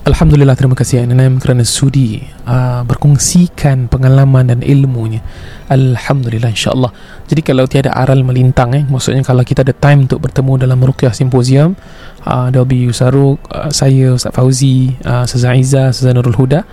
Alhamdulillah 0.00 0.56
terima 0.56 0.72
kasih 0.72 1.04
NNM 1.04 1.44
kerana 1.44 1.60
sudi 1.60 2.24
uh, 2.48 2.80
berkongsikan 2.88 3.84
pengalaman 3.92 4.48
dan 4.48 4.64
ilmunya. 4.64 5.20
Alhamdulillah 5.68 6.48
insyaAllah. 6.48 6.88
Jadi 7.28 7.44
kalau 7.44 7.68
tiada 7.68 7.92
aral 7.92 8.24
melintang 8.24 8.72
eh, 8.72 8.80
maksudnya 8.88 9.20
kalau 9.20 9.44
kita 9.44 9.60
ada 9.60 9.76
time 9.76 10.08
untuk 10.08 10.24
bertemu 10.24 10.64
dalam 10.64 10.80
Ruqyah 10.80 11.12
Symposium, 11.12 11.76
uh, 12.24 12.48
there'll 12.48 12.64
be 12.64 12.88
Usaruk, 12.88 13.44
uh, 13.52 13.68
saya, 13.68 14.16
Ustaz 14.16 14.32
Fauzi, 14.32 14.96
uh, 15.04 15.28
Ustaz 15.28 15.44
Aiza, 15.44 15.92
Ustaz 15.92 16.08
Nurul 16.16 16.32
Huda. 16.32 16.64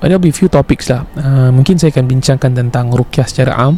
Uh, 0.00 0.08
there'll 0.08 0.16
be 0.16 0.32
few 0.32 0.48
topics 0.48 0.88
lah. 0.88 1.04
Uh, 1.20 1.52
mungkin 1.52 1.76
saya 1.76 1.92
akan 1.92 2.08
bincangkan 2.08 2.56
tentang 2.56 2.96
Ruqyah 2.96 3.28
secara 3.28 3.60
am. 3.60 3.76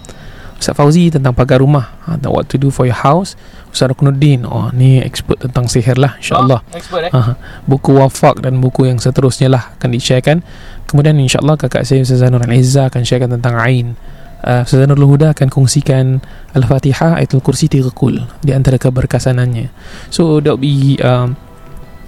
Ustaz 0.62 0.78
Fauzi 0.78 1.10
tentang 1.10 1.34
pagar 1.34 1.58
rumah, 1.58 1.98
uh, 2.06 2.14
what 2.30 2.46
to 2.46 2.54
do 2.54 2.70
for 2.70 2.86
your 2.86 2.94
house. 2.94 3.34
Ustaz 3.74 3.90
Rukunuddin, 3.90 4.46
oh 4.46 4.70
ni 4.70 5.02
expert 5.02 5.42
tentang 5.42 5.66
sihir 5.66 5.98
lah 5.98 6.14
insyaAllah. 6.22 6.62
Expert 6.70 7.10
eh 7.10 7.12
Aha. 7.12 7.34
buku 7.66 7.98
wafak 7.98 8.38
dan 8.38 8.62
buku 8.62 8.86
yang 8.86 9.02
seterusnya 9.02 9.50
lah 9.50 9.74
akan 9.74 9.90
di-sharekan 9.90 10.38
kemudian 10.86 11.16
insyaAllah 11.16 11.56
kakak 11.56 11.88
saya 11.88 12.04
Ustazah 12.04 12.28
Nur 12.28 12.44
Al-Izzah 12.44 12.92
akan 12.92 13.02
sharekan 13.02 13.32
tentang 13.32 13.56
Ain 13.56 13.96
uh, 14.44 14.62
Ustazah 14.62 14.84
Nur 14.84 15.00
Huda 15.00 15.32
akan 15.32 15.48
kongsikan 15.48 16.20
Al-Fatihah 16.52 17.16
Ayatul 17.16 17.40
Kursi 17.40 17.72
tiga 17.72 17.88
kul 17.88 18.20
di 18.44 18.52
antara 18.52 18.76
keberkasanannya 18.76 19.72
so 20.12 20.38
that 20.44 20.54
will 20.54 20.62
be 20.62 21.00
um, 21.00 21.34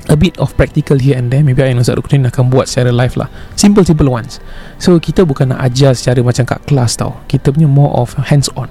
a 0.09 0.17
bit 0.17 0.37
of 0.37 0.53
practical 0.59 1.01
here 1.01 1.17
and 1.17 1.33
there. 1.33 1.41
Maybe 1.41 1.65
Ain 1.65 1.81
Ustaz 1.81 1.97
Rukunin 1.97 2.29
akan 2.29 2.53
buat 2.53 2.69
secara 2.69 2.93
live 2.93 3.17
lah. 3.17 3.29
Simple 3.57 3.85
simple 3.87 4.09
ones. 4.09 4.41
So 4.77 4.97
kita 5.01 5.25
bukan 5.25 5.53
nak 5.57 5.65
ajar 5.65 5.97
secara 5.97 6.21
macam 6.21 6.45
kat 6.45 6.61
kelas 6.69 7.01
tau. 7.01 7.21
Kita 7.31 7.53
punya 7.55 7.69
more 7.69 7.93
of 7.97 8.13
hands 8.29 8.53
on 8.59 8.69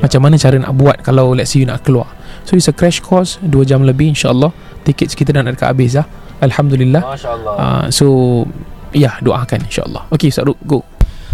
macam 0.00 0.20
mana 0.24 0.40
cara 0.40 0.56
nak 0.56 0.72
buat 0.80 0.96
kalau 1.04 1.36
let's 1.36 1.52
say 1.52 1.60
you 1.62 1.68
nak 1.68 1.84
keluar. 1.84 2.08
So 2.48 2.56
it's 2.56 2.66
a 2.66 2.74
crash 2.74 3.04
course. 3.04 3.36
2 3.44 3.68
jam 3.68 3.84
lebih 3.84 4.16
insyaAllah. 4.16 4.50
Tiket 4.82 5.12
kita 5.12 5.36
dah 5.36 5.44
nak 5.44 5.60
dekat 5.60 5.68
habis 5.76 5.92
lah. 5.92 6.08
Alhamdulillah. 6.40 7.02
Masya-Allah. 7.04 7.54
uh, 7.60 7.84
so 7.92 8.06
ya 8.96 9.20
doakan 9.20 9.68
insyaAllah. 9.68 10.08
Okay 10.08 10.32
Ustaz 10.32 10.48
Ruk 10.48 10.58
go. 10.64 10.80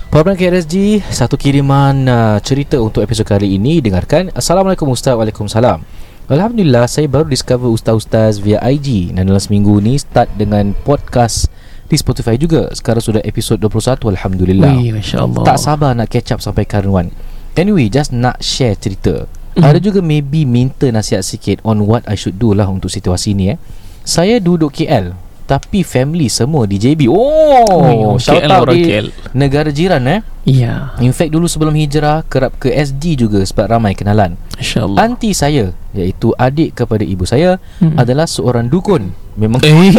Pendengar 0.06 0.38
KRSG, 0.38 1.02
satu 1.12 1.36
kiriman 1.36 2.06
uh, 2.08 2.38
cerita 2.40 2.78
untuk 2.80 3.04
episod 3.04 3.26
kali 3.26 3.58
ini. 3.58 3.84
Dengarkan. 3.84 4.32
Assalamualaikum 4.32 4.88
Ustaz, 4.88 5.12
Waalaikumsalam. 5.12 5.82
Alhamdulillah, 6.26 6.90
saya 6.90 7.06
baru 7.06 7.30
discover 7.30 7.70
Ustaz-Ustaz 7.70 8.42
via 8.42 8.58
IG 8.58 9.14
dan 9.14 9.30
dalam 9.30 9.38
seminggu 9.38 9.78
ni 9.78 9.94
start 9.94 10.26
dengan 10.34 10.74
podcast 10.82 11.46
di 11.86 11.94
Spotify 11.94 12.34
juga. 12.34 12.66
Sekarang 12.74 12.98
sudah 12.98 13.22
episod 13.22 13.62
21, 13.62 14.10
Alhamdulillah. 14.10 14.74
Wih, 14.74 14.90
Masya 14.90 15.22
Allah 15.22 15.46
Tak 15.46 15.62
sabar 15.62 15.94
nak 15.94 16.10
catch 16.10 16.34
up 16.34 16.42
sampai 16.42 16.66
one. 16.82 17.14
Anyway, 17.54 17.86
just 17.86 18.10
nak 18.10 18.42
share 18.42 18.74
cerita. 18.74 19.30
Mhm. 19.54 19.70
Ada 19.70 19.78
juga 19.78 20.02
maybe 20.02 20.42
minta 20.42 20.90
nasihat 20.90 21.22
sikit 21.22 21.62
on 21.62 21.86
what 21.86 22.02
I 22.10 22.18
should 22.18 22.42
do 22.42 22.58
lah 22.58 22.66
untuk 22.66 22.90
situasi 22.90 23.30
ni 23.30 23.54
eh. 23.54 23.58
Saya 24.02 24.42
duduk 24.42 24.74
KL 24.74 25.14
tapi 25.46 25.86
family 25.86 26.26
semua 26.26 26.66
di 26.66 26.76
JB. 26.76 27.06
Oh, 27.06 28.18
shout 28.18 28.42
KL 28.42 28.50
out 28.50 28.62
orang 28.66 28.74
di 28.74 28.82
KL. 28.84 29.06
negara 29.32 29.70
jiran 29.70 30.02
eh. 30.10 30.20
Ya 30.46 30.94
In 30.98 31.10
fact 31.10 31.30
dulu 31.34 31.46
sebelum 31.46 31.74
hijrah 31.74 32.26
kerap 32.26 32.58
ke 32.58 32.70
SD 32.70 33.18
juga 33.18 33.42
sebab 33.42 33.78
ramai 33.78 33.94
kenalan. 33.94 34.34
Masya 34.58 34.86
Allah 34.86 34.98
Aunty 35.06 35.30
saya 35.30 35.70
iaitu 35.94 36.34
adik 36.34 36.82
kepada 36.82 37.06
ibu 37.06 37.22
saya 37.22 37.62
Mm-mm. 37.78 37.94
adalah 37.94 38.26
seorang 38.26 38.66
dukun. 38.66 39.10
Memang 39.38 39.62
Eh 39.62 39.72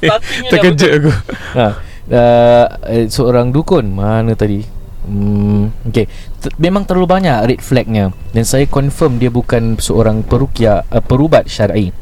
Terkejut 0.52 0.90
aku 1.00 1.12
ha, 1.56 1.66
uh, 2.10 2.66
seorang 3.08 3.48
dukun 3.50 3.88
mana 3.90 4.36
tadi 4.36 4.64
Hmm, 5.04 5.68
okay. 5.84 6.08
T- 6.40 6.48
memang 6.56 6.88
terlalu 6.88 7.04
banyak 7.04 7.36
red 7.44 7.60
flagnya 7.60 8.08
dan 8.32 8.48
saya 8.48 8.64
confirm 8.64 9.20
dia 9.20 9.28
bukan 9.28 9.76
seorang 9.76 10.24
perukia 10.24 10.80
uh, 10.88 11.04
perubat 11.04 11.44
syar'i. 11.44 11.92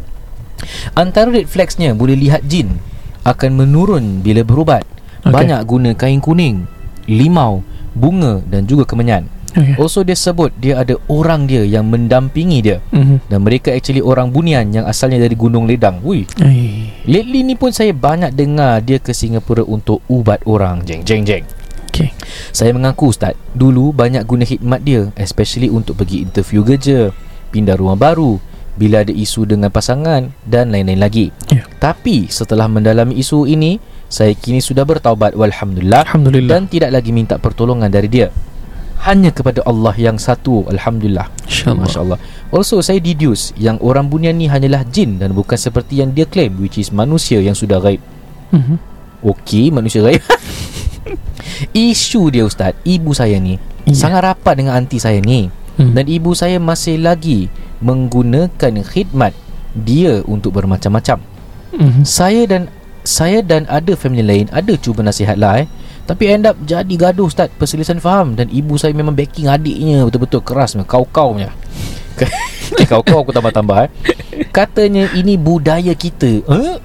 Antara 0.93 1.31
red 1.31 1.47
flagsnya 1.47 1.95
boleh 1.95 2.15
lihat 2.15 2.45
jin 2.47 2.79
akan 3.23 3.51
menurun 3.55 4.21
bila 4.21 4.43
berubat. 4.43 4.83
Okay. 5.23 5.31
Banyak 5.31 5.61
guna 5.65 5.91
kain 5.95 6.19
kuning, 6.19 6.67
limau, 7.07 7.63
bunga 7.95 8.43
dan 8.51 8.67
juga 8.67 8.83
kemenyan. 8.83 9.31
okay. 9.53 9.77
Also 9.77 10.03
dia 10.03 10.17
sebut 10.17 10.51
dia 10.59 10.81
ada 10.81 10.97
orang 11.07 11.47
dia 11.47 11.63
yang 11.63 11.87
mendampingi 11.87 12.59
dia 12.59 12.79
Mhm. 12.91 13.29
dan 13.29 13.39
mereka 13.45 13.71
actually 13.71 14.01
orang 14.01 14.33
bunian 14.33 14.73
yang 14.73 14.89
asalnya 14.89 15.21
dari 15.21 15.37
Gunung 15.37 15.69
Ledang. 15.69 16.01
Wui, 16.03 16.25
lately 17.05 17.45
ni 17.45 17.55
pun 17.55 17.71
saya 17.71 17.93
banyak 17.93 18.33
dengar 18.33 18.81
dia 18.81 18.97
ke 18.99 19.13
Singapura 19.13 19.63
untuk 19.63 20.01
ubat 20.09 20.43
orang. 20.49 20.83
Jeng 20.83 21.05
jeng 21.05 21.23
jeng. 21.23 21.45
Okay 21.93 22.09
Saya 22.57 22.73
mengaku 22.73 23.13
Ustaz 23.13 23.37
Dulu 23.53 23.93
banyak 23.93 24.25
guna 24.25 24.49
khidmat 24.49 24.81
dia 24.81 25.13
Especially 25.13 25.69
untuk 25.69 26.01
pergi 26.01 26.25
interview 26.25 26.65
kerja 26.65 27.13
Pindah 27.53 27.77
rumah 27.77 28.01
baru 28.01 28.41
Bila 28.73 29.05
ada 29.05 29.13
isu 29.13 29.45
dengan 29.45 29.69
pasangan 29.69 30.33
Dan 30.43 30.73
lain-lain 30.73 30.97
lagi. 30.97 31.29
Ya. 31.53 31.69
Tapi 31.77 32.33
setelah 32.33 32.67
mendalami 32.67 33.17
isu 33.17 33.45
ini 33.45 33.77
Saya 34.09 34.33
kini 34.33 34.65
sudah 34.65 34.89
bertaubat 34.89 35.37
Walhamdulillah 35.37 36.09
Alhamdulillah. 36.09 36.57
Dan 36.57 36.63
tidak 36.69 36.91
lagi 36.93 37.13
minta 37.13 37.37
pertolongan 37.37 37.93
dari 37.93 38.09
dia. 38.09 38.33
Hanya 39.05 39.29
kepada 39.29 39.61
Allah 39.67 39.93
yang 39.99 40.17
satu 40.17 40.65
Alhamdulillah 40.71 41.27
InsyaAllah. 41.45 41.85
Masya 41.85 41.99
Allah 42.01 42.19
Also 42.49 42.81
saya 42.81 43.03
deduce 43.03 43.51
Yang 43.59 43.83
orang 43.83 44.07
bunian 44.09 44.39
ni 44.39 44.47
hanyalah 44.49 44.87
jin 44.89 45.21
Dan 45.21 45.35
bukan 45.35 45.59
seperti 45.59 46.01
yang 46.01 46.15
dia 46.15 46.25
claim 46.25 46.55
Which 46.57 46.79
is 46.79 46.89
manusia 46.95 47.43
yang 47.43 47.59
sudah 47.59 47.83
gaib. 47.83 48.01
Mhm. 48.53 48.77
Okey, 49.23 49.71
manusia 49.71 50.03
gaib. 50.03 50.19
Isu 51.73 52.31
dia 52.31 52.43
ustaz, 52.43 52.75
ibu 52.83 53.15
saya 53.15 53.39
ni 53.39 53.59
Ya. 53.83 53.99
sangat 53.99 54.23
rapat 54.23 54.55
dengan 54.63 54.79
aunty 54.79 55.03
saya 55.03 55.19
ni 55.19 55.51
Hmm. 55.81 55.97
dan 55.97 56.05
ibu 56.05 56.37
saya 56.37 56.61
masih 56.61 57.01
lagi 57.01 57.49
menggunakan 57.81 58.85
khidmat 58.85 59.33
dia 59.73 60.21
untuk 60.29 60.57
bermacam-macam. 60.57 61.19
Mhm. 61.73 62.03
Saya 62.05 62.45
dan 62.45 62.69
saya 63.03 63.43
dan 63.43 63.67
ada 63.67 63.99
family 63.99 64.23
lain 64.23 64.47
ada 64.55 64.77
cuba 64.79 65.03
nasihat 65.03 65.35
lah 65.41 65.65
eh. 65.65 65.67
Tapi 66.03 66.29
end 66.29 66.51
up 66.51 66.59
jadi 66.67 66.91
gaduh 66.99 67.31
ustaz, 67.31 67.49
perselisihan 67.57 68.03
faham 68.03 68.35
dan 68.35 68.51
ibu 68.51 68.75
saya 68.75 68.93
memang 68.93 69.15
backing 69.15 69.49
adiknya 69.49 70.03
betul-betul 70.05 70.43
keras 70.45 70.77
kau-kau 70.85 71.35
punya. 71.35 71.51
Okay, 72.15 72.29
kau-kau 72.91 73.25
aku 73.25 73.33
tambah-tambah 73.33 73.89
eh. 73.89 73.91
Katanya 74.53 75.09
ini 75.17 75.41
budaya 75.41 75.95
kita. 75.97 76.45
Huh? 76.45 76.79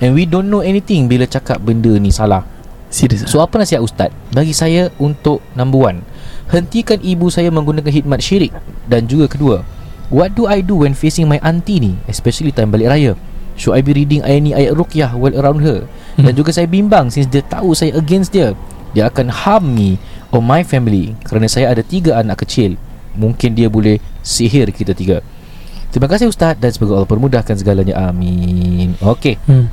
And 0.00 0.16
we 0.16 0.24
don't 0.24 0.48
know 0.48 0.64
anything 0.64 1.12
bila 1.12 1.28
cakap 1.28 1.60
benda 1.60 1.92
ni 2.00 2.08
salah. 2.08 2.46
Serius 2.90 3.28
So 3.30 3.38
apa 3.38 3.54
nasihat 3.60 3.84
ustaz? 3.84 4.10
Bagi 4.34 4.50
saya 4.50 4.90
untuk 4.98 5.44
number 5.54 5.78
one 5.78 5.98
Hentikan 6.50 6.98
ibu 7.00 7.30
saya 7.30 7.48
menggunakan 7.54 7.86
khidmat 7.86 8.18
syirik. 8.18 8.50
Dan 8.90 9.06
juga 9.06 9.30
kedua 9.30 9.56
What 10.10 10.34
do 10.34 10.50
I 10.50 10.58
do 10.58 10.82
when 10.82 10.98
facing 10.98 11.30
my 11.30 11.38
auntie 11.38 11.78
ni? 11.78 11.92
Especially 12.10 12.50
time 12.50 12.74
balik 12.74 12.90
raya. 12.90 13.14
Should 13.54 13.78
I 13.78 13.82
be 13.86 13.94
reading 13.94 14.26
any 14.26 14.50
ayat 14.50 14.74
ruqyah 14.74 15.14
while 15.14 15.36
around 15.38 15.62
her? 15.62 15.86
Dan 16.18 16.34
juga 16.34 16.50
saya 16.50 16.66
bimbang 16.66 17.12
Since 17.14 17.30
dia 17.30 17.46
tahu 17.46 17.78
saya 17.78 17.94
against 17.94 18.34
dia. 18.34 18.58
Dia 18.90 19.06
akan 19.06 19.30
harm 19.30 19.70
me 19.70 20.02
Or 20.34 20.42
my 20.42 20.66
family 20.66 21.14
Kerana 21.22 21.46
saya 21.46 21.70
ada 21.70 21.86
tiga 21.86 22.18
anak 22.18 22.42
kecil. 22.42 22.74
Mungkin 23.14 23.54
dia 23.54 23.70
boleh 23.70 24.02
sihir 24.26 24.74
kita 24.74 24.98
tiga. 24.98 25.22
Terima 25.94 26.10
kasih 26.10 26.26
Ustaz 26.26 26.58
Dan 26.58 26.74
semoga 26.74 26.98
Allah 26.98 27.10
permudahkan 27.10 27.54
segalanya. 27.54 28.10
Amin. 28.10 28.98
Okey. 28.98 29.38
Hmm. 29.46 29.70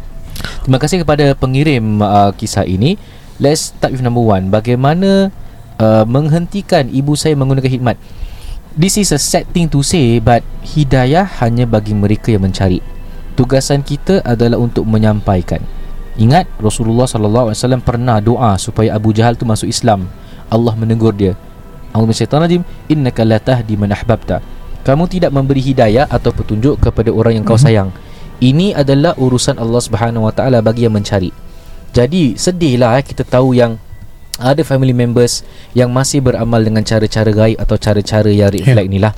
Terima 0.61 0.77
kasih 0.77 1.01
kepada 1.01 1.33
pengirim 1.33 2.03
uh, 2.03 2.29
kisah 2.35 2.67
ini. 2.67 2.99
Let's 3.41 3.73
start 3.73 3.95
with 3.95 4.05
number 4.05 4.21
one. 4.21 4.53
Bagaimana 4.53 5.33
uh, 5.81 6.03
Menghentikan 6.05 6.89
ibu 6.89 7.13
saya 7.13 7.33
menggunakan 7.37 7.69
khidmat. 7.69 7.97
This 8.77 9.01
is 9.01 9.09
a 9.09 9.17
sad 9.17 9.49
thing 9.49 9.65
to 9.73 9.81
say 9.81 10.21
But 10.21 10.45
Hidayah 10.61 11.25
hanya 11.41 11.65
bagi 11.65 11.97
mereka 11.97 12.29
yang 12.29 12.45
mencari. 12.45 12.83
Tugasan 13.33 13.81
kita 13.85 14.21
adalah 14.25 14.57
untuk 14.61 14.85
menyampaikan. 14.85 15.61
Ingat 16.17 16.49
Rasulullah 16.57 17.05
SAW 17.05 17.53
pernah 17.85 18.17
doa 18.17 18.57
Supaya 18.57 18.97
Abu 18.97 19.13
Jahal 19.13 19.37
tu 19.37 19.45
masuk 19.45 19.69
Islam. 19.69 20.09
Allah 20.49 20.73
menegur 20.73 21.13
dia. 21.13 21.37
Allah 21.93 22.09
syaitan 22.13 22.41
rajim. 22.41 22.61
Innaka 22.89 23.21
la 23.25 23.37
tahdi 23.37 23.77
man 23.77 23.93
ahbabta. 23.93 24.41
Kamu 24.85 25.05
tidak 25.09 25.33
memberi 25.33 25.61
hidayah 25.61 26.09
Atau 26.09 26.33
petunjuk 26.33 26.81
kepada 26.81 27.09
orang 27.13 27.41
yang 27.41 27.45
kau 27.45 27.57
sayang. 27.57 27.93
Ini 28.37 28.77
adalah 28.77 29.17
urusan 29.17 29.57
Allah 29.57 29.81
Subhanahu 29.81 30.29
Wa 30.29 30.33
Taala 30.37 30.61
bagi 30.61 30.85
yang 30.85 30.93
mencari. 30.93 31.33
Jadi 31.89 32.37
sedihlah 32.37 33.01
eh, 33.01 33.05
kita 33.05 33.25
tahu 33.25 33.57
yang 33.57 33.81
ada 34.37 34.61
family 34.61 34.93
members 34.93 35.41
yang 35.73 35.89
masih 35.89 36.21
beramal 36.21 36.61
dengan 36.61 36.85
cara-cara 36.85 37.29
gaib 37.33 37.57
atau 37.57 37.75
cara-cara 37.77 38.29
yang 38.29 38.53
reflect 38.53 38.87
yeah. 38.87 38.93
ni 38.93 38.99
lah. 39.01 39.13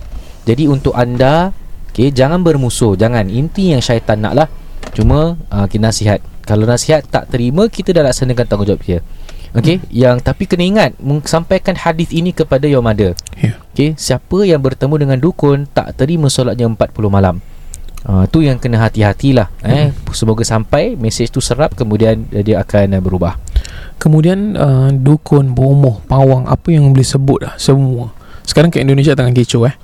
Jadi 0.47 0.65
untuk 0.65 0.95
anda, 0.95 1.51
okay, 1.91 2.09
jangan 2.09 2.41
bermusuh, 2.41 2.95
jangan. 2.95 3.27
Inti 3.27 3.75
yang 3.75 3.83
syaitan 3.83 4.23
nak 4.23 4.33
lah. 4.33 4.47
Cuma 4.95 5.37
uh, 5.51 5.65
kita 5.69 5.91
nasihat. 5.91 6.19
Kalau 6.47 6.65
nasihat 6.65 7.05
tak 7.05 7.29
terima, 7.29 7.69
kita 7.69 7.93
dah 7.93 8.01
laksanakan 8.09 8.45
tanggungjawab 8.49 8.81
dia. 8.81 8.99
Okay, 9.49 9.81
hmm. 9.81 9.89
yang 9.89 10.17
tapi 10.21 10.45
kena 10.45 10.61
ingat 10.61 10.91
sampaikan 11.25 11.73
hadis 11.73 12.13
ini 12.13 12.29
kepada 12.29 12.69
your 12.69 12.85
mother. 12.85 13.17
Yeah. 13.37 13.57
Okay, 13.73 13.97
siapa 13.97 14.45
yang 14.45 14.61
bertemu 14.61 14.95
dengan 15.01 15.17
dukun 15.17 15.65
tak 15.69 15.97
terima 15.97 16.29
solatnya 16.29 16.69
40 16.69 16.77
malam. 17.09 17.41
Uh, 18.05 18.23
tu 18.31 18.39
yang 18.39 18.55
kena 18.55 18.79
hati-hatilah 18.79 19.51
eh 19.59 19.91
hmm. 19.91 20.15
semoga 20.15 20.47
sampai 20.47 20.95
mesej 20.95 21.27
tu 21.27 21.43
serap 21.43 21.75
kemudian 21.75 22.31
dia 22.31 22.63
akan 22.63 22.95
uh, 22.95 23.03
berubah 23.03 23.35
Kemudian 23.99 24.55
uh, 24.55 24.89
dukun, 24.95 25.51
bomoh, 25.51 25.99
pawang 26.07 26.47
apa 26.47 26.67
yang 26.71 26.87
boleh 26.95 27.03
sebut 27.03 27.39
lah 27.43 27.53
semua. 27.59 28.15
Sekarang 28.47 28.71
kat 28.71 28.81
Indonesia 28.81 29.13
tengah 29.13 29.35
kecoh 29.35 29.67
eh. 29.67 29.75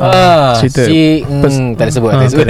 Ah, 0.00 0.56
cerita 0.56 0.88
si, 0.88 1.20
mm, 1.20 1.40
pers- 1.44 1.60
tak 1.76 1.84
ada 1.86 1.92
sebut, 1.92 2.08
uh, 2.08 2.12
tak 2.16 2.24
ada 2.24 2.32
sebut. 2.32 2.48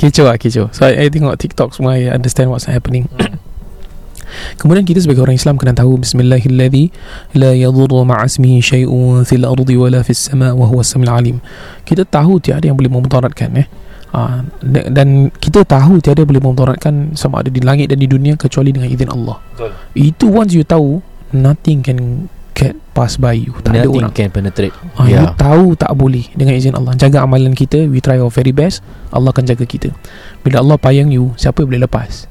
kecoh 0.00 0.26
lah, 0.30 0.36
kecoh. 0.38 0.66
So 0.70 0.86
I, 0.86 1.04
I 1.04 1.06
tengok 1.10 1.34
TikTok 1.34 1.74
semua 1.74 1.98
I 1.98 2.14
understand 2.14 2.54
what's 2.54 2.70
happening. 2.70 3.10
Kemudian 4.60 4.84
kita 4.84 5.00
sebagai 5.02 5.24
orang 5.24 5.36
Islam 5.40 5.56
kena 5.56 5.72
tahu 5.72 5.98
bismillahilladzi 6.00 6.92
la 7.40 7.56
yadhurru 7.56 8.04
ma'asmihi 8.04 8.60
syai'un 8.60 9.24
fil 9.24 9.44
ardi 9.44 9.74
wala 9.74 10.04
fis 10.04 10.28
sama' 10.28 10.52
wa 10.52 10.68
huwa 10.68 10.84
as-sami'ul 10.84 11.10
alim. 11.10 11.36
Kita 11.82 12.04
tahu 12.04 12.38
tiada 12.38 12.68
yang 12.68 12.76
boleh 12.76 12.92
memudaratkan 12.92 13.50
eh. 13.58 13.66
Ha, 14.08 14.40
dan 14.64 15.28
kita 15.36 15.68
tahu 15.68 16.00
tiada 16.00 16.24
boleh 16.24 16.40
memudaratkan 16.40 17.12
sama 17.12 17.44
ada 17.44 17.52
di 17.52 17.60
langit 17.60 17.92
dan 17.92 18.00
di 18.00 18.08
dunia 18.08 18.40
kecuali 18.40 18.72
dengan 18.72 18.88
izin 18.88 19.12
Allah. 19.12 19.36
Betul. 19.52 19.70
Itu 19.92 20.26
once 20.32 20.56
you 20.56 20.64
tahu 20.64 21.04
nothing 21.36 21.84
can 21.84 22.32
get 22.56 22.72
pass 22.96 23.20
by 23.20 23.36
you. 23.36 23.52
Tak 23.60 23.76
nothing 23.76 23.84
ada 23.84 24.08
orang 24.08 24.12
can 24.16 24.32
penetrate. 24.32 24.74
Ha, 24.96 25.06
yeah. 25.06 25.28
You 25.28 25.36
tahu 25.36 25.76
tak 25.76 25.92
boleh 25.92 26.24
dengan 26.32 26.56
izin 26.56 26.72
Allah. 26.72 26.96
Jaga 26.96 27.28
amalan 27.28 27.52
kita, 27.52 27.84
we 27.84 28.00
try 28.00 28.16
our 28.16 28.32
very 28.32 28.50
best, 28.50 28.80
Allah 29.12 29.30
akan 29.30 29.44
jaga 29.44 29.68
kita. 29.68 29.92
Bila 30.40 30.64
Allah 30.64 30.80
payang 30.80 31.12
you, 31.12 31.36
siapa 31.36 31.62
boleh 31.62 31.84
lepas? 31.84 32.26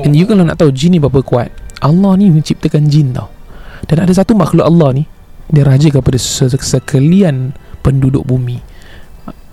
And 0.00 0.16
you 0.16 0.24
kalau 0.24 0.48
nak 0.48 0.58
tahu 0.58 0.72
jin 0.72 0.96
ni 0.96 0.98
berapa 0.98 1.20
kuat, 1.20 1.52
Allah 1.84 2.16
ni 2.16 2.32
menciptakan 2.32 2.88
jin 2.88 3.12
tau. 3.12 3.28
Dan 3.84 4.00
ada 4.00 4.12
satu 4.16 4.32
makhluk 4.32 4.64
Allah 4.64 4.96
ni, 4.96 5.04
dia 5.52 5.68
raja 5.68 5.92
kepada 5.92 6.16
sekalian 6.16 7.52
penduduk 7.84 8.24
bumi. 8.24 8.64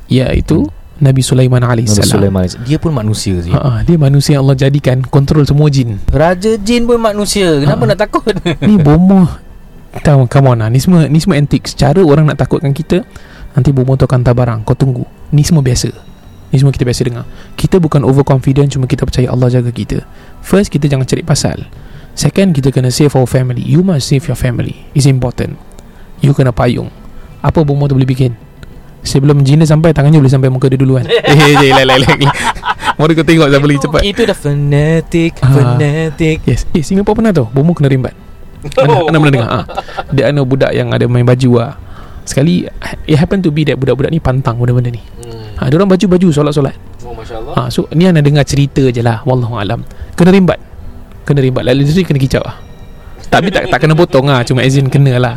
Iaitu 0.08 0.72
Nabi 1.00 1.24
Sulaiman 1.24 1.64
AS 1.64 1.96
Nabi 1.96 2.12
Sulaiman 2.12 2.44
Dia 2.68 2.76
pun 2.76 2.92
manusia 2.92 3.40
sih. 3.40 3.56
Ha, 3.56 3.88
dia 3.88 3.96
manusia 3.96 4.36
yang 4.36 4.44
Allah 4.48 4.60
jadikan 4.60 5.00
Kontrol 5.08 5.48
semua 5.48 5.72
jin. 5.72 5.96
Raja 6.12 6.60
jin 6.60 6.84
pun 6.84 7.00
manusia. 7.00 7.56
Kenapa 7.64 7.88
ha. 7.88 7.90
nak 7.96 8.00
takut? 8.00 8.24
Ni 8.68 8.76
bomoh. 8.76 9.28
Tahu, 10.04 10.28
come 10.28 10.54
on 10.54 10.60
lah. 10.60 10.68
Ni 10.68 10.84
semua, 10.84 11.08
ni 11.08 11.18
semua 11.24 11.40
antik 11.40 11.66
Cara 11.72 12.04
orang 12.04 12.28
nak 12.28 12.38
takutkan 12.38 12.76
kita 12.76 13.08
Nanti 13.56 13.72
bomoh 13.72 13.96
tu 13.96 14.06
akan 14.06 14.22
hantar 14.22 14.36
barang 14.36 14.60
Kau 14.68 14.76
tunggu. 14.76 15.08
Ni 15.32 15.42
semua 15.48 15.64
biasa. 15.64 15.90
Ni 16.52 16.60
semua 16.60 16.76
kita 16.76 16.84
biasa 16.84 17.02
dengar. 17.08 17.26
Kita 17.56 17.80
bukan 17.80 18.04
overconfident 18.04 18.68
Cuma 18.68 18.84
kita 18.84 19.08
percaya 19.08 19.32
Allah 19.32 19.48
jaga 19.48 19.72
kita. 19.72 20.04
First 20.44 20.68
kita 20.68 20.92
jangan 20.92 21.08
cari 21.08 21.24
pasal. 21.24 21.64
Second 22.12 22.52
kita 22.52 22.76
kena 22.76 22.92
save 22.92 23.16
our 23.16 23.30
family. 23.30 23.64
You 23.64 23.88
must 23.88 24.12
save 24.12 24.28
your 24.28 24.36
family. 24.36 24.84
It's 24.92 25.08
important. 25.08 25.56
You 26.20 26.36
kena 26.36 26.52
payung. 26.52 26.92
Apa 27.40 27.64
bomoh 27.64 27.88
tu 27.88 27.96
boleh 27.96 28.10
bikin 28.10 28.36
Sebelum 29.00 29.42
jin 29.48 29.64
sampai 29.64 29.96
Tangannya 29.96 30.20
boleh 30.20 30.32
sampai 30.32 30.52
muka 30.52 30.68
dia 30.68 30.76
duluan 30.76 31.08
Eh 31.10 31.16
eh 31.24 31.72
eh 31.72 31.86
Lek 31.88 31.98
lek 32.04 32.18
Mari 33.00 33.16
kau 33.16 33.24
tengok 33.24 33.48
Saya 33.48 33.62
boleh 33.64 33.80
cepat. 33.80 34.02
Itu 34.04 34.22
dah 34.28 34.36
fanatic 34.36 35.40
uh, 35.40 35.48
Fanatic 35.48 36.44
Yes. 36.44 36.68
Eh 36.76 36.84
Singapore 36.84 37.24
pernah 37.24 37.32
tu 37.32 37.48
Bomo 37.48 37.72
kena 37.72 37.88
rimbat. 37.88 38.12
Anda, 38.76 39.08
anda 39.08 39.18
pernah 39.24 39.34
dengar? 39.40 39.50
Ha. 39.56 39.60
Dia 40.12 40.24
ada 40.36 40.44
budak 40.44 40.72
yang 40.76 40.92
ada 40.92 41.08
main 41.08 41.24
baju 41.24 41.64
lah 41.64 41.72
Sekali 42.28 42.68
It 43.08 43.16
happen 43.16 43.40
to 43.40 43.56
be 43.56 43.64
that 43.64 43.80
Budak-budak 43.80 44.12
ni 44.12 44.20
pantang 44.20 44.60
benda-benda 44.60 44.92
ni. 44.92 45.00
Hmm. 45.00 45.56
ha, 45.64 45.72
Dia 45.72 45.80
orang 45.80 45.96
baju-baju 45.96 46.28
Solat-solat. 46.36 46.76
Oh 47.08 47.16
Masya 47.16 47.40
Allah 47.40 47.54
ha, 47.56 47.72
So 47.72 47.88
ni 47.96 48.04
anda 48.04 48.20
dengar 48.20 48.44
cerita 48.44 48.84
je 48.84 49.00
lah 49.00 49.24
Wallahualam 49.24 49.80
Kena 50.20 50.36
rimbat. 50.36 50.60
Kena 51.24 51.40
rimbat. 51.40 51.64
Lalu 51.64 51.88
jadi 51.88 52.04
kena 52.04 52.20
kicap 52.20 52.44
lah 52.44 52.60
Tapi 53.32 53.48
tak, 53.48 53.72
tak 53.72 53.80
kena 53.80 53.96
potong 53.96 54.28
lah 54.28 54.44
Cuma 54.44 54.60
izin 54.60 54.92
kena 54.92 55.16
lah. 55.24 55.36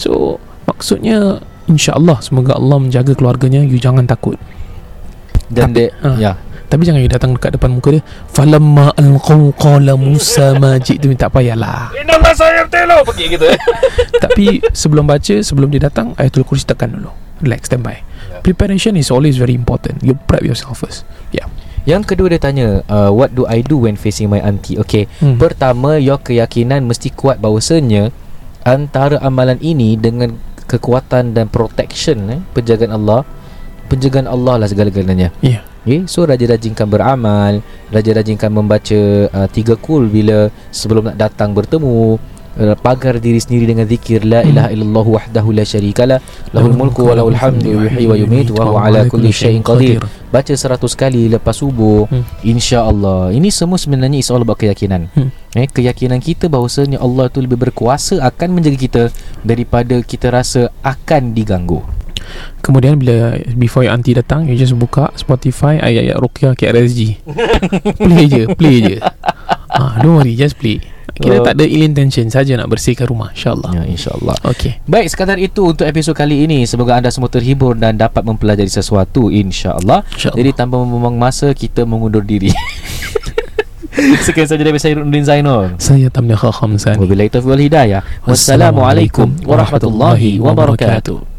So 0.00 0.40
Maksudnya 0.64 1.44
InsyaAllah 1.70 2.18
Semoga 2.24 2.58
Allah 2.58 2.78
menjaga 2.80 3.12
keluarganya. 3.14 3.62
You 3.62 3.78
jangan 3.78 4.06
takut. 4.08 4.40
Dan 5.52 5.70
tapi, 5.70 5.76
dia 5.76 5.88
ha, 6.00 6.10
ya. 6.16 6.32
Tapi 6.72 6.88
jangan 6.88 7.04
you 7.04 7.12
datang 7.12 7.36
dekat 7.36 7.60
depan 7.60 7.76
muka 7.76 7.92
dia 7.92 8.02
Falamma 8.32 8.96
alqaw 8.96 9.52
qala 9.60 9.92
Musa 10.00 10.56
majid 10.56 11.04
tu 11.04 11.12
Tak 11.12 11.28
payahlah. 11.36 11.92
Inallah 11.92 12.32
saya 12.32 12.64
telo 12.72 13.04
Pergi 13.04 13.36
gitu. 13.36 13.44
Eh 13.44 13.60
Tapi 14.24 14.64
sebelum 14.72 15.04
baca 15.04 15.36
Sebelum 15.44 15.68
dia 15.68 15.84
datang 15.84 16.16
Ayatul 16.16 16.48
Kursi 16.48 16.64
tekan 16.64 16.96
dulu. 16.96 17.12
Relax 17.44 17.68
stand 17.68 17.84
by 17.84 18.00
yeah. 18.00 18.40
Preparation 18.40 18.96
is 18.96 19.12
always 19.12 19.36
very 19.36 19.52
important. 19.52 20.00
You 20.00 20.16
prep 20.16 20.40
yourself 20.48 20.80
first. 20.80 21.04
Yeah 21.28 21.52
yang 21.82 22.06
kedua 22.06 22.30
dia 22.30 22.38
tanya 22.38 22.86
uh, 22.86 23.10
What 23.10 23.34
do 23.34 23.42
I 23.50 23.58
do 23.58 23.74
when 23.74 23.98
facing 23.98 24.30
my 24.30 24.38
auntie? 24.38 24.78
Okay. 24.78 25.10
Hmm. 25.18 25.34
Pertama 25.34 25.98
Your 25.98 26.22
keyakinan 26.22 26.86
mesti 26.86 27.10
kuat 27.10 27.42
bahawasanya 27.42 28.14
Antara 28.62 29.18
amalan 29.18 29.58
ini 29.58 29.98
Dengan 29.98 30.38
kekuatan 30.72 31.36
dan 31.36 31.52
protection 31.52 32.18
eh, 32.32 32.40
penjagaan 32.56 32.96
Allah 32.96 33.28
penjagaan 33.92 34.24
Allah 34.24 34.64
lah 34.64 34.68
segala-galanya 34.68 35.28
ya 35.44 35.60
yeah. 35.60 35.62
Okay, 35.82 36.06
so 36.06 36.22
raja-rajinkan 36.22 36.86
beramal 36.86 37.58
Raja-rajinkan 37.90 38.54
membaca 38.54 39.26
uh, 39.34 39.50
Tiga 39.50 39.74
kul 39.74 40.06
bila 40.06 40.46
Sebelum 40.70 41.10
nak 41.10 41.18
datang 41.18 41.50
bertemu 41.58 42.22
uh, 42.54 42.74
Pagar 42.78 43.18
diri 43.18 43.42
sendiri 43.42 43.66
dengan 43.66 43.90
zikir 43.90 44.22
La 44.22 44.46
ilaha 44.46 44.70
hmm. 44.70 44.74
illallah 44.78 45.06
wahdahu 45.10 45.50
la 45.50 45.66
syarikala 45.66 46.22
Lahul 46.54 46.78
mulku 46.78 47.02
wa 47.02 47.18
lahul 47.18 47.34
hamdu 47.34 47.66
Yuhi 47.66 48.06
wa 48.06 48.14
yumit 48.14 48.54
Wa 48.54 48.62
huwa 48.62 48.86
ala 48.86 49.10
kulli 49.10 49.34
syai'in 49.34 49.66
qadir 49.66 49.98
Baca 50.30 50.54
seratus 50.54 50.94
kali 50.94 51.26
lepas 51.26 51.58
subuh 51.58 52.06
hmm. 52.06 52.46
InsyaAllah 52.46 53.34
Ini 53.34 53.50
semua 53.50 53.74
sebenarnya 53.74 54.22
Is 54.22 54.30
all 54.30 54.46
about 54.46 54.62
keyakinan 54.62 55.10
hmm. 55.18 55.41
Eh, 55.56 55.68
Keyakinan 55.68 56.20
kita 56.20 56.48
bahawasanya 56.48 57.00
Allah 57.00 57.28
tu 57.28 57.40
lebih 57.40 57.58
berkuasa 57.58 58.20
Akan 58.20 58.56
menjaga 58.56 58.78
kita 58.78 59.02
Daripada 59.42 59.98
kita 60.00 60.32
rasa 60.32 60.72
Akan 60.84 61.36
diganggu 61.36 61.84
Kemudian 62.64 62.96
bila 62.96 63.36
Before 63.58 63.84
your 63.84 63.92
auntie 63.92 64.16
datang 64.16 64.46
You 64.48 64.56
just 64.56 64.76
buka 64.78 65.12
Spotify 65.18 65.82
Ayat-ayat 65.82 66.16
Rukia 66.20 66.50
KRSG 66.54 67.00
Play 68.04 68.24
je 68.30 68.42
Play 68.54 68.78
je 68.80 68.96
ah, 69.78 69.98
Don't 70.00 70.22
worry 70.22 70.38
Just 70.38 70.56
play 70.56 70.80
kita 71.12 71.38
uh, 71.38 71.44
tak 71.44 71.54
ada 71.60 71.64
ill 71.68 71.84
intention 71.84 72.26
saja 72.32 72.56
nak 72.56 72.72
bersihkan 72.72 73.04
rumah 73.04 73.28
insyaallah. 73.36 73.70
Ya 73.76 73.84
insyaallah. 73.84 74.36
Okey. 74.48 74.80
Baik 74.88 75.12
sekadar 75.12 75.36
itu 75.36 75.60
untuk 75.68 75.84
episod 75.84 76.16
kali 76.16 76.48
ini. 76.48 76.64
Semoga 76.64 76.96
anda 76.96 77.12
semua 77.12 77.28
terhibur 77.28 77.76
dan 77.76 78.00
dapat 78.00 78.24
mempelajari 78.24 78.68
sesuatu 78.72 79.28
insyaallah. 79.28 80.08
Insya 80.16 80.32
Jadi 80.32 80.50
tanpa 80.56 80.80
membuang 80.80 81.20
masa 81.20 81.52
kita 81.52 81.84
mengundur 81.84 82.24
diri. 82.24 82.48
Sekian 84.26 84.48
saja 84.48 84.62
dari 84.64 84.78
saya 84.80 84.96
Nurdin 84.96 85.24
Zainul. 85.24 85.76
Saya 85.76 86.08
Tamliha 86.08 86.48
Khamsan. 86.48 86.96
Wabillahi 86.96 87.28
taufiq 87.28 87.50
wal 87.52 87.62
hidayah. 87.62 88.00
Wassalamualaikum 88.24 89.44
warahmatullahi 89.44 90.40
wabarakatuh. 90.40 91.31